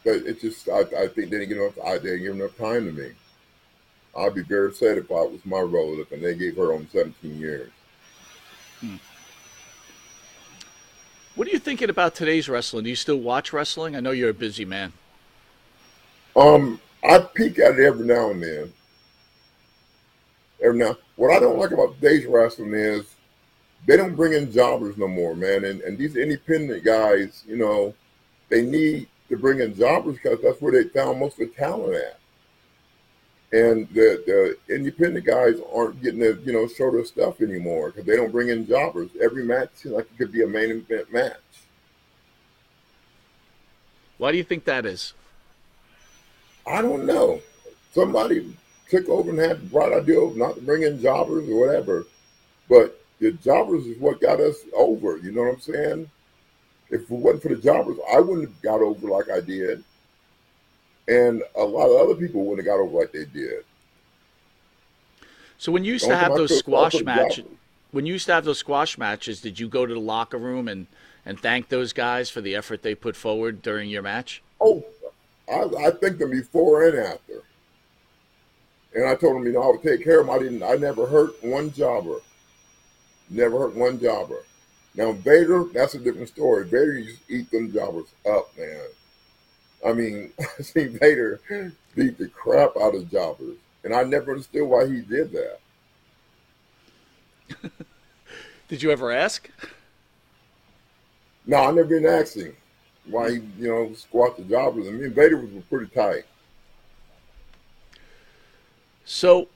but 0.05 0.17
it 0.17 0.41
just 0.41 0.69
I, 0.69 0.81
I 0.81 1.09
think 1.09 1.31
they 1.31 1.39
didn't 1.39 1.49
get 1.49 1.59
enough 1.59 1.79
I 1.85 1.99
didn't 1.99 2.23
give 2.23 2.35
enough 2.35 2.57
time 2.59 2.87
to 2.87 2.93
me. 2.93 3.13
I'd 4.17 4.35
be 4.35 4.43
very 4.43 4.69
upset 4.69 4.99
if 4.99 5.11
I 5.11 5.23
was 5.23 5.45
my 5.45 5.61
role 5.61 5.93
relative 5.93 6.13
and 6.13 6.23
they 6.23 6.35
gave 6.35 6.57
her 6.57 6.73
only 6.73 6.87
17 6.93 7.39
years. 7.39 7.71
Hmm. 8.81 8.97
Thinking 11.65 11.89
about 11.89 12.15
today's 12.15 12.47
wrestling? 12.47 12.85
Do 12.85 12.91
you 12.91 12.97
still 12.97 13.17
watch 13.17 13.51
wrestling? 13.55 13.97
I 13.97 14.01
know 14.01 14.11
you're 14.11 14.29
a 14.29 14.35
busy 14.35 14.67
man. 14.67 14.93
Um, 16.37 16.79
I 17.03 17.19
peek 17.21 17.59
at 17.59 17.79
it 17.79 17.87
every 17.87 18.07
now 18.07 18.33
and 18.33 18.43
then. 18.43 18.73
Every 20.62 20.79
now, 20.79 20.99
what 21.17 21.35
I 21.35 21.41
don't 21.41 21.59
like 21.59 21.71
about 21.71 21.95
today's 21.95 22.27
wrestling 22.27 22.75
is 22.75 23.15
they 23.87 23.97
don't 23.97 24.15
bring 24.15 24.35
in 24.35 24.53
jobbers 24.53 24.99
no 24.99 25.09
more, 25.09 25.35
man. 25.35 25.65
And 25.65 25.81
and 25.81 25.97
these 25.97 26.17
independent 26.17 26.85
guys, 26.85 27.45
you 27.49 27.57
know, 27.57 27.95
they 28.51 28.61
need 28.61 29.09
to 29.31 29.39
bring 29.39 29.61
in 29.61 29.75
jobbers 29.75 30.19
because 30.23 30.43
that's 30.43 30.61
where 30.61 30.73
they 30.73 30.91
found 30.91 31.19
most 31.19 31.41
of 31.41 31.49
the 31.49 31.55
talent 31.55 31.95
at. 31.95 32.21
And 33.55 33.89
the, 33.91 34.57
the 34.67 34.75
independent 34.75 35.25
guys 35.25 35.61
aren't 35.73 36.03
getting 36.03 36.19
to, 36.19 36.43
you 36.45 36.53
know, 36.53 36.67
show 36.67 36.91
their 36.91 37.05
stuff 37.05 37.41
anymore 37.41 37.91
because 37.91 38.05
they 38.05 38.17
don't 38.17 38.33
bring 38.33 38.49
in 38.49 38.67
jobbers. 38.67 39.11
Every 39.23 39.45
match 39.45 39.69
seems 39.75 39.95
like 39.95 40.07
it 40.07 40.19
could 40.19 40.33
be 40.33 40.43
a 40.43 40.47
main 40.49 40.73
event 40.73 41.13
match. 41.13 41.37
Why 44.19 44.33
do 44.33 44.39
you 44.39 44.43
think 44.43 44.65
that 44.65 44.85
is? 44.85 45.15
I 46.67 46.83
don't 46.83 47.07
know. 47.07 47.43
Somebody 47.93 48.57
took 48.89 49.09
over 49.09 49.31
and 49.31 49.39
had 49.39 49.61
the 49.61 49.67
bright 49.67 49.93
idea 49.93 50.19
of 50.19 50.37
not 50.37 50.57
to 50.57 50.61
bring 50.61 50.83
in 50.83 51.01
jobbers 51.01 51.49
or 51.49 51.61
whatever. 51.61 52.07
But 52.69 53.01
the 53.21 53.31
jobbers 53.31 53.87
is 53.87 54.01
what 54.01 54.21
got 54.21 54.41
us 54.41 54.57
over. 54.77 55.19
You 55.19 55.31
know 55.31 55.43
what 55.43 55.55
I'm 55.55 55.61
saying? 55.61 56.11
If 56.91 57.03
it 57.03 57.11
wasn't 57.11 57.43
for 57.45 57.49
the 57.51 57.63
jobbers, 57.63 57.99
I 58.13 58.19
wouldn't 58.19 58.49
have 58.49 58.63
got 58.63 58.81
over 58.81 59.07
like 59.07 59.31
I 59.31 59.39
did. 59.39 59.85
And 61.07 61.43
a 61.55 61.63
lot 61.63 61.87
of 61.87 62.01
other 62.01 62.15
people 62.15 62.45
wouldn't 62.45 62.67
have 62.67 62.75
got 62.75 62.83
over 62.83 62.99
like 62.99 63.13
they 63.13 63.27
did. 63.27 63.65
So 65.59 65.73
when 65.73 65.85
you 65.85 65.93
used 65.93 66.07
to 66.07 66.17
have 66.17 66.35
those 66.35 66.59
squash 66.59 67.03
matches, 67.03 67.45
when 67.91 68.07
you 68.07 68.15
used 68.15 68.27
to 68.27 68.35
have 68.35 68.45
those 68.45 68.59
squash 68.59 68.99
matches, 68.99 69.41
did 69.41 69.61
you 69.61 69.69
go 69.69 69.87
to 69.87 69.95
the 69.95 70.01
locker 70.01 70.39
room 70.39 70.69
and 70.69 70.87
and 71.27 71.41
thank 71.41 71.69
those 71.69 71.93
guys 71.93 72.29
for 72.29 72.41
the 72.41 72.55
effort 72.55 72.83
they 72.83 72.95
put 72.95 73.17
forward 73.17 73.63
during 73.63 73.89
your 73.89 74.03
match? 74.03 74.43
Oh, 74.61 74.85
I, 75.51 75.63
I 75.63 75.91
thanked 75.91 76.19
them 76.19 76.31
before 76.31 76.87
and 76.87 76.99
after. 76.99 77.43
And 78.95 79.07
I 79.07 79.15
told 79.15 79.37
them, 79.37 79.47
you 79.47 79.53
know, 79.53 79.63
I 79.63 79.67
would 79.69 79.83
take 79.83 80.05
care 80.05 80.21
of 80.21 80.27
them. 80.27 80.35
I 80.35 80.39
didn't. 80.39 80.63
I 80.63 80.75
never 80.75 81.07
hurt 81.07 81.43
one 81.43 81.73
jobber. 81.73 82.17
Never 83.31 83.59
hurt 83.59 83.75
one 83.75 83.99
jobber. 83.99 84.45
Now 84.95 85.13
Vader, 85.13 85.65
that's 85.73 85.95
a 85.95 85.99
different 85.99 86.29
story. 86.29 86.65
Vader 86.65 86.99
used 86.99 87.27
to 87.27 87.35
eat 87.35 87.51
them 87.51 87.73
jobbers 87.73 88.07
up, 88.29 88.57
man. 88.57 88.87
I 89.85 89.93
mean, 89.93 90.32
I 90.59 90.62
seen 90.62 90.99
Vader 90.99 91.41
beat 91.95 92.18
the 92.18 92.28
crap 92.28 92.76
out 92.80 92.95
of 92.95 93.11
jobbers, 93.11 93.57
and 93.82 93.95
I 93.95 94.03
never 94.05 94.32
understood 94.32 94.66
why 94.66 94.87
he 94.87 95.01
did 95.01 95.32
that. 95.32 95.59
Did 98.68 98.82
you 98.82 98.91
ever 98.91 99.12
ask? 99.12 99.51
No, 101.47 101.59
I 101.59 101.70
never 101.70 101.85
been 101.85 102.07
asking 102.07 102.57
why 103.07 103.32
he, 103.32 103.37
you 103.59 103.68
know, 103.68 103.93
squat 103.93 104.37
the 104.37 104.45
jobbers. 104.45 104.89
I 104.89 104.93
mean, 104.93 105.12
Vader 105.12 105.37
was 105.37 105.51
pretty 105.68 105.95
tight. 105.95 106.24
So 109.05 109.49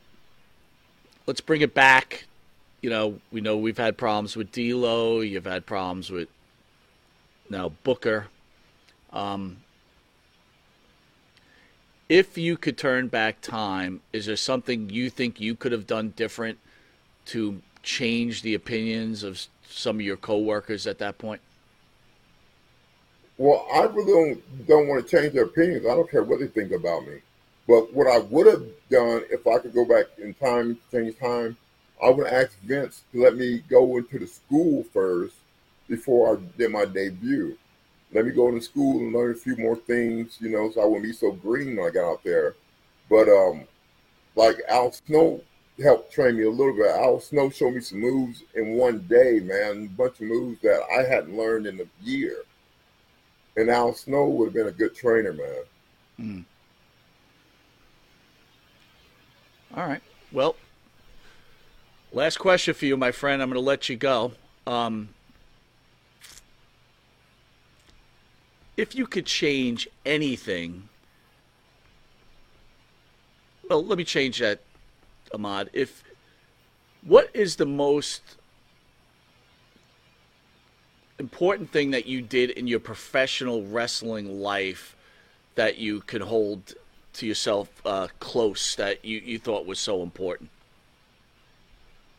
let's 1.26 1.40
bring 1.40 1.62
it 1.62 1.72
back. 1.74 2.26
You 2.82 2.90
know, 2.90 3.20
we 3.32 3.40
know 3.40 3.56
we've 3.56 3.78
had 3.78 3.96
problems 3.96 4.36
with 4.36 4.52
D'Lo. 4.52 5.20
You've 5.20 5.46
had 5.46 5.64
problems 5.66 6.10
with 6.10 6.28
now 7.48 7.70
Booker. 7.82 8.26
Um, 9.12 9.56
if 12.08 12.38
you 12.38 12.56
could 12.56 12.78
turn 12.78 13.08
back 13.08 13.40
time, 13.40 14.00
is 14.12 14.26
there 14.26 14.36
something 14.36 14.90
you 14.90 15.10
think 15.10 15.40
you 15.40 15.54
could 15.54 15.72
have 15.72 15.86
done 15.86 16.14
different 16.16 16.58
to 17.26 17.60
change 17.82 18.42
the 18.42 18.54
opinions 18.54 19.22
of 19.22 19.46
some 19.68 19.96
of 19.96 20.02
your 20.02 20.16
coworkers 20.16 20.86
at 20.86 20.98
that 20.98 21.18
point? 21.18 21.40
Well, 23.36 23.66
I 23.72 23.82
really 23.82 24.12
don't, 24.12 24.66
don't 24.66 24.88
want 24.88 25.06
to 25.06 25.16
change 25.16 25.34
their 25.34 25.44
opinions. 25.44 25.86
I 25.86 25.94
don't 25.94 26.10
care 26.10 26.24
what 26.24 26.40
they 26.40 26.48
think 26.48 26.72
about 26.72 27.06
me. 27.06 27.20
But 27.68 27.92
what 27.92 28.06
I 28.06 28.18
would 28.18 28.46
have 28.46 28.64
done 28.90 29.22
if 29.30 29.46
I 29.46 29.58
could 29.58 29.74
go 29.74 29.84
back 29.84 30.06
in 30.16 30.34
time, 30.34 30.78
change 30.90 31.18
time, 31.18 31.56
I 32.02 32.08
would 32.10 32.26
ask 32.26 32.58
Vince 32.60 33.02
to 33.12 33.22
let 33.22 33.36
me 33.36 33.62
go 33.68 33.98
into 33.98 34.18
the 34.18 34.26
school 34.26 34.84
first 34.92 35.34
before 35.86 36.36
I 36.36 36.40
did 36.56 36.70
my 36.70 36.86
debut. 36.86 37.58
Let 38.12 38.24
me 38.24 38.32
go 38.32 38.48
into 38.48 38.62
school 38.62 38.98
and 38.98 39.12
learn 39.12 39.32
a 39.32 39.34
few 39.34 39.56
more 39.56 39.76
things, 39.76 40.38
you 40.40 40.48
know, 40.48 40.70
so 40.70 40.80
I 40.80 40.86
wouldn't 40.86 41.04
be 41.04 41.12
so 41.12 41.32
green 41.32 41.76
when 41.76 41.86
I 41.86 41.90
got 41.90 42.10
out 42.10 42.24
there. 42.24 42.54
But 43.10 43.28
um, 43.28 43.64
like 44.34 44.56
Al 44.68 44.92
Snow 44.92 45.42
helped 45.82 46.12
train 46.12 46.36
me 46.36 46.44
a 46.44 46.50
little 46.50 46.74
bit. 46.74 46.86
Al 46.86 47.20
Snow 47.20 47.50
showed 47.50 47.74
me 47.74 47.80
some 47.80 48.00
moves 48.00 48.42
in 48.54 48.74
one 48.74 49.00
day, 49.08 49.40
man, 49.40 49.84
a 49.84 49.96
bunch 49.96 50.20
of 50.20 50.26
moves 50.26 50.60
that 50.62 50.80
I 50.96 51.02
hadn't 51.02 51.36
learned 51.36 51.66
in 51.66 51.80
a 51.80 52.04
year. 52.04 52.36
And 53.56 53.70
Al 53.70 53.92
Snow 53.92 54.26
would 54.26 54.46
have 54.46 54.54
been 54.54 54.68
a 54.68 54.72
good 54.72 54.94
trainer, 54.94 55.32
man. 55.32 56.44
All 59.76 59.86
right. 59.86 60.02
Well, 60.32 60.56
last 62.12 62.38
question 62.38 62.74
for 62.74 62.86
you, 62.86 62.96
my 62.96 63.12
friend. 63.12 63.42
I'm 63.42 63.48
going 63.48 63.60
to 63.60 63.60
let 63.60 63.88
you 63.88 63.96
go. 63.96 64.32
Um, 64.66 65.10
if 68.78 68.94
you 68.94 69.08
could 69.08 69.26
change 69.26 69.88
anything, 70.06 70.88
well, 73.68 73.84
let 73.84 73.98
me 73.98 74.04
change 74.04 74.38
that, 74.38 74.60
Ahmed. 75.34 75.68
If 75.72 76.04
what 77.02 77.28
is 77.34 77.56
the 77.56 77.66
most 77.66 78.22
important 81.18 81.72
thing 81.72 81.90
that 81.90 82.06
you 82.06 82.22
did 82.22 82.50
in 82.50 82.68
your 82.68 82.78
professional 82.78 83.64
wrestling 83.64 84.40
life 84.40 84.94
that 85.56 85.78
you 85.78 86.00
could 86.00 86.22
hold 86.22 86.74
to 87.14 87.26
yourself 87.26 87.82
uh, 87.84 88.06
close 88.20 88.76
that 88.76 89.04
you, 89.04 89.18
you 89.18 89.38
thought 89.40 89.66
was 89.66 89.80
so 89.80 90.02
important? 90.02 90.50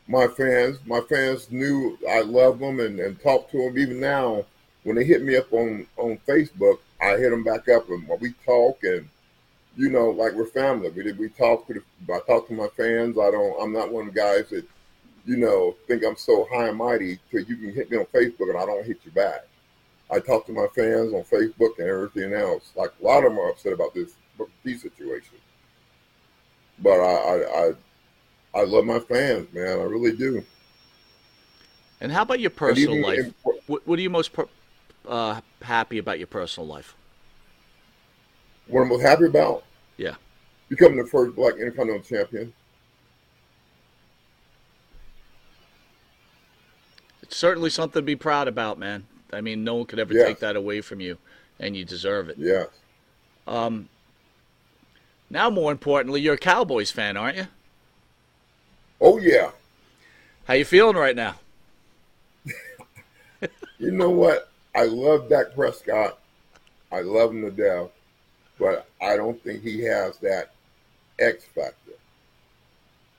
my 0.09 0.25
fans, 0.25 0.79
my 0.87 0.99
fans 1.01 1.51
knew 1.51 1.95
I 2.09 2.21
loved 2.21 2.59
them 2.59 2.79
and, 2.79 2.99
and 2.99 3.21
talked 3.21 3.51
to 3.51 3.59
them. 3.59 3.77
Even 3.77 3.99
now, 3.99 4.43
when 4.83 4.95
they 4.95 5.03
hit 5.03 5.21
me 5.23 5.35
up 5.35 5.51
on, 5.53 5.85
on 5.97 6.17
Facebook, 6.27 6.79
I 7.01 7.17
hit 7.17 7.29
them 7.31 7.43
back 7.43 7.67
up 7.69 7.89
and 7.89 8.07
we 8.19 8.33
talk 8.45 8.83
and, 8.83 9.07
you 9.75 9.89
know, 9.89 10.09
like 10.09 10.33
we're 10.33 10.45
family. 10.45 10.89
We 10.89 11.11
we 11.13 11.29
talk 11.29 11.67
to 11.67 11.73
the, 11.75 12.13
I 12.13 12.19
talk 12.27 12.47
to 12.47 12.53
my 12.53 12.67
fans. 12.75 13.17
I 13.17 13.31
don't, 13.31 13.61
I'm 13.61 13.71
not 13.73 13.91
one 13.91 14.07
of 14.07 14.13
the 14.13 14.19
guys 14.19 14.49
that, 14.49 14.65
you 15.25 15.37
know, 15.37 15.75
think 15.87 16.03
I'm 16.03 16.15
so 16.17 16.47
high 16.51 16.69
and 16.69 16.77
mighty 16.77 17.19
till 17.29 17.41
you 17.41 17.55
can 17.57 17.73
hit 17.73 17.91
me 17.91 17.97
on 17.97 18.05
Facebook 18.05 18.49
and 18.49 18.57
I 18.57 18.65
don't 18.65 18.85
hit 18.85 18.99
you 19.05 19.11
back. 19.11 19.45
I 20.11 20.19
talk 20.19 20.45
to 20.47 20.51
my 20.51 20.67
fans 20.75 21.13
on 21.13 21.23
Facebook 21.23 21.77
and 21.77 21.87
everything 21.87 22.33
else. 22.33 22.71
Like 22.75 22.91
a 23.01 23.05
lot 23.05 23.19
of 23.23 23.31
them 23.31 23.39
are 23.39 23.49
upset 23.51 23.73
about 23.73 23.93
this, 23.93 24.13
these 24.63 24.81
situations. 24.81 25.39
But 26.81 26.99
I, 26.99 27.13
I, 27.13 27.67
I 27.67 27.71
I 28.55 28.63
love 28.63 28.83
my 28.85 28.99
fans, 28.99 29.53
man. 29.53 29.79
I 29.79 29.83
really 29.83 30.15
do. 30.15 30.43
And 32.01 32.11
how 32.11 32.23
about 32.23 32.39
your 32.39 32.49
personal 32.49 32.99
life? 33.01 33.19
in- 33.19 33.33
What, 33.67 33.85
what 33.87 33.99
are 33.99 34.01
you 34.01 34.09
most 34.09 34.31
uh, 35.09 35.41
happy 35.61 35.97
about 35.97 36.19
your 36.19 36.27
personal 36.27 36.67
life? 36.67 36.95
what 38.67 38.81
I'm 38.81 38.89
most 38.89 39.01
happy 39.01 39.25
about 39.25 39.63
Yeah. 39.97 40.13
becoming 40.69 40.99
the 40.99 41.05
first 41.07 41.35
black 41.35 41.55
intercontinental 41.55 42.03
champion. 42.03 42.53
It's 47.23 47.35
certainly 47.35 47.71
something 47.71 48.01
to 48.01 48.05
be 48.05 48.15
proud 48.15 48.47
about, 48.47 48.77
man. 48.77 49.07
I 49.33 49.41
mean, 49.41 49.63
no 49.63 49.75
one 49.75 49.85
could 49.85 49.99
ever 49.99 50.13
Yes. 50.13 50.27
take 50.27 50.39
that 50.39 50.55
away 50.55 50.81
from 50.81 50.99
you, 50.99 51.17
and 51.59 51.75
you 51.75 51.83
deserve 51.83 52.29
it. 52.29 52.37
Yes. 52.37 52.67
Now, 55.31 55.49
more 55.49 55.71
importantly, 55.71 56.21
you're 56.21 56.35
a 56.35 56.39
Cowboys 56.39 56.91
fan, 56.91 57.17
aren't 57.17 57.37
you? 57.37 57.47
Oh 59.01 59.17
yeah. 59.19 59.51
How 60.45 60.55
you 60.55 60.65
feeling 60.65 60.95
right 60.95 61.15
now? 61.15 61.35
You 63.79 63.91
know 63.91 64.09
what? 64.09 64.48
I 64.79 64.85
love 64.85 65.27
Dak 65.27 65.53
Prescott. 65.55 66.19
I 66.89 67.01
love 67.01 67.31
him 67.31 67.41
to 67.41 67.51
death, 67.51 67.89
but 68.57 68.87
I 69.01 69.17
don't 69.17 69.43
think 69.43 69.61
he 69.61 69.81
has 69.81 70.17
that 70.19 70.53
X 71.19 71.43
factor 71.43 71.91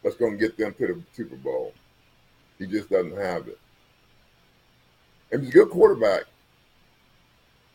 that's 0.03 0.17
going 0.17 0.39
to 0.39 0.39
get 0.39 0.57
them 0.57 0.73
to 0.79 0.87
the 0.87 1.03
Super 1.15 1.37
Bowl. 1.37 1.75
He 2.59 2.65
just 2.65 2.89
doesn't 2.89 3.15
have 3.15 3.47
it. 3.47 3.59
And 5.31 5.43
he's 5.43 5.51
a 5.51 5.53
good 5.53 5.69
quarterback, 5.69 6.23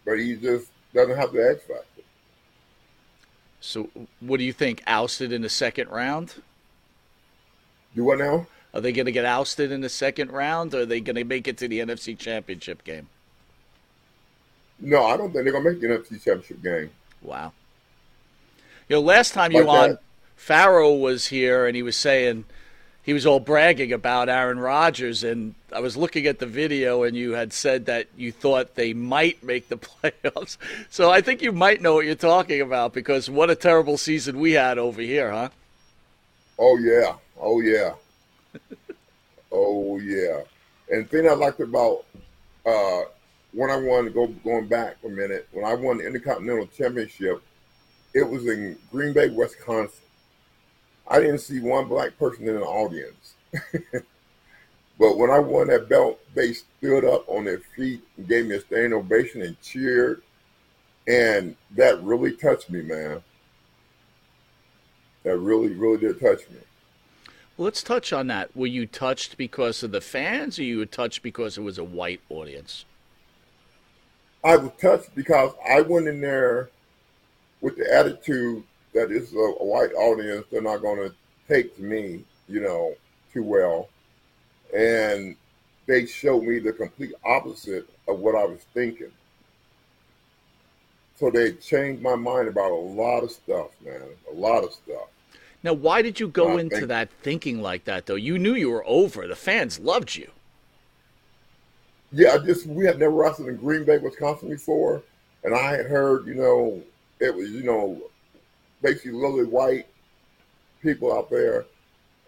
but 0.04 0.18
he 0.18 0.36
just 0.36 0.72
doesn't 0.92 1.16
have 1.16 1.32
the 1.32 1.48
X 1.48 1.62
factor. 1.66 2.02
So, 3.62 3.88
what 4.20 4.38
do 4.38 4.46
you 4.46 4.54
think? 4.54 4.82
Ousted 4.88 5.32
in 5.32 5.44
the 5.44 5.50
second 5.50 5.90
round? 5.90 6.42
Do 7.96 8.06
what 8.06 8.18
now? 8.18 8.48
Are 8.74 8.82
they 8.82 8.92
going 8.92 9.06
to 9.06 9.12
get 9.12 9.26
ousted 9.26 9.72
in 9.72 9.82
the 9.82 9.90
second 9.90 10.32
round, 10.32 10.74
or 10.74 10.82
are 10.82 10.86
they 10.88 11.02
going 11.02 11.18
to 11.18 11.24
make 11.24 11.48
it 11.48 11.60
to 11.60 11.68
the 11.68 11.82
NFC 11.82 12.18
Championship 12.18 12.84
game? 12.84 13.10
No, 14.80 15.06
I 15.06 15.18
don't 15.18 15.32
think 15.32 15.44
they're 15.46 15.54
going 15.54 15.64
to 15.64 15.72
make 15.72 15.82
the 15.82 15.88
NFC 15.88 16.24
Championship 16.24 16.62
game. 16.62 16.90
Wow. 17.22 17.54
You 18.90 18.98
know, 18.98 19.02
last 19.02 19.34
time 19.34 19.52
you 19.52 19.64
Like 19.64 19.80
on, 19.80 19.90
that. 19.92 20.00
Farrow 20.36 20.94
was 20.94 21.28
here 21.28 21.66
and 21.66 21.76
he 21.76 21.82
was 21.82 21.96
saying 21.96 22.46
he 23.06 23.14
was 23.14 23.26
all 23.26 23.40
bragging 23.40 23.94
about 23.94 24.30
Aaron 24.30 24.58
Rodgers, 24.58 25.24
and 25.24 25.54
I 25.72 25.80
was 25.80 25.96
looking 25.96 26.26
at 26.26 26.40
the 26.40 26.48
video 26.48 27.04
and 27.04 27.16
you 27.16 27.34
had 27.34 27.54
said 27.54 27.86
that 27.86 28.08
you 28.18 28.32
thought 28.32 28.74
they 28.74 28.94
might 28.94 29.44
make 29.44 29.70
the 29.70 29.78
playoffs. 30.04 30.58
So 30.90 31.12
I 31.12 31.22
think 31.22 31.44
you 31.44 31.52
might 31.52 31.82
know 31.82 31.94
what 31.94 32.06
you're 32.06 32.16
talking 32.16 32.62
about 32.62 32.94
because 32.94 33.30
what 33.30 33.52
a 33.52 33.56
terrible 33.56 33.98
season 33.98 34.40
we 34.40 34.54
had 34.54 34.80
over 34.80 35.02
here, 35.02 35.32
huh? 35.32 35.50
Oh 36.58 36.78
yeah. 36.78 37.14
Oh 37.40 37.62
yeah. 37.62 37.94
oh 39.52 40.00
yeah. 40.00 40.42
And 40.90 41.06
the 41.06 41.08
thing 41.08 41.30
I 41.30 41.34
liked 41.34 41.60
about 41.60 42.06
uh, 42.66 43.02
when 43.56 43.70
I 43.70 43.78
won, 43.78 44.12
go 44.12 44.28
going 44.28 44.68
back 44.68 44.97
a 45.06 45.08
minute, 45.08 45.47
when 45.53 45.64
I 45.64 45.74
won 45.74 45.97
the 45.97 46.06
Intercontinental 46.06 46.68
Championship, 46.68 47.41
it 48.14 48.30
was 48.30 48.45
in 48.47 48.78
Green 48.91 49.14
Bay, 49.14 49.30
Wisconsin. 49.30 50.03
I 51.08 51.20
didn't 51.22 51.39
see 51.39 51.60
one 51.60 51.88
black 51.88 52.18
person 52.20 52.47
in 52.49 52.56
the 52.56 52.62
audience. 52.62 53.36
but 54.99 55.18
when 55.18 55.30
I 55.30 55.39
won 55.39 55.68
that 55.68 55.88
belt, 55.88 56.20
they 56.34 56.53
stood 56.53 57.06
up 57.06 57.24
on 57.30 57.45
their 57.45 57.60
feet 57.60 58.01
and 58.18 58.28
gave 58.28 58.47
me 58.47 58.56
a 58.56 58.62
standing 58.62 58.93
ovation 58.93 59.41
and 59.41 59.60
cheered. 59.62 60.22
And 61.08 61.56
that 61.76 62.03
really 62.03 62.36
touched 62.36 62.70
me, 62.70 62.82
man. 62.82 63.22
That 65.24 65.38
really, 65.38 65.70
really 65.70 65.97
did 65.97 66.20
touch 66.20 66.49
me. 66.49 66.58
Well, 67.56 67.66
let's 67.66 67.84
touch 67.84 68.12
on 68.12 68.28
that. 68.28 68.56
Were 68.56 68.68
you 68.68 68.86
touched 68.86 69.38
because 69.38 69.82
of 69.82 69.91
the 69.91 70.01
fans, 70.01 70.60
or 70.60 70.64
you 70.64 70.80
were 70.80 70.86
touched 70.86 71.24
because 71.24 71.58
it 71.58 71.62
was 71.62 71.78
a 71.78 71.84
white 71.84 72.22
audience? 72.30 72.84
I 74.46 74.58
was 74.58 74.72
touched 74.80 75.14
because 75.16 75.54
I 75.68 75.82
went 75.82 76.08
in 76.08 76.22
there 76.22 76.70
with 77.62 77.78
the 77.78 77.91
attitude 77.91 78.64
that 78.93 79.12
it's 79.12 79.34
a, 79.34 79.38
a 79.38 79.66
white 79.66 79.91
audience. 79.93 80.46
They're 80.52 80.62
not 80.62 80.84
going 80.84 81.00
to 81.00 81.16
take 81.48 81.80
me, 81.80 82.24
you 82.48 82.62
know, 82.62 82.93
too 83.34 83.41
well. 83.41 83.89
And 84.72 85.36
they 85.88 86.06
showed 86.06 86.43
me 86.43 86.60
the 86.60 86.74
complete 86.74 87.14
opposite 87.26 87.89
of 88.08 88.20
what 88.20 88.36
I 88.36 88.46
was 88.46 88.60
thinking. 88.76 89.12
So 91.16 91.32
they 91.32 91.54
changed 91.54 92.04
my 92.04 92.16
mind 92.16 92.48
about 92.48 92.72
a 92.72 92.76
lot 92.76 93.24
of 93.24 93.32
stuff, 93.32 93.70
man. 93.84 94.02
A 94.32 94.36
lot 94.36 94.64
of 94.64 94.74
stuff. 94.74 95.08
Now, 95.64 95.74
why 95.74 96.04
did 96.04 96.20
you 96.20 96.28
go 96.28 96.54
Uh, 96.54 96.58
into 96.58 96.86
that 96.86 97.10
thinking 97.24 97.64
like 97.64 97.86
that, 97.86 98.06
though? 98.06 98.14
You 98.14 98.38
knew 98.38 98.54
you 98.54 98.70
were 98.70 98.84
over. 98.86 99.28
The 99.28 99.36
fans 99.36 99.80
loved 99.80 100.16
you. 100.16 100.30
Yeah, 102.16 102.36
I 102.36 102.38
just 102.38 102.66
we 102.66 102.86
had 102.86 102.97
never 102.97 103.11
wrestled 103.11 103.49
in 103.49 103.57
Green 103.57 103.84
Bay, 103.84 103.97
Wisconsin 103.97 104.47
before, 104.47 105.03
and 105.43 105.53
I 105.53 105.76
had 105.76 105.88
heard, 105.88 106.26
you 106.26 106.36
know, 106.36 106.82
it 107.20 107.36
was, 107.36 107.51
you 107.51 107.63
know, 107.63 108.01
basically 108.82 109.11
lily 109.11 109.43
white 109.43 109.86
people 110.82 111.13
out 111.13 111.30
there, 111.30 111.66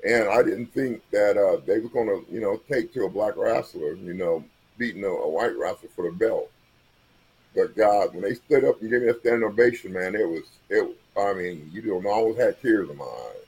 and 0.06 0.28
I 0.28 0.44
didn't 0.44 0.74
think 0.74 1.02
that 1.12 1.38
uh, 1.38 1.62
they 1.66 1.80
were 1.80 1.88
going 1.88 2.08
to, 2.08 2.26
you 2.30 2.42
know, 2.42 2.60
take 2.70 2.94
to 2.96 3.06
a 3.06 3.10
black 3.10 3.38
wrestler, 3.38 3.94
you 3.94 4.14
know, 4.14 4.44
beating 4.78 5.06
a, 5.06 5.08
a 5.08 5.30
white 5.30 5.58
wrestler 5.58 5.90
for 5.96 6.04
the 6.04 6.12
belt. 6.12 6.52
But 7.56 7.74
God, 7.78 8.14
when 8.14 8.24
they 8.24 8.34
stood 8.34 8.66
up 8.66 8.82
and 8.82 8.92
gave 8.92 9.00
me 9.00 9.08
that 9.08 9.22
standing 9.22 9.48
ovation, 9.48 9.94
man, 9.94 10.16
it 10.16 10.28
was, 10.28 10.44
it. 10.70 10.98
I 11.18 11.34
mean, 11.34 11.72
you 11.74 11.82
don't 11.82 12.06
always 12.06 12.38
had 12.38 12.62
tears 12.62 12.90
in 12.90 12.98
my 12.98 13.06
eyes. 13.06 13.48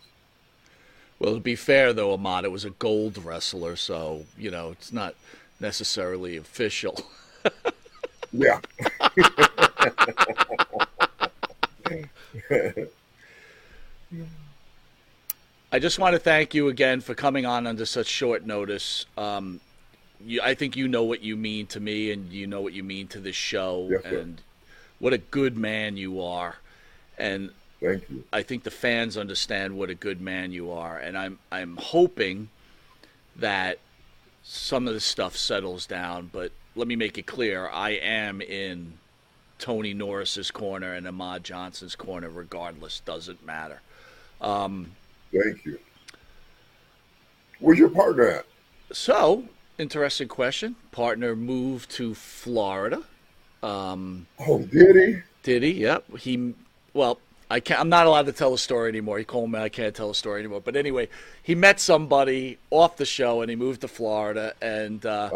Well, 1.19 1.33
to 1.33 1.41
be 1.41 1.57
fair, 1.57 1.91
though, 1.91 2.13
Ahmed, 2.13 2.45
it 2.45 2.51
was 2.51 2.63
a 2.63 2.69
gold 2.69 3.17
wrestler, 3.23 3.75
so, 3.75 4.25
you 4.37 4.49
know, 4.49 4.71
it's 4.71 4.93
not 4.93 5.15
necessarily 5.59 6.37
official. 6.37 6.99
Yeah. 8.31 8.59
I 15.71 15.79
just 15.79 15.99
want 15.99 16.13
to 16.13 16.19
thank 16.19 16.53
you 16.53 16.67
again 16.67 17.01
for 17.01 17.13
coming 17.13 17.45
on 17.45 17.67
under 17.67 17.85
such 17.85 18.07
short 18.07 18.45
notice. 18.45 19.05
Um, 19.17 19.59
you, 20.25 20.41
I 20.41 20.53
think 20.55 20.75
you 20.75 20.87
know 20.87 21.03
what 21.03 21.21
you 21.21 21.35
mean 21.35 21.67
to 21.67 21.79
me, 21.79 22.11
and 22.11 22.31
you 22.31 22.47
know 22.47 22.61
what 22.61 22.73
you 22.73 22.83
mean 22.83 23.07
to 23.09 23.19
this 23.19 23.35
show, 23.35 23.87
Yes, 23.89 24.03
and 24.05 24.41
what 24.99 25.13
a 25.13 25.17
good 25.17 25.57
man 25.57 25.97
you 25.97 26.21
are. 26.21 26.57
And 27.17 27.51
Thank 27.81 28.09
you. 28.09 28.23
I 28.33 28.43
think 28.43 28.63
the 28.63 28.71
fans 28.71 29.17
understand 29.17 29.77
what 29.77 29.89
a 29.89 29.95
good 29.95 30.19
man 30.21 30.51
you 30.51 30.71
are, 30.71 30.97
and 30.97 31.17
I'm 31.17 31.39
I'm 31.51 31.77
hoping 31.77 32.49
that 33.35 33.79
some 34.49 34.87
of 34.87 34.95
the 34.95 34.99
stuff 34.99 35.37
settles 35.37 35.85
down. 35.85 36.29
But 36.33 36.51
let 36.75 36.87
me 36.87 36.95
make 36.95 37.17
it 37.17 37.27
clear: 37.27 37.69
I 37.69 37.91
am 37.91 38.41
in 38.41 38.93
Tony 39.59 39.93
Norris's 39.93 40.49
corner 40.49 40.93
and 40.93 41.07
Ahmed 41.07 41.43
Johnson's 41.43 41.95
corner, 41.95 42.29
regardless. 42.29 43.01
Doesn't 43.01 43.45
matter. 43.45 43.81
Um, 44.41 44.91
Thank 45.31 45.65
you. 45.65 45.79
Where's 47.59 47.77
your 47.77 47.89
partner 47.89 48.27
at? 48.27 48.45
So, 48.91 49.43
interesting 49.77 50.27
question. 50.27 50.75
Partner 50.91 51.35
moved 51.35 51.91
to 51.91 52.15
Florida. 52.15 53.03
Um, 53.61 54.25
oh, 54.39 54.59
did 54.59 54.95
he? 54.95 55.21
Did 55.43 55.63
he? 55.63 55.71
Yep. 55.73 56.17
He. 56.17 56.53
Well, 56.93 57.19
I 57.51 57.59
can't. 57.59 57.79
I'm 57.79 57.89
not 57.89 58.05
allowed 58.05 58.27
to 58.27 58.31
tell 58.31 58.53
a 58.53 58.59
story 58.59 58.89
anymore. 58.89 59.17
He 59.17 59.23
called 59.23 59.51
me. 59.51 59.59
I 59.59 59.69
can't 59.69 59.95
tell 59.95 60.11
a 60.11 60.15
story 60.15 60.39
anymore. 60.39 60.61
But 60.61 60.75
anyway, 60.75 61.09
he 61.41 61.55
met 61.55 61.79
somebody 61.79 62.59
off 62.69 62.97
the 62.97 63.05
show, 63.05 63.41
and 63.41 63.49
he 63.49 63.55
moved 63.55 63.81
to 63.81 63.87
Florida. 63.87 64.53
And 64.61 65.03
uh, 65.05 65.29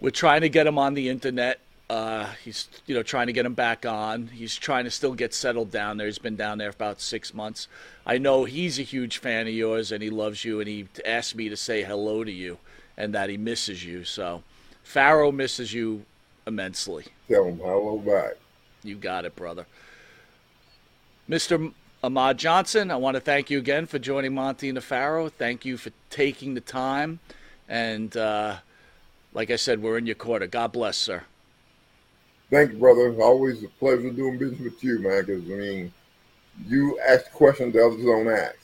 we're 0.00 0.10
trying 0.10 0.40
to 0.40 0.48
get 0.48 0.66
him 0.66 0.78
on 0.78 0.94
the 0.94 1.10
internet. 1.10 1.60
Uh, 1.90 2.26
he's, 2.44 2.68
you 2.86 2.94
know, 2.94 3.02
trying 3.02 3.26
to 3.28 3.32
get 3.32 3.44
him 3.46 3.54
back 3.54 3.84
on. 3.86 4.28
He's 4.28 4.56
trying 4.56 4.84
to 4.84 4.90
still 4.90 5.14
get 5.14 5.34
settled 5.34 5.70
down 5.70 5.96
there. 5.96 6.06
He's 6.06 6.18
been 6.18 6.36
down 6.36 6.58
there 6.58 6.72
for 6.72 6.76
about 6.76 7.00
six 7.00 7.32
months. 7.34 7.68
I 8.06 8.18
know 8.18 8.44
he's 8.44 8.78
a 8.78 8.82
huge 8.82 9.18
fan 9.18 9.46
of 9.46 9.52
yours, 9.52 9.92
and 9.92 10.02
he 10.02 10.10
loves 10.10 10.44
you. 10.44 10.60
And 10.60 10.68
he 10.68 10.88
asked 11.04 11.34
me 11.34 11.50
to 11.50 11.56
say 11.56 11.82
hello 11.82 12.24
to 12.24 12.32
you, 12.32 12.58
and 12.96 13.14
that 13.14 13.28
he 13.28 13.36
misses 13.36 13.84
you. 13.84 14.04
So, 14.04 14.42
Farrow 14.82 15.32
misses 15.32 15.72
you 15.74 16.04
immensely. 16.46 17.04
Tell 17.28 17.44
him 17.44 17.58
hello 17.58 17.98
back. 17.98 18.36
You 18.82 18.96
got 18.96 19.26
it, 19.26 19.36
brother. 19.36 19.66
Mr. 21.28 21.72
Ahmed 22.02 22.38
Johnson, 22.38 22.90
I 22.90 22.96
want 22.96 23.16
to 23.16 23.20
thank 23.20 23.50
you 23.50 23.58
again 23.58 23.86
for 23.86 23.98
joining 23.98 24.34
Monty 24.34 24.70
and 24.70 24.78
Nefaro. 24.78 25.30
Thank 25.30 25.64
you 25.64 25.76
for 25.76 25.90
taking 26.08 26.54
the 26.54 26.60
time. 26.60 27.18
And 27.68 28.16
uh, 28.16 28.56
like 29.34 29.50
I 29.50 29.56
said, 29.56 29.82
we're 29.82 29.98
in 29.98 30.06
your 30.06 30.14
quarter. 30.14 30.46
God 30.46 30.72
bless, 30.72 30.96
sir. 30.96 31.24
Thank 32.50 32.72
you, 32.72 32.78
brother. 32.78 33.14
Always 33.20 33.62
a 33.62 33.68
pleasure 33.68 34.10
doing 34.10 34.38
business 34.38 34.60
with 34.60 34.82
you, 34.82 35.00
man. 35.00 35.26
Because 35.26 35.44
I 35.50 35.54
mean, 35.54 35.92
you 36.66 36.98
ask 37.06 37.30
questions 37.32 37.74
the 37.74 37.84
others 37.84 38.02
don't 38.02 38.28
ask. 38.28 38.56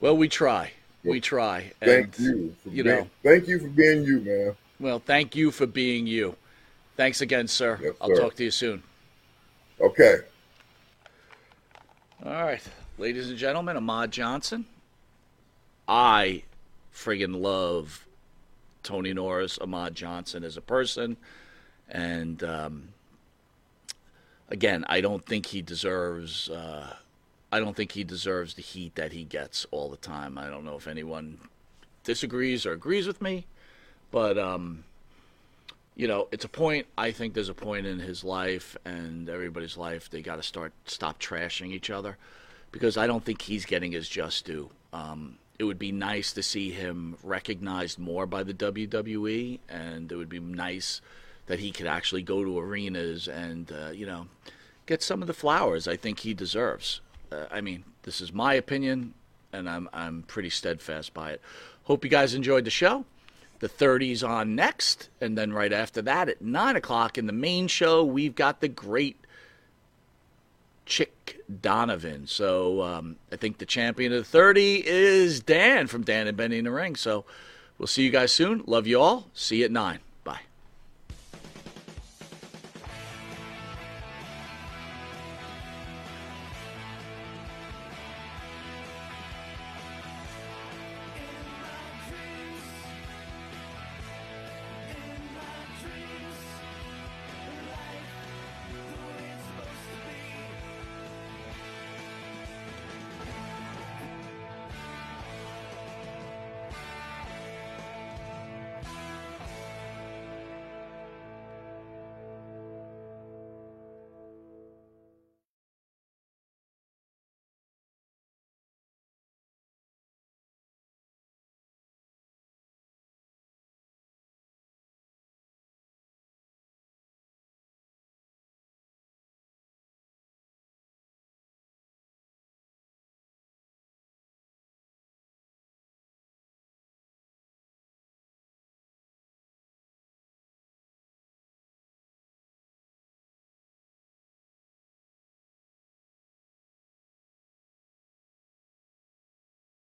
Well, 0.00 0.16
we 0.16 0.28
try. 0.28 0.72
We 1.04 1.20
try. 1.20 1.72
Thank 1.80 2.18
And, 2.18 2.18
you. 2.18 2.56
For 2.64 2.70
you 2.70 2.82
being, 2.82 2.96
know. 2.96 3.10
Thank 3.22 3.46
you 3.46 3.60
for 3.60 3.68
being 3.68 4.04
you, 4.04 4.20
man. 4.20 4.56
Well, 4.80 4.98
thank 4.98 5.36
you 5.36 5.52
for 5.52 5.66
being 5.66 6.06
you. 6.06 6.34
Thanks 6.96 7.20
again, 7.20 7.46
sir. 7.46 7.78
Yes, 7.80 7.94
I'll 8.00 8.16
talk 8.16 8.34
to 8.36 8.44
you 8.44 8.50
soon. 8.50 8.82
Okay. 9.80 10.20
All 12.26 12.32
right, 12.32 12.62
ladies 12.96 13.28
and 13.28 13.36
gentlemen, 13.36 13.76
Ahmed 13.76 14.10
Johnson. 14.10 14.64
I 15.86 16.44
friggin' 16.90 17.38
love 17.38 18.06
Tony 18.82 19.12
Norris, 19.12 19.58
Ahmad 19.58 19.94
Johnson 19.94 20.42
as 20.42 20.56
a 20.56 20.62
person, 20.62 21.18
and 21.86 22.42
um, 22.42 22.88
again, 24.48 24.86
I 24.88 25.02
don't 25.02 25.22
think 25.26 25.44
he 25.44 25.60
deserves. 25.60 26.48
Uh, 26.48 26.94
I 27.52 27.60
don't 27.60 27.76
think 27.76 27.92
he 27.92 28.04
deserves 28.04 28.54
the 28.54 28.62
heat 28.62 28.94
that 28.94 29.12
he 29.12 29.24
gets 29.24 29.66
all 29.70 29.90
the 29.90 29.98
time. 29.98 30.38
I 30.38 30.48
don't 30.48 30.64
know 30.64 30.76
if 30.76 30.88
anyone 30.88 31.36
disagrees 32.04 32.64
or 32.64 32.72
agrees 32.72 33.06
with 33.06 33.20
me, 33.20 33.44
but 34.10 34.38
um, 34.38 34.84
you 35.96 36.08
know, 36.08 36.28
it's 36.32 36.44
a 36.44 36.48
point. 36.48 36.86
I 36.98 37.12
think 37.12 37.34
there's 37.34 37.48
a 37.48 37.54
point 37.54 37.86
in 37.86 37.98
his 37.98 38.24
life 38.24 38.76
and 38.84 39.28
everybody's 39.28 39.76
life. 39.76 40.10
They 40.10 40.22
got 40.22 40.36
to 40.36 40.42
start 40.42 40.72
stop 40.86 41.20
trashing 41.20 41.70
each 41.70 41.90
other, 41.90 42.18
because 42.72 42.96
I 42.96 43.06
don't 43.06 43.24
think 43.24 43.42
he's 43.42 43.64
getting 43.64 43.92
his 43.92 44.08
just 44.08 44.44
due. 44.44 44.70
Um, 44.92 45.38
it 45.58 45.64
would 45.64 45.78
be 45.78 45.92
nice 45.92 46.32
to 46.32 46.42
see 46.42 46.72
him 46.72 47.16
recognized 47.22 47.98
more 47.98 48.26
by 48.26 48.42
the 48.42 48.52
WWE, 48.54 49.60
and 49.68 50.10
it 50.10 50.16
would 50.16 50.28
be 50.28 50.40
nice 50.40 51.00
that 51.46 51.60
he 51.60 51.70
could 51.70 51.86
actually 51.86 52.22
go 52.22 52.42
to 52.42 52.58
arenas 52.58 53.28
and 53.28 53.70
uh, 53.70 53.90
you 53.90 54.06
know 54.06 54.26
get 54.86 55.02
some 55.02 55.22
of 55.22 55.28
the 55.28 55.34
flowers 55.34 55.86
I 55.86 55.96
think 55.96 56.20
he 56.20 56.34
deserves. 56.34 57.00
Uh, 57.30 57.44
I 57.50 57.60
mean, 57.60 57.84
this 58.02 58.20
is 58.20 58.32
my 58.32 58.54
opinion, 58.54 59.14
and 59.52 59.68
I'm 59.70 59.88
I'm 59.92 60.22
pretty 60.24 60.50
steadfast 60.50 61.14
by 61.14 61.30
it. 61.30 61.40
Hope 61.84 62.02
you 62.02 62.10
guys 62.10 62.34
enjoyed 62.34 62.64
the 62.64 62.70
show. 62.70 63.04
The 63.64 63.70
30s 63.70 64.22
on 64.22 64.54
next, 64.54 65.08
and 65.22 65.38
then 65.38 65.50
right 65.50 65.72
after 65.72 66.02
that 66.02 66.28
at 66.28 66.42
9 66.42 66.76
o'clock 66.76 67.16
in 67.16 67.26
the 67.26 67.32
main 67.32 67.66
show, 67.66 68.04
we've 68.04 68.34
got 68.34 68.60
the 68.60 68.68
great 68.68 69.16
Chick 70.84 71.40
Donovan. 71.62 72.26
So 72.26 72.82
um, 72.82 73.16
I 73.32 73.36
think 73.36 73.56
the 73.56 73.64
champion 73.64 74.12
of 74.12 74.18
the 74.18 74.24
30 74.24 74.86
is 74.86 75.40
Dan 75.40 75.86
from 75.86 76.02
Dan 76.02 76.26
and 76.26 76.36
Benny 76.36 76.58
in 76.58 76.64
the 76.66 76.72
Ring. 76.72 76.94
So 76.94 77.24
we'll 77.78 77.86
see 77.86 78.02
you 78.02 78.10
guys 78.10 78.32
soon. 78.32 78.62
Love 78.66 78.86
you 78.86 79.00
all. 79.00 79.30
See 79.32 79.60
you 79.60 79.64
at 79.64 79.70
9. 79.70 79.98